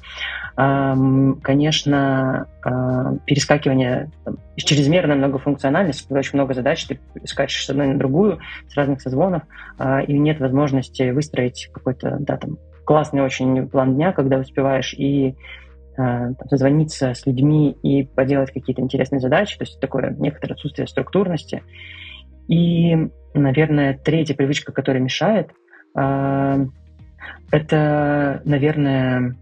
Конечно, 0.54 2.46
а, 2.64 3.16
перескакивание, 3.24 4.10
чрезмерная 4.56 5.16
многофункциональность, 5.16 6.06
когда 6.06 6.18
очень 6.18 6.34
много 6.34 6.54
задач, 6.54 6.84
ты 6.86 6.98
скачешь 7.24 7.64
с 7.64 7.70
одной 7.70 7.86
на 7.86 7.98
другую, 7.98 8.40
с 8.68 8.76
разных 8.76 9.00
созвонов, 9.00 9.42
а, 9.78 10.00
и 10.00 10.18
нет 10.18 10.40
возможности 10.40 11.10
выстроить 11.10 11.70
какой-то, 11.72 12.16
да, 12.20 12.36
там, 12.36 12.58
классный 12.84 13.22
очень 13.22 13.68
план 13.68 13.94
дня, 13.94 14.12
когда 14.12 14.38
успеваешь 14.38 14.94
и 14.94 15.36
а, 15.96 16.32
там, 16.34 16.48
созвониться 16.48 17.14
с 17.14 17.24
людьми 17.26 17.76
и 17.82 18.04
поделать 18.04 18.52
какие-то 18.52 18.82
интересные 18.82 19.20
задачи, 19.20 19.56
то 19.58 19.62
есть 19.64 19.78
такое 19.78 20.10
некоторое 20.18 20.54
отсутствие 20.54 20.88
структурности. 20.88 21.62
И, 22.48 22.96
наверное, 23.34 23.96
третья 23.96 24.34
привычка, 24.34 24.72
которая 24.72 25.02
мешает, 25.02 25.50
это, 27.50 28.42
наверное, 28.44 29.34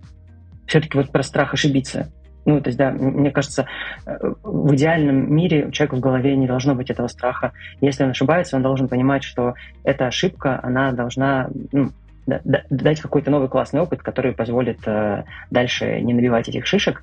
все-таки 0.67 0.99
вот 0.99 1.11
про 1.11 1.23
страх 1.23 1.55
ошибиться. 1.55 2.11
Ну, 2.45 2.61
то 2.61 2.69
есть, 2.69 2.79
да, 2.79 2.93
мне 2.93 3.33
кажется, 3.33 3.67
э, 4.07 4.17
в 4.45 4.75
идеальном 4.75 5.35
мире 5.35 5.67
у 5.67 5.73
человека 5.73 5.97
в 5.97 6.01
голове 6.01 6.37
не 6.37 6.47
должно 6.47 6.77
быть 6.77 6.91
этого 6.91 7.09
страха. 7.09 7.53
Если 7.81 8.05
он 8.05 8.11
ошибается, 8.11 8.57
он 8.57 8.63
должен 8.63 8.87
понимать, 8.89 9.25
что 9.25 9.55
эта 9.83 10.07
ошибка, 10.07 10.61
она 10.63 10.93
должна 10.93 11.49
ну, 11.73 11.91
дать 12.27 13.01
какой-то 13.01 13.33
новый 13.33 13.49
классный 13.49 13.81
опыт, 13.81 14.03
который 14.03 14.33
позволит 14.33 14.79
э, 14.87 15.25
дальше 15.51 16.01
не 16.01 16.15
набивать 16.15 16.49
этих 16.49 16.67
шишек. 16.67 17.03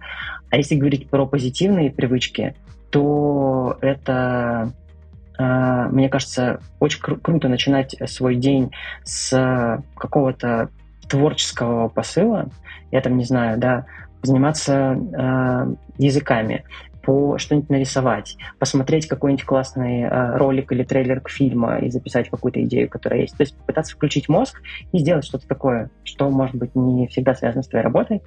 А 0.49 0.55
если 0.55 0.75
говорить 0.75 1.09
про 1.09 1.25
позитивные 1.25 1.91
привычки, 1.91 2.55
то 2.89 3.77
это 3.81 4.71
мне 5.38 6.09
кажется, 6.09 6.59
очень 6.79 7.01
кру- 7.01 7.19
круто 7.19 7.47
начинать 7.47 7.95
свой 8.05 8.36
день 8.36 8.71
с 9.03 9.81
какого-то 9.95 10.69
творческого 11.07 11.89
посыла, 11.89 12.49
я 12.91 13.01
там 13.01 13.17
не 13.17 13.25
знаю, 13.25 13.57
да, 13.57 13.86
заниматься 14.21 14.95
э, 14.95 15.75
языками, 15.97 16.63
по 17.03 17.38
что-нибудь 17.38 17.69
нарисовать, 17.69 18.38
посмотреть 18.59 19.07
какой-нибудь 19.07 19.45
классный 19.45 20.03
э, 20.03 20.38
ролик 20.38 20.71
или 20.71 20.84
трейлер 20.84 21.19
к 21.19 21.29
фильму 21.29 21.77
и 21.77 21.89
записать 21.89 22.29
какую-то 22.29 22.63
идею, 22.63 22.89
которая 22.89 23.21
есть. 23.21 23.36
То 23.36 23.43
есть 23.43 23.57
пытаться 23.57 23.93
включить 23.93 24.29
мозг 24.29 24.61
и 24.93 24.99
сделать 24.99 25.25
что-то 25.25 25.47
такое, 25.47 25.89
что, 26.05 26.29
может 26.29 26.55
быть, 26.55 26.73
не 26.75 27.07
всегда 27.07 27.36
связано 27.36 27.63
с 27.63 27.67
твоей 27.67 27.84
работой. 27.84 28.21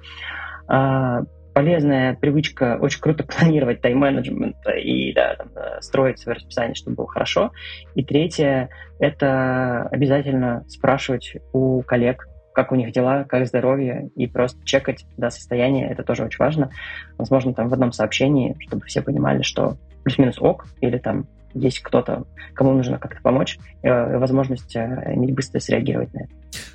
Полезная 1.57 2.13
привычка 2.13 2.77
очень 2.79 3.01
круто 3.01 3.23
планировать 3.23 3.81
тайм-менеджмент 3.81 4.57
и 4.79 5.11
да, 5.11 5.33
там, 5.37 5.47
э, 5.55 5.81
строить 5.81 6.19
свое 6.19 6.35
расписание, 6.35 6.75
чтобы 6.75 6.97
было 6.97 7.07
хорошо. 7.07 7.51
И 7.95 8.03
третье— 8.03 8.69
это 8.99 9.87
обязательно 9.91 10.65
спрашивать 10.67 11.33
у 11.53 11.81
коллег, 11.81 12.27
как 12.53 12.71
у 12.71 12.75
них 12.75 12.91
дела, 12.91 13.23
как 13.23 13.47
здоровье, 13.47 14.11
и 14.15 14.27
просто 14.27 14.63
чекать 14.65 15.07
да, 15.17 15.31
состояние, 15.31 15.89
это 15.89 16.03
тоже 16.03 16.25
очень 16.25 16.37
важно. 16.37 16.69
Возможно, 17.17 17.55
там 17.55 17.69
в 17.69 17.73
одном 17.73 17.91
сообщении, 17.91 18.55
чтобы 18.59 18.85
все 18.85 19.01
понимали, 19.01 19.41
что 19.41 19.77
плюс-минус 20.03 20.37
ок, 20.39 20.67
или 20.81 20.99
там 20.99 21.25
есть 21.53 21.79
кто-то, 21.79 22.25
кому 22.53 22.73
нужно 22.73 22.97
как-то 22.97 23.21
помочь, 23.21 23.57
э, 23.83 24.17
возможность 24.17 24.75
э, 24.75 25.13
иметь 25.15 25.33
быстро 25.33 25.59
среагировать 25.59 26.13
на 26.13 26.19
это. 26.21 26.29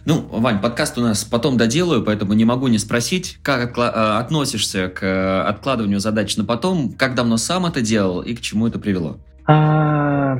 Ну, 0.04 0.26
Вань, 0.30 0.60
подкаст 0.60 0.98
у 0.98 1.00
нас 1.00 1.24
потом 1.24 1.56
доделаю, 1.56 2.04
поэтому 2.04 2.32
не 2.34 2.44
могу 2.44 2.68
не 2.68 2.78
спросить, 2.78 3.38
как 3.42 3.78
э, 3.78 3.82
относишься 3.82 4.88
к 4.88 5.48
откладыванию 5.48 6.00
задач 6.00 6.36
на 6.36 6.44
потом, 6.44 6.92
как 6.92 7.14
давно 7.14 7.36
сам 7.36 7.66
это 7.66 7.80
делал 7.80 8.20
и 8.20 8.34
к 8.34 8.40
чему 8.40 8.66
это 8.66 8.78
привело? 8.78 9.18
А, 9.46 10.38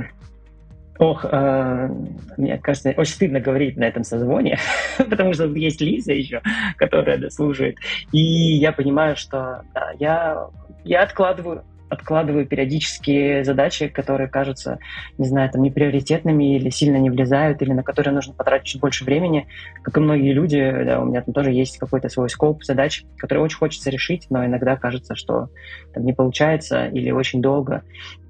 Ох, 1.03 1.24
э, 1.24 1.89
мне 2.37 2.59
кажется, 2.59 2.95
очень 2.97 3.14
стыдно 3.14 3.41
говорить 3.41 3.76
на 3.76 3.83
этом 3.85 4.05
созвоне, 4.05 4.59
потому 4.99 5.33
что 5.33 5.47
есть 5.47 5.80
Лиза 5.80 6.12
еще, 6.12 6.43
которая 6.76 7.28
служит. 7.30 7.76
И 8.12 8.20
я 8.20 8.70
понимаю, 8.70 9.16
что 9.16 9.62
да, 9.74 9.91
я, 9.99 10.47
я 10.85 11.03
откладываю 11.03 11.64
откладываю 11.93 12.47
периодически 12.47 13.43
задачи, 13.43 13.88
которые 13.88 14.28
кажутся, 14.28 14.78
не 15.18 15.26
знаю, 15.28 15.51
там, 15.51 15.62
неприоритетными 15.62 16.57
или 16.57 16.70
сильно 16.70 16.97
не 16.97 17.11
влезают, 17.11 17.61
или 17.61 17.72
на 17.72 17.82
которые 17.82 18.14
нужно 18.14 18.32
потратить 18.32 18.66
чуть 18.66 18.80
больше 18.80 19.05
времени. 19.05 19.47
Как 19.82 19.97
и 19.97 20.01
многие 20.01 20.32
люди, 20.32 20.59
да, 20.86 21.01
у 21.01 21.05
меня 21.05 21.20
там 21.20 21.34
тоже 21.34 21.51
есть 21.51 21.76
какой-то 21.76 22.09
свой 22.09 22.30
скоп 22.30 22.64
задач, 22.64 23.05
которые 23.18 23.45
очень 23.45 23.59
хочется 23.59 23.90
решить, 23.90 24.26
но 24.30 24.45
иногда 24.45 24.76
кажется, 24.76 25.14
что 25.14 25.49
там 25.93 26.05
не 26.05 26.14
получается 26.14 26.86
или 26.86 27.11
очень 27.11 27.43
долго. 27.43 27.82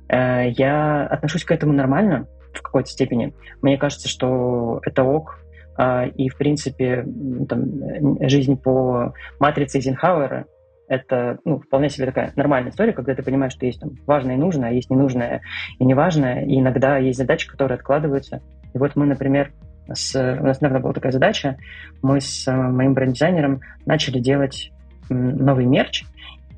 Э, 0.08 0.50
я 0.50 1.06
отношусь 1.06 1.44
к 1.44 1.52
этому 1.52 1.72
нормально, 1.72 2.26
в 2.52 2.62
какой-то 2.62 2.90
степени. 2.90 3.32
Мне 3.62 3.78
кажется, 3.78 4.08
что 4.08 4.80
это 4.84 5.04
ок, 5.04 5.38
а, 5.74 6.04
и, 6.04 6.28
в 6.28 6.36
принципе, 6.36 7.06
там, 7.48 8.28
жизнь 8.28 8.56
по 8.56 9.14
матрице 9.38 9.78
Эйзенхауэра— 9.78 10.46
это 10.92 11.38
ну, 11.46 11.58
вполне 11.58 11.88
себе 11.88 12.04
такая 12.04 12.32
нормальная 12.36 12.70
история, 12.70 12.92
когда 12.92 13.14
ты 13.14 13.22
понимаешь, 13.22 13.54
что 13.54 13.64
есть 13.64 13.80
там 13.80 13.92
важное 14.06 14.34
и 14.34 14.38
нужное, 14.38 14.68
а 14.68 14.72
есть 14.72 14.90
ненужное 14.90 15.40
и 15.78 15.84
неважное, 15.86 16.44
и 16.44 16.60
иногда 16.60 16.98
есть 16.98 17.16
задачи, 17.18 17.48
которые 17.48 17.76
откладываются. 17.76 18.42
И 18.74 18.78
вот 18.78 18.94
мы, 18.94 19.06
например, 19.06 19.52
с, 19.90 20.14
у 20.14 20.44
нас 20.44 20.60
недавно 20.60 20.80
была 20.80 20.92
такая 20.92 21.10
задача, 21.10 21.56
мы 22.02 22.20
с 22.20 22.46
э, 22.46 22.54
моим 22.54 22.92
бренд-дизайнером 22.92 23.62
начали 23.86 24.18
делать 24.18 24.70
новый 25.08 25.64
мерч, 25.64 26.04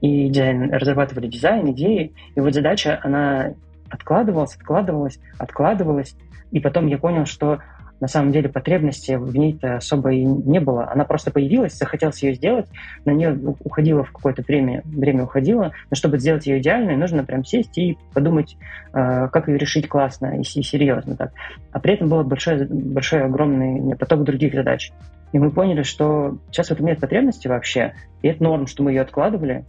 и 0.01 0.28
дизайн, 0.28 0.72
разрабатывали 0.72 1.28
дизайн, 1.28 1.70
идеи, 1.70 2.12
и 2.35 2.41
вот 2.41 2.55
задача, 2.55 2.99
она 3.05 3.55
откладывалась, 3.89 4.57
откладывалась, 4.57 5.20
откладывалась, 5.39 6.16
и 6.51 6.59
потом 6.59 6.89
я 6.89 6.99
понял, 6.99 7.24
что 7.24 7.61
на 8.01 8.09
самом 8.09 8.32
деле 8.32 8.49
потребности 8.49 9.12
в 9.12 9.36
ней-то 9.36 9.76
особо 9.76 10.12
и 10.12 10.24
не 10.24 10.61
было. 10.61 10.90
Она 10.90 11.05
просто 11.05 11.30
появилась, 11.30 11.76
захотелось 11.76 12.22
ее 12.22 12.34
сделать, 12.34 12.66
на 13.05 13.12
нее 13.12 13.38
уходило 13.61 14.05
в 14.05 14.12
какое-то 14.12 14.42
время, 14.42 14.82
время 14.84 15.24
уходило, 15.24 15.72
но 15.90 15.97
чтобы 15.97 16.18
сделать 16.18 16.47
ее 16.47 16.59
идеальной, 16.59 16.97
нужно 16.97 17.24
прям 17.24 17.45
сесть 17.45 17.76
и 17.78 17.97
подумать, 18.12 18.57
э, 18.92 19.28
как 19.28 19.49
ее 19.49 19.59
решить 19.59 19.88
классно 19.88 20.40
и, 20.40 20.45
серьезно 20.45 21.16
так. 21.16 21.32
А 21.72 21.80
при 21.80 21.95
этом 21.95 22.09
был 22.09 22.24
большой, 22.24 22.66
большой 22.66 23.22
огромный 23.22 23.97
поток 23.97 24.24
других 24.24 24.55
задач. 24.55 24.92
И 25.32 25.38
мы 25.38 25.51
поняли, 25.51 25.82
что 25.82 26.38
сейчас 26.51 26.68
в 26.68 26.72
этом 26.72 26.86
нет 26.86 27.01
потребности 27.01 27.49
вообще, 27.49 27.95
и 28.22 28.28
это 28.28 28.42
норм, 28.42 28.66
что 28.66 28.82
мы 28.82 28.92
ее 28.92 29.03
откладывали. 29.03 29.64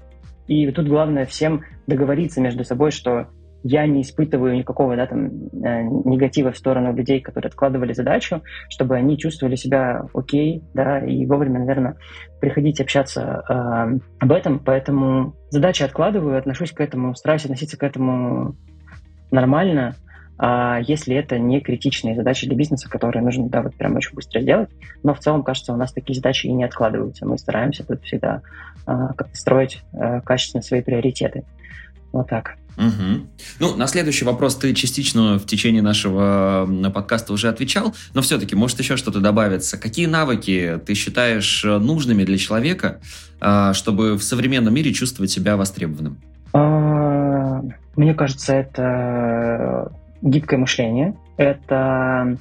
И 0.47 0.69
тут 0.71 0.88
главное 0.88 1.26
всем 1.26 1.63
договориться 1.88 2.39
между 2.39 2.63
собой, 2.63 2.91
что 2.91 3.28
я 3.68 3.88
не 3.88 4.03
испытываю 4.03 4.55
никакого 4.55 4.95
да, 4.95 5.07
там, 5.07 5.26
э, 5.26 5.82
негатива 6.05 6.51
в 6.51 6.57
сторону 6.57 6.93
людей, 6.93 7.20
которые 7.20 7.49
откладывали 7.49 7.93
задачу, 7.93 8.43
чтобы 8.70 8.95
они 8.95 9.18
чувствовали 9.18 9.55
себя 9.55 10.03
окей, 10.13 10.61
да, 10.76 10.99
и 10.99 11.26
вовремя, 11.26 11.59
наверное, 11.59 11.97
приходить 12.39 12.80
общаться 12.80 13.43
э, 13.49 13.99
об 14.20 14.32
этом. 14.32 14.59
Поэтому 14.59 15.34
задачи 15.49 15.82
откладываю, 15.82 16.38
отношусь 16.38 16.74
к 16.74 16.80
этому, 16.80 17.16
стараюсь 17.16 17.45
относиться 17.45 17.76
к 17.76 17.82
этому 17.82 18.55
нормально, 19.32 19.95
а 20.38 20.80
если 20.82 21.16
это 21.16 21.39
не 21.39 21.59
критичные 21.59 22.16
задачи 22.16 22.45
для 22.45 22.55
бизнеса, 22.55 22.88
которые 22.88 23.24
нужно, 23.24 23.49
да, 23.49 23.63
вот 23.63 23.74
прям 23.74 23.95
очень 23.95 24.13
быстро 24.13 24.41
сделать. 24.41 24.70
Но 25.01 25.16
в 25.16 25.20
целом, 25.20 25.41
кажется, 25.41 25.74
у 25.74 25.78
нас 25.78 25.91
такие 25.91 26.16
задачи 26.16 26.45
и 26.45 26.53
не 26.53 26.66
откладываются. 26.66 27.26
Мы 27.26 27.39
стараемся 27.39 27.84
тут 27.84 28.03
всегда 28.03 28.41
а, 28.86 29.13
как-то 29.13 29.36
строить 29.36 29.82
а, 29.93 30.20
качественно 30.22 30.61
свои 30.61 30.84
приоритеты. 30.84 31.45
Вот 32.11 32.30
так. 32.30 32.57
Угу. 32.78 33.28
Ну, 33.59 33.76
на 33.78 33.88
следующий 33.88 34.26
вопрос 34.26 34.55
ты 34.55 34.73
частично 34.73 35.39
в 35.39 35.45
течение 35.45 35.82
нашего 35.82 36.67
подкаста 36.93 37.34
уже 37.34 37.49
отвечал, 37.49 37.95
но 38.13 38.21
все-таки, 38.21 38.55
может, 38.55 38.80
еще 38.80 38.97
что-то 38.97 39.19
добавится. 39.19 39.78
Какие 39.78 40.07
навыки 40.07 40.80
ты 40.86 40.93
считаешь 40.93 41.63
э, 41.63 41.78
нужными 41.78 42.23
для 42.23 42.38
человека, 42.38 42.99
а, 43.39 43.73
чтобы 43.73 44.15
в 44.15 44.23
современном 44.23 44.73
мире 44.73 44.93
чувствовать 44.93 45.32
себя 45.32 45.57
востребованным? 45.57 46.21
А, 46.53 47.61
мне 47.95 48.13
кажется, 48.13 48.53
это 48.53 49.91
гибкое 50.21 50.57
мышление, 50.57 51.15
это 51.38 52.38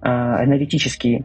аналитический 0.00 1.24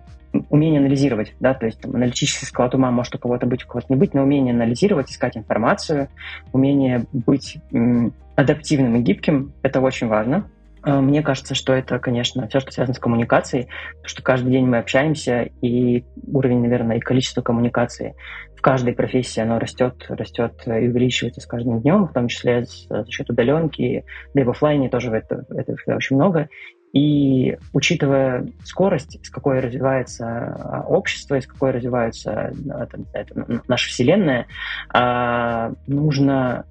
умение 0.50 0.80
анализировать, 0.80 1.34
да, 1.40 1.54
то 1.54 1.66
есть 1.66 1.82
там, 1.82 1.96
аналитический 1.96 2.48
склад 2.48 2.76
ума 2.76 2.92
может 2.92 3.16
у 3.16 3.18
кого-то 3.18 3.46
быть, 3.46 3.64
у 3.64 3.68
кого-то 3.68 3.88
не 3.90 3.96
быть, 3.96 4.14
но 4.14 4.24
умение 4.24 4.54
анализировать, 4.54 5.12
искать 5.12 5.38
информацию, 5.38 6.10
умение 6.54 7.06
быть 7.12 7.58
м, 7.72 8.14
адаптивным 8.36 8.96
и 8.96 9.02
гибким, 9.02 9.54
это 9.64 9.82
очень 9.82 10.08
важно. 10.08 10.50
А, 10.82 11.02
мне 11.02 11.22
кажется, 11.22 11.56
что 11.56 11.74
это, 11.74 12.00
конечно, 12.00 12.48
все, 12.48 12.60
что 12.60 12.72
связано 12.72 12.96
с 12.96 13.00
коммуникацией, 13.00 13.68
потому 13.90 14.08
что 14.08 14.24
каждый 14.24 14.52
день 14.52 14.66
мы 14.66 14.78
общаемся, 14.78 15.50
и 15.62 16.06
уровень, 16.32 16.62
наверное, 16.62 16.98
и 16.98 17.02
количество 17.02 17.42
коммуникации 17.42 18.16
в 18.56 18.62
каждой 18.62 18.94
профессии, 18.94 19.40
оно 19.40 19.58
растет, 19.58 20.06
растет 20.10 20.54
и 20.66 20.88
увеличивается 20.88 21.42
с 21.42 21.46
каждым 21.46 21.82
днем, 21.82 22.08
в 22.08 22.14
том 22.14 22.28
числе 22.28 22.66
за 22.66 23.06
счет 23.10 23.30
удаленки, 23.30 24.06
да 24.34 24.42
и 24.42 24.44
в 24.44 24.50
офлайне 24.50 24.90
тоже 24.90 25.12
это, 25.12 25.46
это 25.50 25.76
очень 25.96 26.18
много. 26.18 26.50
И 26.94 27.56
учитывая 27.72 28.48
скорость, 28.64 29.24
с 29.24 29.30
какой 29.30 29.60
развивается 29.60 30.26
а, 30.28 30.84
общество, 30.88 31.40
с 31.40 31.46
какой 31.46 31.72
развивается 31.72 32.52
а, 32.72 32.86
там, 32.88 33.06
это, 33.14 33.62
наша 33.68 33.90
Вселенная, 33.90 34.48
а, 34.92 35.72
нужно 35.88 36.66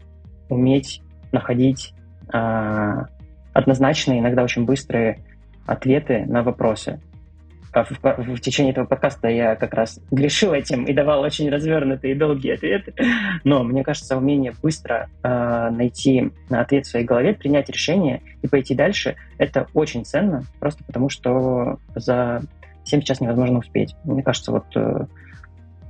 уметь 0.49 1.03
находить 1.31 1.93
однозначные, 3.53 4.21
иногда 4.21 4.43
очень 4.43 4.67
быстрые 4.67 5.25
ответы 5.67 6.27
на 6.27 6.43
вопросы. 6.43 7.01
А 7.79 7.85
в, 7.85 8.01
в, 8.03 8.41
течение 8.41 8.73
этого 8.73 8.87
подкаста 8.87 9.29
я 9.29 9.55
как 9.55 9.73
раз 9.73 10.01
грешил 10.11 10.53
этим 10.53 10.85
и 10.85 10.93
давал 10.93 11.21
очень 11.21 11.49
развернутые 11.49 12.15
и 12.15 12.17
долгие 12.17 12.55
ответы. 12.55 12.93
Но 13.45 13.63
мне 13.63 13.85
кажется, 13.85 14.17
умение 14.17 14.53
быстро 14.63 15.09
э, 15.23 15.71
найти 15.71 16.33
ответ 16.51 16.87
в 16.87 16.91
своей 16.91 17.07
голове, 17.07 17.35
принять 17.35 17.69
решение 17.69 18.23
и 18.43 18.49
пойти 18.49 18.75
дальше, 18.75 19.17
это 19.39 19.69
очень 19.75 20.05
ценно, 20.05 20.43
просто 20.59 20.83
потому 20.85 21.09
что 21.09 21.79
за 21.95 22.43
всем 22.85 23.01
сейчас 23.01 23.21
невозможно 23.21 23.61
успеть. 23.61 23.95
Мне 24.03 24.23
кажется, 24.23 24.51
вот 24.51 24.65
э, 24.75 25.07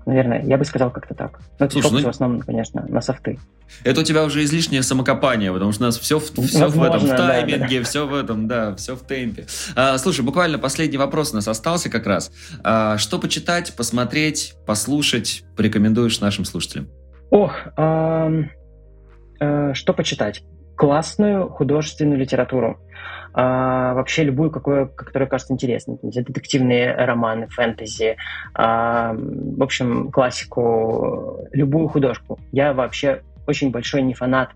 Наверное, 0.08 0.42
я 0.42 0.56
бы 0.56 0.64
сказал 0.64 0.90
как-то 0.90 1.12
так. 1.12 1.38
Но 1.58 1.66
это 1.66 1.82
Слушай, 1.82 2.00
ну... 2.00 2.06
в 2.06 2.08
основном, 2.08 2.40
конечно, 2.40 2.82
на 2.88 3.02
софты. 3.02 3.38
Это 3.84 4.00
у 4.00 4.04
тебя 4.04 4.24
уже 4.24 4.42
излишнее 4.42 4.82
самокопание, 4.82 5.52
потому 5.52 5.70
что 5.72 5.82
у 5.82 5.86
нас 5.86 5.98
все, 5.98 6.18
все 6.18 6.60
Возможно, 6.60 6.80
в 6.80 6.84
этом, 6.84 7.00
в 7.00 7.14
тайминге, 7.14 7.58
да, 7.58 7.78
да. 7.80 7.84
все 7.84 8.06
в 8.06 8.14
этом, 8.14 8.48
да, 8.48 8.74
все 8.76 8.96
в 8.96 9.02
темпе. 9.02 9.44
А, 9.76 9.98
слушай, 9.98 10.22
буквально 10.22 10.58
последний 10.58 10.96
вопрос 10.96 11.32
у 11.32 11.34
нас 11.34 11.46
остался 11.46 11.90
как 11.90 12.06
раз. 12.06 12.32
А, 12.64 12.96
что 12.96 13.18
почитать, 13.18 13.76
посмотреть, 13.76 14.54
послушать 14.66 15.44
порекомендуешь 15.58 16.20
нашим 16.20 16.46
слушателям? 16.46 16.88
Ох, 17.30 17.52
а, 17.76 18.30
а, 19.40 19.74
что 19.74 19.92
почитать? 19.92 20.42
Классную 20.78 21.48
художественную 21.50 22.18
литературу 22.20 22.78
а, 23.34 23.94
вообще 23.94 24.24
любую, 24.24 24.50
какую, 24.50 24.88
которая 24.88 25.28
кажется 25.28 25.52
интересной. 25.52 25.98
Детективные 26.02 26.94
романы, 26.94 27.48
фэнтези, 27.48 28.16
а, 28.54 29.12
в 29.12 29.62
общем, 29.62 30.10
классику, 30.12 31.46
любую 31.52 31.88
художку. 31.88 32.38
Я 32.52 32.72
вообще 32.72 33.22
очень 33.46 33.70
большой 33.70 34.02
не 34.02 34.14
фанат 34.14 34.50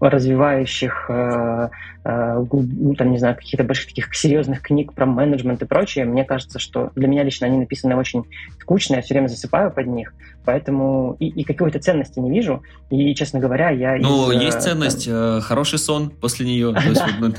развивающих, 0.00 1.06
э, 1.08 1.68
э, 2.04 2.44
ну, 2.52 2.94
там, 2.94 3.10
не 3.10 3.18
знаю, 3.18 3.36
каких-то 3.36 3.64
больших 3.64 3.88
таких 3.88 4.14
серьезных 4.14 4.62
книг 4.62 4.92
про 4.92 5.06
менеджмент 5.06 5.62
и 5.62 5.66
прочее, 5.66 6.04
мне 6.04 6.24
кажется, 6.24 6.58
что 6.58 6.90
для 6.94 7.08
меня 7.08 7.22
лично 7.22 7.46
они 7.46 7.58
написаны 7.58 7.96
очень 7.96 8.24
скучно, 8.60 8.96
я 8.96 9.02
все 9.02 9.14
время 9.14 9.28
засыпаю 9.28 9.70
под 9.70 9.86
них, 9.86 10.12
поэтому 10.44 11.16
и, 11.18 11.28
и 11.28 11.44
какой-то 11.44 11.78
ценности 11.78 12.18
не 12.18 12.30
вижу, 12.30 12.62
и, 12.90 13.14
честно 13.14 13.40
говоря, 13.40 13.70
я... 13.70 13.96
Ну, 13.96 14.30
из, 14.30 14.40
есть 14.40 14.58
э, 14.58 14.60
ценность, 14.60 15.06
там... 15.06 15.40
хороший 15.40 15.78
сон 15.78 16.10
после 16.10 16.46
нее. 16.46 16.74
Ну, 17.20 17.32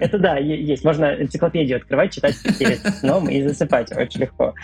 Это 0.00 0.18
да, 0.18 0.36
есть. 0.36 0.84
Можно 0.84 1.22
энциклопедию 1.22 1.78
открывать, 1.78 2.12
читать 2.12 2.36
перед 2.58 2.80
сном 2.96 3.28
и 3.28 3.42
засыпать 3.42 3.90
очень 3.96 4.20
легко. 4.20 4.54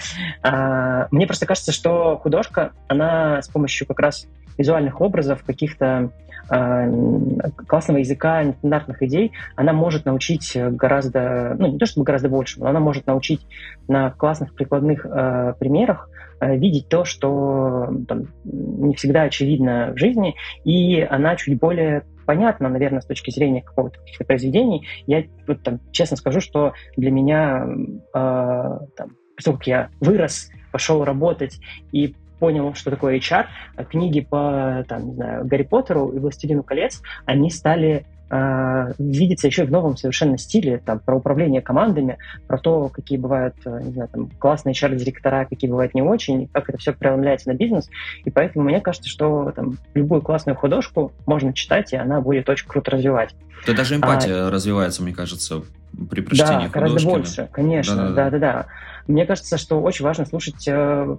А, 0.43 1.09
мне 1.11 1.27
просто 1.27 1.47
кажется, 1.47 1.73
что 1.73 2.17
художка, 2.19 2.73
она 2.89 3.43
с 3.43 3.49
помощью 3.49 3.87
как 3.87 4.01
раз 4.01 4.12
визуальных 4.59 5.01
образов, 5.01 5.43
каких-то 5.45 6.11
э, 6.51 6.93
классного 7.67 7.99
языка, 7.99 8.43
нестандартных 8.43 9.03
идей, 9.03 9.33
она 9.57 9.73
может 9.73 10.05
научить 10.05 10.57
гораздо, 10.57 11.57
ну 11.59 11.73
не 11.73 11.79
то 11.79 11.87
чтобы 11.87 12.05
гораздо 12.05 12.29
больше, 12.29 12.61
но 12.61 12.67
она 12.67 12.81
может 12.81 13.07
научить 13.07 13.47
на 13.89 14.11
классных 14.11 14.55
прикладных 14.55 15.07
э, 15.07 15.55
примерах 15.59 16.09
э, 16.41 16.57
видеть 16.57 16.89
то, 16.89 17.05
что 17.05 17.89
там, 18.09 18.29
не 18.45 18.95
всегда 18.95 19.23
очевидно 19.23 19.93
в 19.95 19.99
жизни, 19.99 20.35
и 20.65 21.01
она 21.01 21.37
чуть 21.37 21.59
более 21.59 22.05
понятна, 22.25 22.69
наверное, 22.69 23.01
с 23.01 23.07
точки 23.07 23.31
зрения 23.31 23.63
какого-то 23.63 23.99
каких-то 23.99 24.25
произведений. 24.25 24.87
Я 25.07 25.25
вот, 25.47 25.63
там, 25.63 25.81
честно 25.91 26.17
скажу, 26.17 26.41
что 26.41 26.73
для 26.97 27.11
меня, 27.11 27.67
э, 27.67 28.79
там, 28.97 29.17
поскольку 29.37 29.63
я 29.67 29.89
вырос, 30.01 30.51
пошел 30.71 31.05
работать 31.05 31.59
и 31.93 32.15
понял, 32.43 32.75
что 32.75 32.91
такое 32.91 33.19
HR, 33.19 33.47
книги 33.89 34.19
по, 34.21 34.85
там, 34.89 35.11
не 35.11 35.15
знаю, 35.15 35.47
Гарри 35.47 35.63
Поттеру 35.63 36.09
и 36.09 36.19
Властелину 36.19 36.65
колец, 36.65 37.01
они 37.25 37.53
стали 37.53 38.05
э, 38.31 38.93
видеться 38.99 39.47
еще 39.47 39.65
в 39.65 39.71
новом 39.71 39.97
совершенно 39.97 40.37
стиле, 40.39 40.83
там, 40.85 40.99
про 40.99 41.15
управление 41.15 41.63
командами, 41.63 42.19
про 42.49 42.59
то, 42.59 42.89
какие 42.89 43.17
бывают, 43.17 43.55
э, 43.65 43.81
не 43.85 43.93
знаю, 43.93 44.09
там, 44.09 44.29
классные 44.41 44.75
HR-директора, 44.75 45.47
какие 45.49 45.71
бывают 45.71 45.95
не 45.95 46.03
очень, 46.03 46.49
как 46.49 46.69
это 46.69 46.79
все 46.79 46.93
преломляется 46.93 47.49
на 47.49 47.55
бизнес, 47.55 47.89
и 48.25 48.31
поэтому 48.33 48.65
мне 48.65 48.81
кажется, 48.81 49.09
что 49.09 49.53
там 49.55 49.79
любую 49.95 50.21
классную 50.21 50.57
художку 50.57 51.13
можно 51.27 51.53
читать, 51.53 51.93
и 51.93 51.97
она 51.97 52.21
будет 52.21 52.49
очень 52.49 52.67
круто 52.67 52.91
развивать. 52.91 53.37
Да 53.69 53.73
даже 53.73 53.95
эмпатия 53.95 54.49
а, 54.49 54.51
развивается, 54.51 55.05
мне 55.05 55.13
кажется, 55.13 55.63
при 56.11 56.21
прочтении 56.21 56.67
да, 56.67 56.73
гораздо 56.73 57.09
больше, 57.09 57.49
конечно, 57.53 58.13
да-да-да. 58.13 58.67
Мне 59.07 59.27
кажется, 59.27 59.59
что 59.59 59.81
очень 59.81 60.05
важно 60.05 60.25
слушать 60.27 60.67
э, 60.69 61.17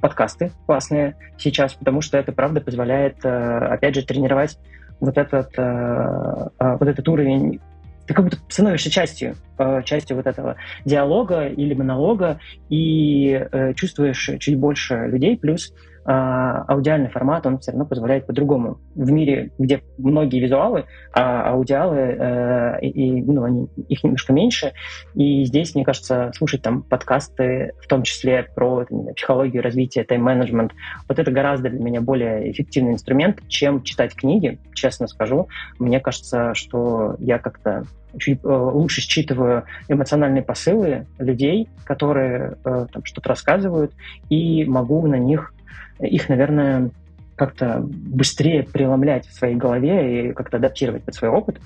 подкасты 0.00 0.50
классные 0.66 1.16
сейчас, 1.38 1.74
потому 1.74 2.00
что 2.00 2.18
это, 2.18 2.32
правда, 2.32 2.60
позволяет, 2.60 3.24
э, 3.24 3.28
опять 3.28 3.94
же, 3.94 4.04
тренировать 4.04 4.58
вот 5.00 5.16
этот, 5.16 5.50
э, 5.56 6.48
э, 6.58 6.76
вот 6.78 6.88
этот 6.88 7.08
уровень. 7.08 7.60
Ты 8.06 8.14
как 8.14 8.24
будто 8.24 8.38
становишься 8.48 8.90
частью, 8.90 9.36
э, 9.58 9.82
частью 9.84 10.16
вот 10.16 10.26
этого 10.26 10.56
диалога 10.84 11.46
или 11.46 11.74
монолога 11.74 12.40
и 12.68 13.46
э, 13.50 13.74
чувствуешь 13.74 14.30
чуть 14.40 14.58
больше 14.58 15.06
людей, 15.06 15.36
плюс 15.36 15.72
а, 16.10 16.64
аудиальный 16.68 17.10
формат, 17.10 17.44
он 17.44 17.58
все 17.58 17.70
равно 17.70 17.84
позволяет 17.84 18.26
по-другому. 18.26 18.80
В 18.94 19.10
мире, 19.10 19.50
где 19.58 19.82
многие 19.98 20.40
визуалы, 20.40 20.86
а 21.12 21.50
аудиалы, 21.50 21.98
э, 21.98 22.80
и, 22.80 23.20
ну, 23.20 23.44
они, 23.44 23.68
их 23.88 24.02
немножко 24.02 24.32
меньше, 24.32 24.72
и 25.14 25.44
здесь, 25.44 25.74
мне 25.74 25.84
кажется, 25.84 26.32
слушать 26.34 26.62
там 26.62 26.82
подкасты, 26.82 27.74
в 27.82 27.86
том 27.88 28.04
числе 28.04 28.46
про 28.54 28.86
знаю, 28.88 29.14
психологию 29.16 29.62
развития, 29.62 30.02
тайм-менеджмент, 30.02 30.72
вот 31.06 31.18
это 31.18 31.30
гораздо 31.30 31.68
для 31.68 31.78
меня 31.78 32.00
более 32.00 32.50
эффективный 32.52 32.92
инструмент, 32.92 33.46
чем 33.46 33.82
читать 33.82 34.14
книги, 34.14 34.58
честно 34.72 35.08
скажу. 35.08 35.48
Мне 35.78 36.00
кажется, 36.00 36.54
что 36.54 37.16
я 37.18 37.38
как-то 37.38 37.84
чуть 38.16 38.42
лучше 38.42 39.02
считываю 39.02 39.64
эмоциональные 39.88 40.42
посылы 40.42 41.06
людей, 41.18 41.68
которые 41.84 42.56
там 42.64 43.04
что-то 43.04 43.28
рассказывают, 43.28 43.92
и 44.30 44.64
могу 44.64 45.06
на 45.06 45.16
них 45.16 45.52
их, 46.00 46.28
наверное, 46.28 46.90
как-то 47.36 47.80
быстрее 47.80 48.64
преломлять 48.64 49.26
в 49.26 49.32
своей 49.32 49.54
голове 49.54 50.30
и 50.30 50.32
как-то 50.32 50.56
адаптировать 50.56 51.04
под 51.04 51.14
свой 51.14 51.30
опыт. 51.30 51.60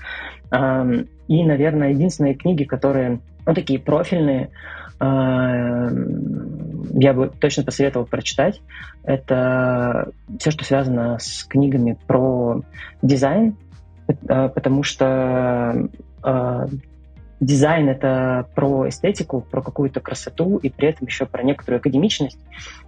И, 0.53 1.45
наверное, 1.45 1.91
единственные 1.91 2.35
книги, 2.35 2.64
которые, 2.64 3.20
ну, 3.47 3.55
такие 3.55 3.78
профильные, 3.78 4.51
я 6.95 7.12
бы 7.12 7.30
точно 7.41 7.64
посоветовал 7.64 8.07
прочитать, 8.07 8.61
это 9.03 10.12
все, 10.39 10.51
что 10.51 10.64
связано 10.64 11.18
с 11.18 11.45
книгами 11.45 11.99
про 12.07 12.62
дизайн, 13.03 13.57
э, 14.07 14.49
потому 14.49 14.83
что 14.83 15.89
э, 16.24 16.66
дизайн— 17.43 17.88
это 17.90 18.49
про 18.55 18.88
эстетику, 18.88 19.40
про 19.40 19.62
какую-то 19.62 20.01
красоту 20.01 20.59
и 20.59 20.70
при 20.70 20.88
этом 20.88 21.09
еще 21.09 21.26
про 21.26 21.43
некоторую 21.43 21.80
академичность. 21.80 22.38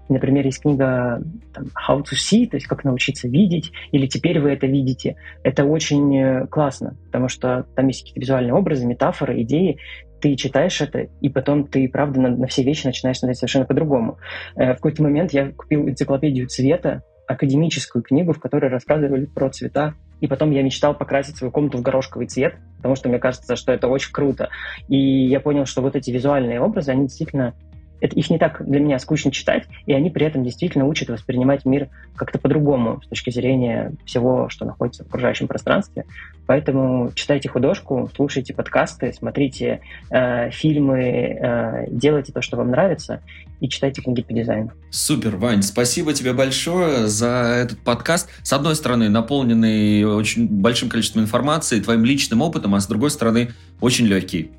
Например, 0.09 0.45
есть 0.45 0.63
книга 0.63 1.23
там, 1.53 1.65
How 1.89 2.03
to 2.03 2.15
See, 2.15 2.47
то 2.49 2.57
есть 2.57 2.67
как 2.67 2.85
научиться 2.85 3.27
видеть, 3.27 3.73
или 3.91 4.07
теперь 4.07 4.41
вы 4.41 4.51
это 4.51 4.67
видите. 4.67 5.17
Это 5.43 5.65
очень 5.65 6.17
э, 6.17 6.47
классно, 6.47 6.97
потому 7.07 7.29
что 7.29 7.67
там 7.75 7.89
есть 7.89 8.03
какие-то 8.03 8.21
визуальные 8.21 8.55
образы, 8.55 8.87
метафоры, 8.87 9.43
идеи. 9.43 9.79
Ты 10.21 10.37
читаешь 10.37 10.81
это, 10.81 11.09
и 11.21 11.29
потом 11.29 11.67
ты, 11.67 11.89
правда, 11.89 12.21
на, 12.21 12.29
на 12.31 12.47
все 12.47 12.63
вещи 12.63 12.87
начинаешь 12.87 13.19
смотреть 13.19 13.39
совершенно 13.39 13.67
по-другому. 13.67 14.19
Э, 14.57 14.73
в 14.73 14.77
какой-то 14.77 15.03
момент 15.03 15.33
я 15.33 15.51
купил 15.51 15.89
энциклопедию 15.89 16.47
цвета, 16.49 17.03
академическую 17.27 18.03
книгу, 18.03 18.33
в 18.33 18.41
которой 18.41 18.71
рассказывали 18.71 19.27
про 19.27 19.51
цвета 19.51 19.95
и 20.21 20.27
потом 20.27 20.53
я 20.53 20.63
мечтал 20.63 20.95
покрасить 20.95 21.37
свою 21.37 21.51
комнату 21.51 21.77
в 21.77 21.83
горошковый 21.83 22.27
цвет, 22.27 22.55
потому 22.79 22.97
что 22.97 23.11
мне 23.11 23.19
кажется, 23.19 23.57
что 23.57 23.73
это 23.73 23.89
очень 23.89 24.11
круто. 24.11 24.49
И 24.89 24.97
я 24.97 25.39
понял, 25.39 25.67
что 25.67 25.83
вот 25.83 25.97
эти 25.97 26.11
визуальные 26.11 26.63
образы, 26.63 26.93
они 26.93 27.09
действительно 27.09 27.53
это, 28.01 28.17
их 28.17 28.31
не 28.31 28.39
так 28.39 28.65
для 28.67 28.81
меня 28.81 28.99
скучно 28.99 29.31
читать, 29.31 29.65
и 29.87 29.93
они 29.93 30.11
при 30.11 30.27
этом 30.27 30.45
действительно 30.45 30.85
учат 30.85 31.09
воспринимать 31.09 31.65
мир 31.65 31.89
как-то 32.17 32.39
по-другому 32.39 33.01
с 33.05 33.09
точки 33.09 33.31
зрения 33.31 33.93
всего, 34.05 34.49
что 34.49 34.65
находится 34.65 35.05
в 35.05 35.09
окружающем 35.09 35.49
пространстве. 35.49 36.05
Поэтому 36.47 37.11
читайте 37.15 37.49
художку, 37.49 38.11
слушайте 38.15 38.53
подкасты, 38.53 39.13
смотрите 39.13 39.81
э, 40.11 40.51
фильмы, 40.51 41.01
э, 41.01 41.87
делайте 41.89 42.33
то, 42.33 42.43
что 42.43 42.57
вам 42.59 42.71
нравится, 42.71 43.23
и 43.61 43.69
читайте 43.69 44.03
книги 44.03 44.23
по 44.23 44.35
дизайну. 44.35 44.73
Супер, 44.91 45.37
Вань, 45.37 45.63
спасибо 45.63 46.13
тебе 46.13 46.35
большое 46.35 47.07
за 47.07 47.29
этот 47.63 47.79
подкаст. 47.79 48.29
С 48.43 48.53
одной 48.53 48.77
стороны, 48.77 49.09
наполненный 49.09 50.05
очень 50.05 50.47
большим 50.47 50.91
количеством 50.91 51.23
информации, 51.23 51.81
твоим 51.81 52.05
личным 52.05 52.43
опытом, 52.43 52.75
а 52.75 52.81
с 52.81 52.87
другой 52.87 53.11
стороны, 53.11 53.53
очень 53.81 54.07
легкий. 54.07 54.51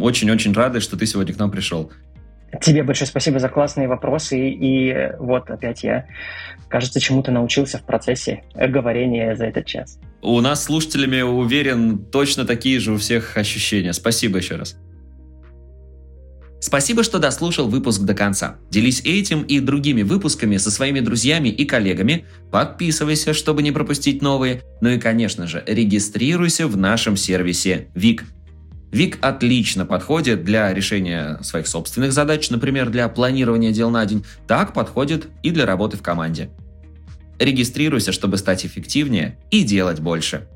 Очень-очень 0.00 0.54
рады, 0.54 0.80
что 0.80 0.96
ты 0.96 1.04
сегодня 1.06 1.34
к 1.34 1.38
нам 1.38 1.50
пришел. 1.50 1.90
Тебе 2.60 2.82
большое 2.82 3.08
спасибо 3.08 3.38
за 3.38 3.48
классные 3.48 3.88
вопросы. 3.88 4.50
И 4.50 5.12
вот 5.18 5.50
опять 5.50 5.82
я, 5.82 6.06
кажется, 6.68 7.00
чему-то 7.00 7.32
научился 7.32 7.78
в 7.78 7.84
процессе 7.84 8.44
говорения 8.54 9.34
за 9.36 9.46
этот 9.46 9.66
час. 9.66 9.98
У 10.22 10.40
нас 10.40 10.64
слушателями, 10.64 11.22
уверен, 11.22 11.98
точно 11.98 12.44
такие 12.44 12.80
же 12.80 12.92
у 12.92 12.98
всех 12.98 13.36
ощущения. 13.36 13.92
Спасибо 13.92 14.38
еще 14.38 14.56
раз. 14.56 14.76
Спасибо, 16.58 17.04
что 17.04 17.18
дослушал 17.18 17.68
выпуск 17.68 18.02
до 18.02 18.14
конца. 18.14 18.56
Делись 18.70 19.02
этим 19.04 19.42
и 19.42 19.60
другими 19.60 20.02
выпусками 20.02 20.56
со 20.56 20.70
своими 20.70 21.00
друзьями 21.00 21.48
и 21.48 21.64
коллегами. 21.64 22.24
Подписывайся, 22.50 23.34
чтобы 23.34 23.62
не 23.62 23.72
пропустить 23.72 24.22
новые. 24.22 24.62
Ну 24.80 24.88
и, 24.88 24.98
конечно 24.98 25.46
же, 25.46 25.62
регистрируйся 25.66 26.66
в 26.66 26.76
нашем 26.76 27.16
сервисе 27.16 27.88
ВИК– 27.94 28.24
Вик 28.92 29.18
отлично 29.20 29.84
подходит 29.84 30.44
для 30.44 30.72
решения 30.72 31.38
своих 31.42 31.66
собственных 31.66 32.12
задач, 32.12 32.50
например, 32.50 32.88
для 32.88 33.08
планирования 33.08 33.72
дел 33.72 33.90
на 33.90 34.04
день, 34.06 34.24
так 34.46 34.72
подходит 34.72 35.28
и 35.42 35.50
для 35.50 35.66
работы 35.66 35.96
в 35.96 36.02
команде. 36.02 36.50
Регистрируйся, 37.38 38.12
чтобы 38.12 38.38
стать 38.38 38.64
эффективнее 38.64 39.38
и 39.50 39.64
делать 39.64 40.00
больше. 40.00 40.48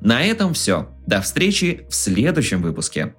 На 0.00 0.22
этом 0.22 0.54
все. 0.54 0.88
До 1.06 1.20
встречи 1.20 1.86
в 1.88 1.94
следующем 1.94 2.62
выпуске. 2.62 3.14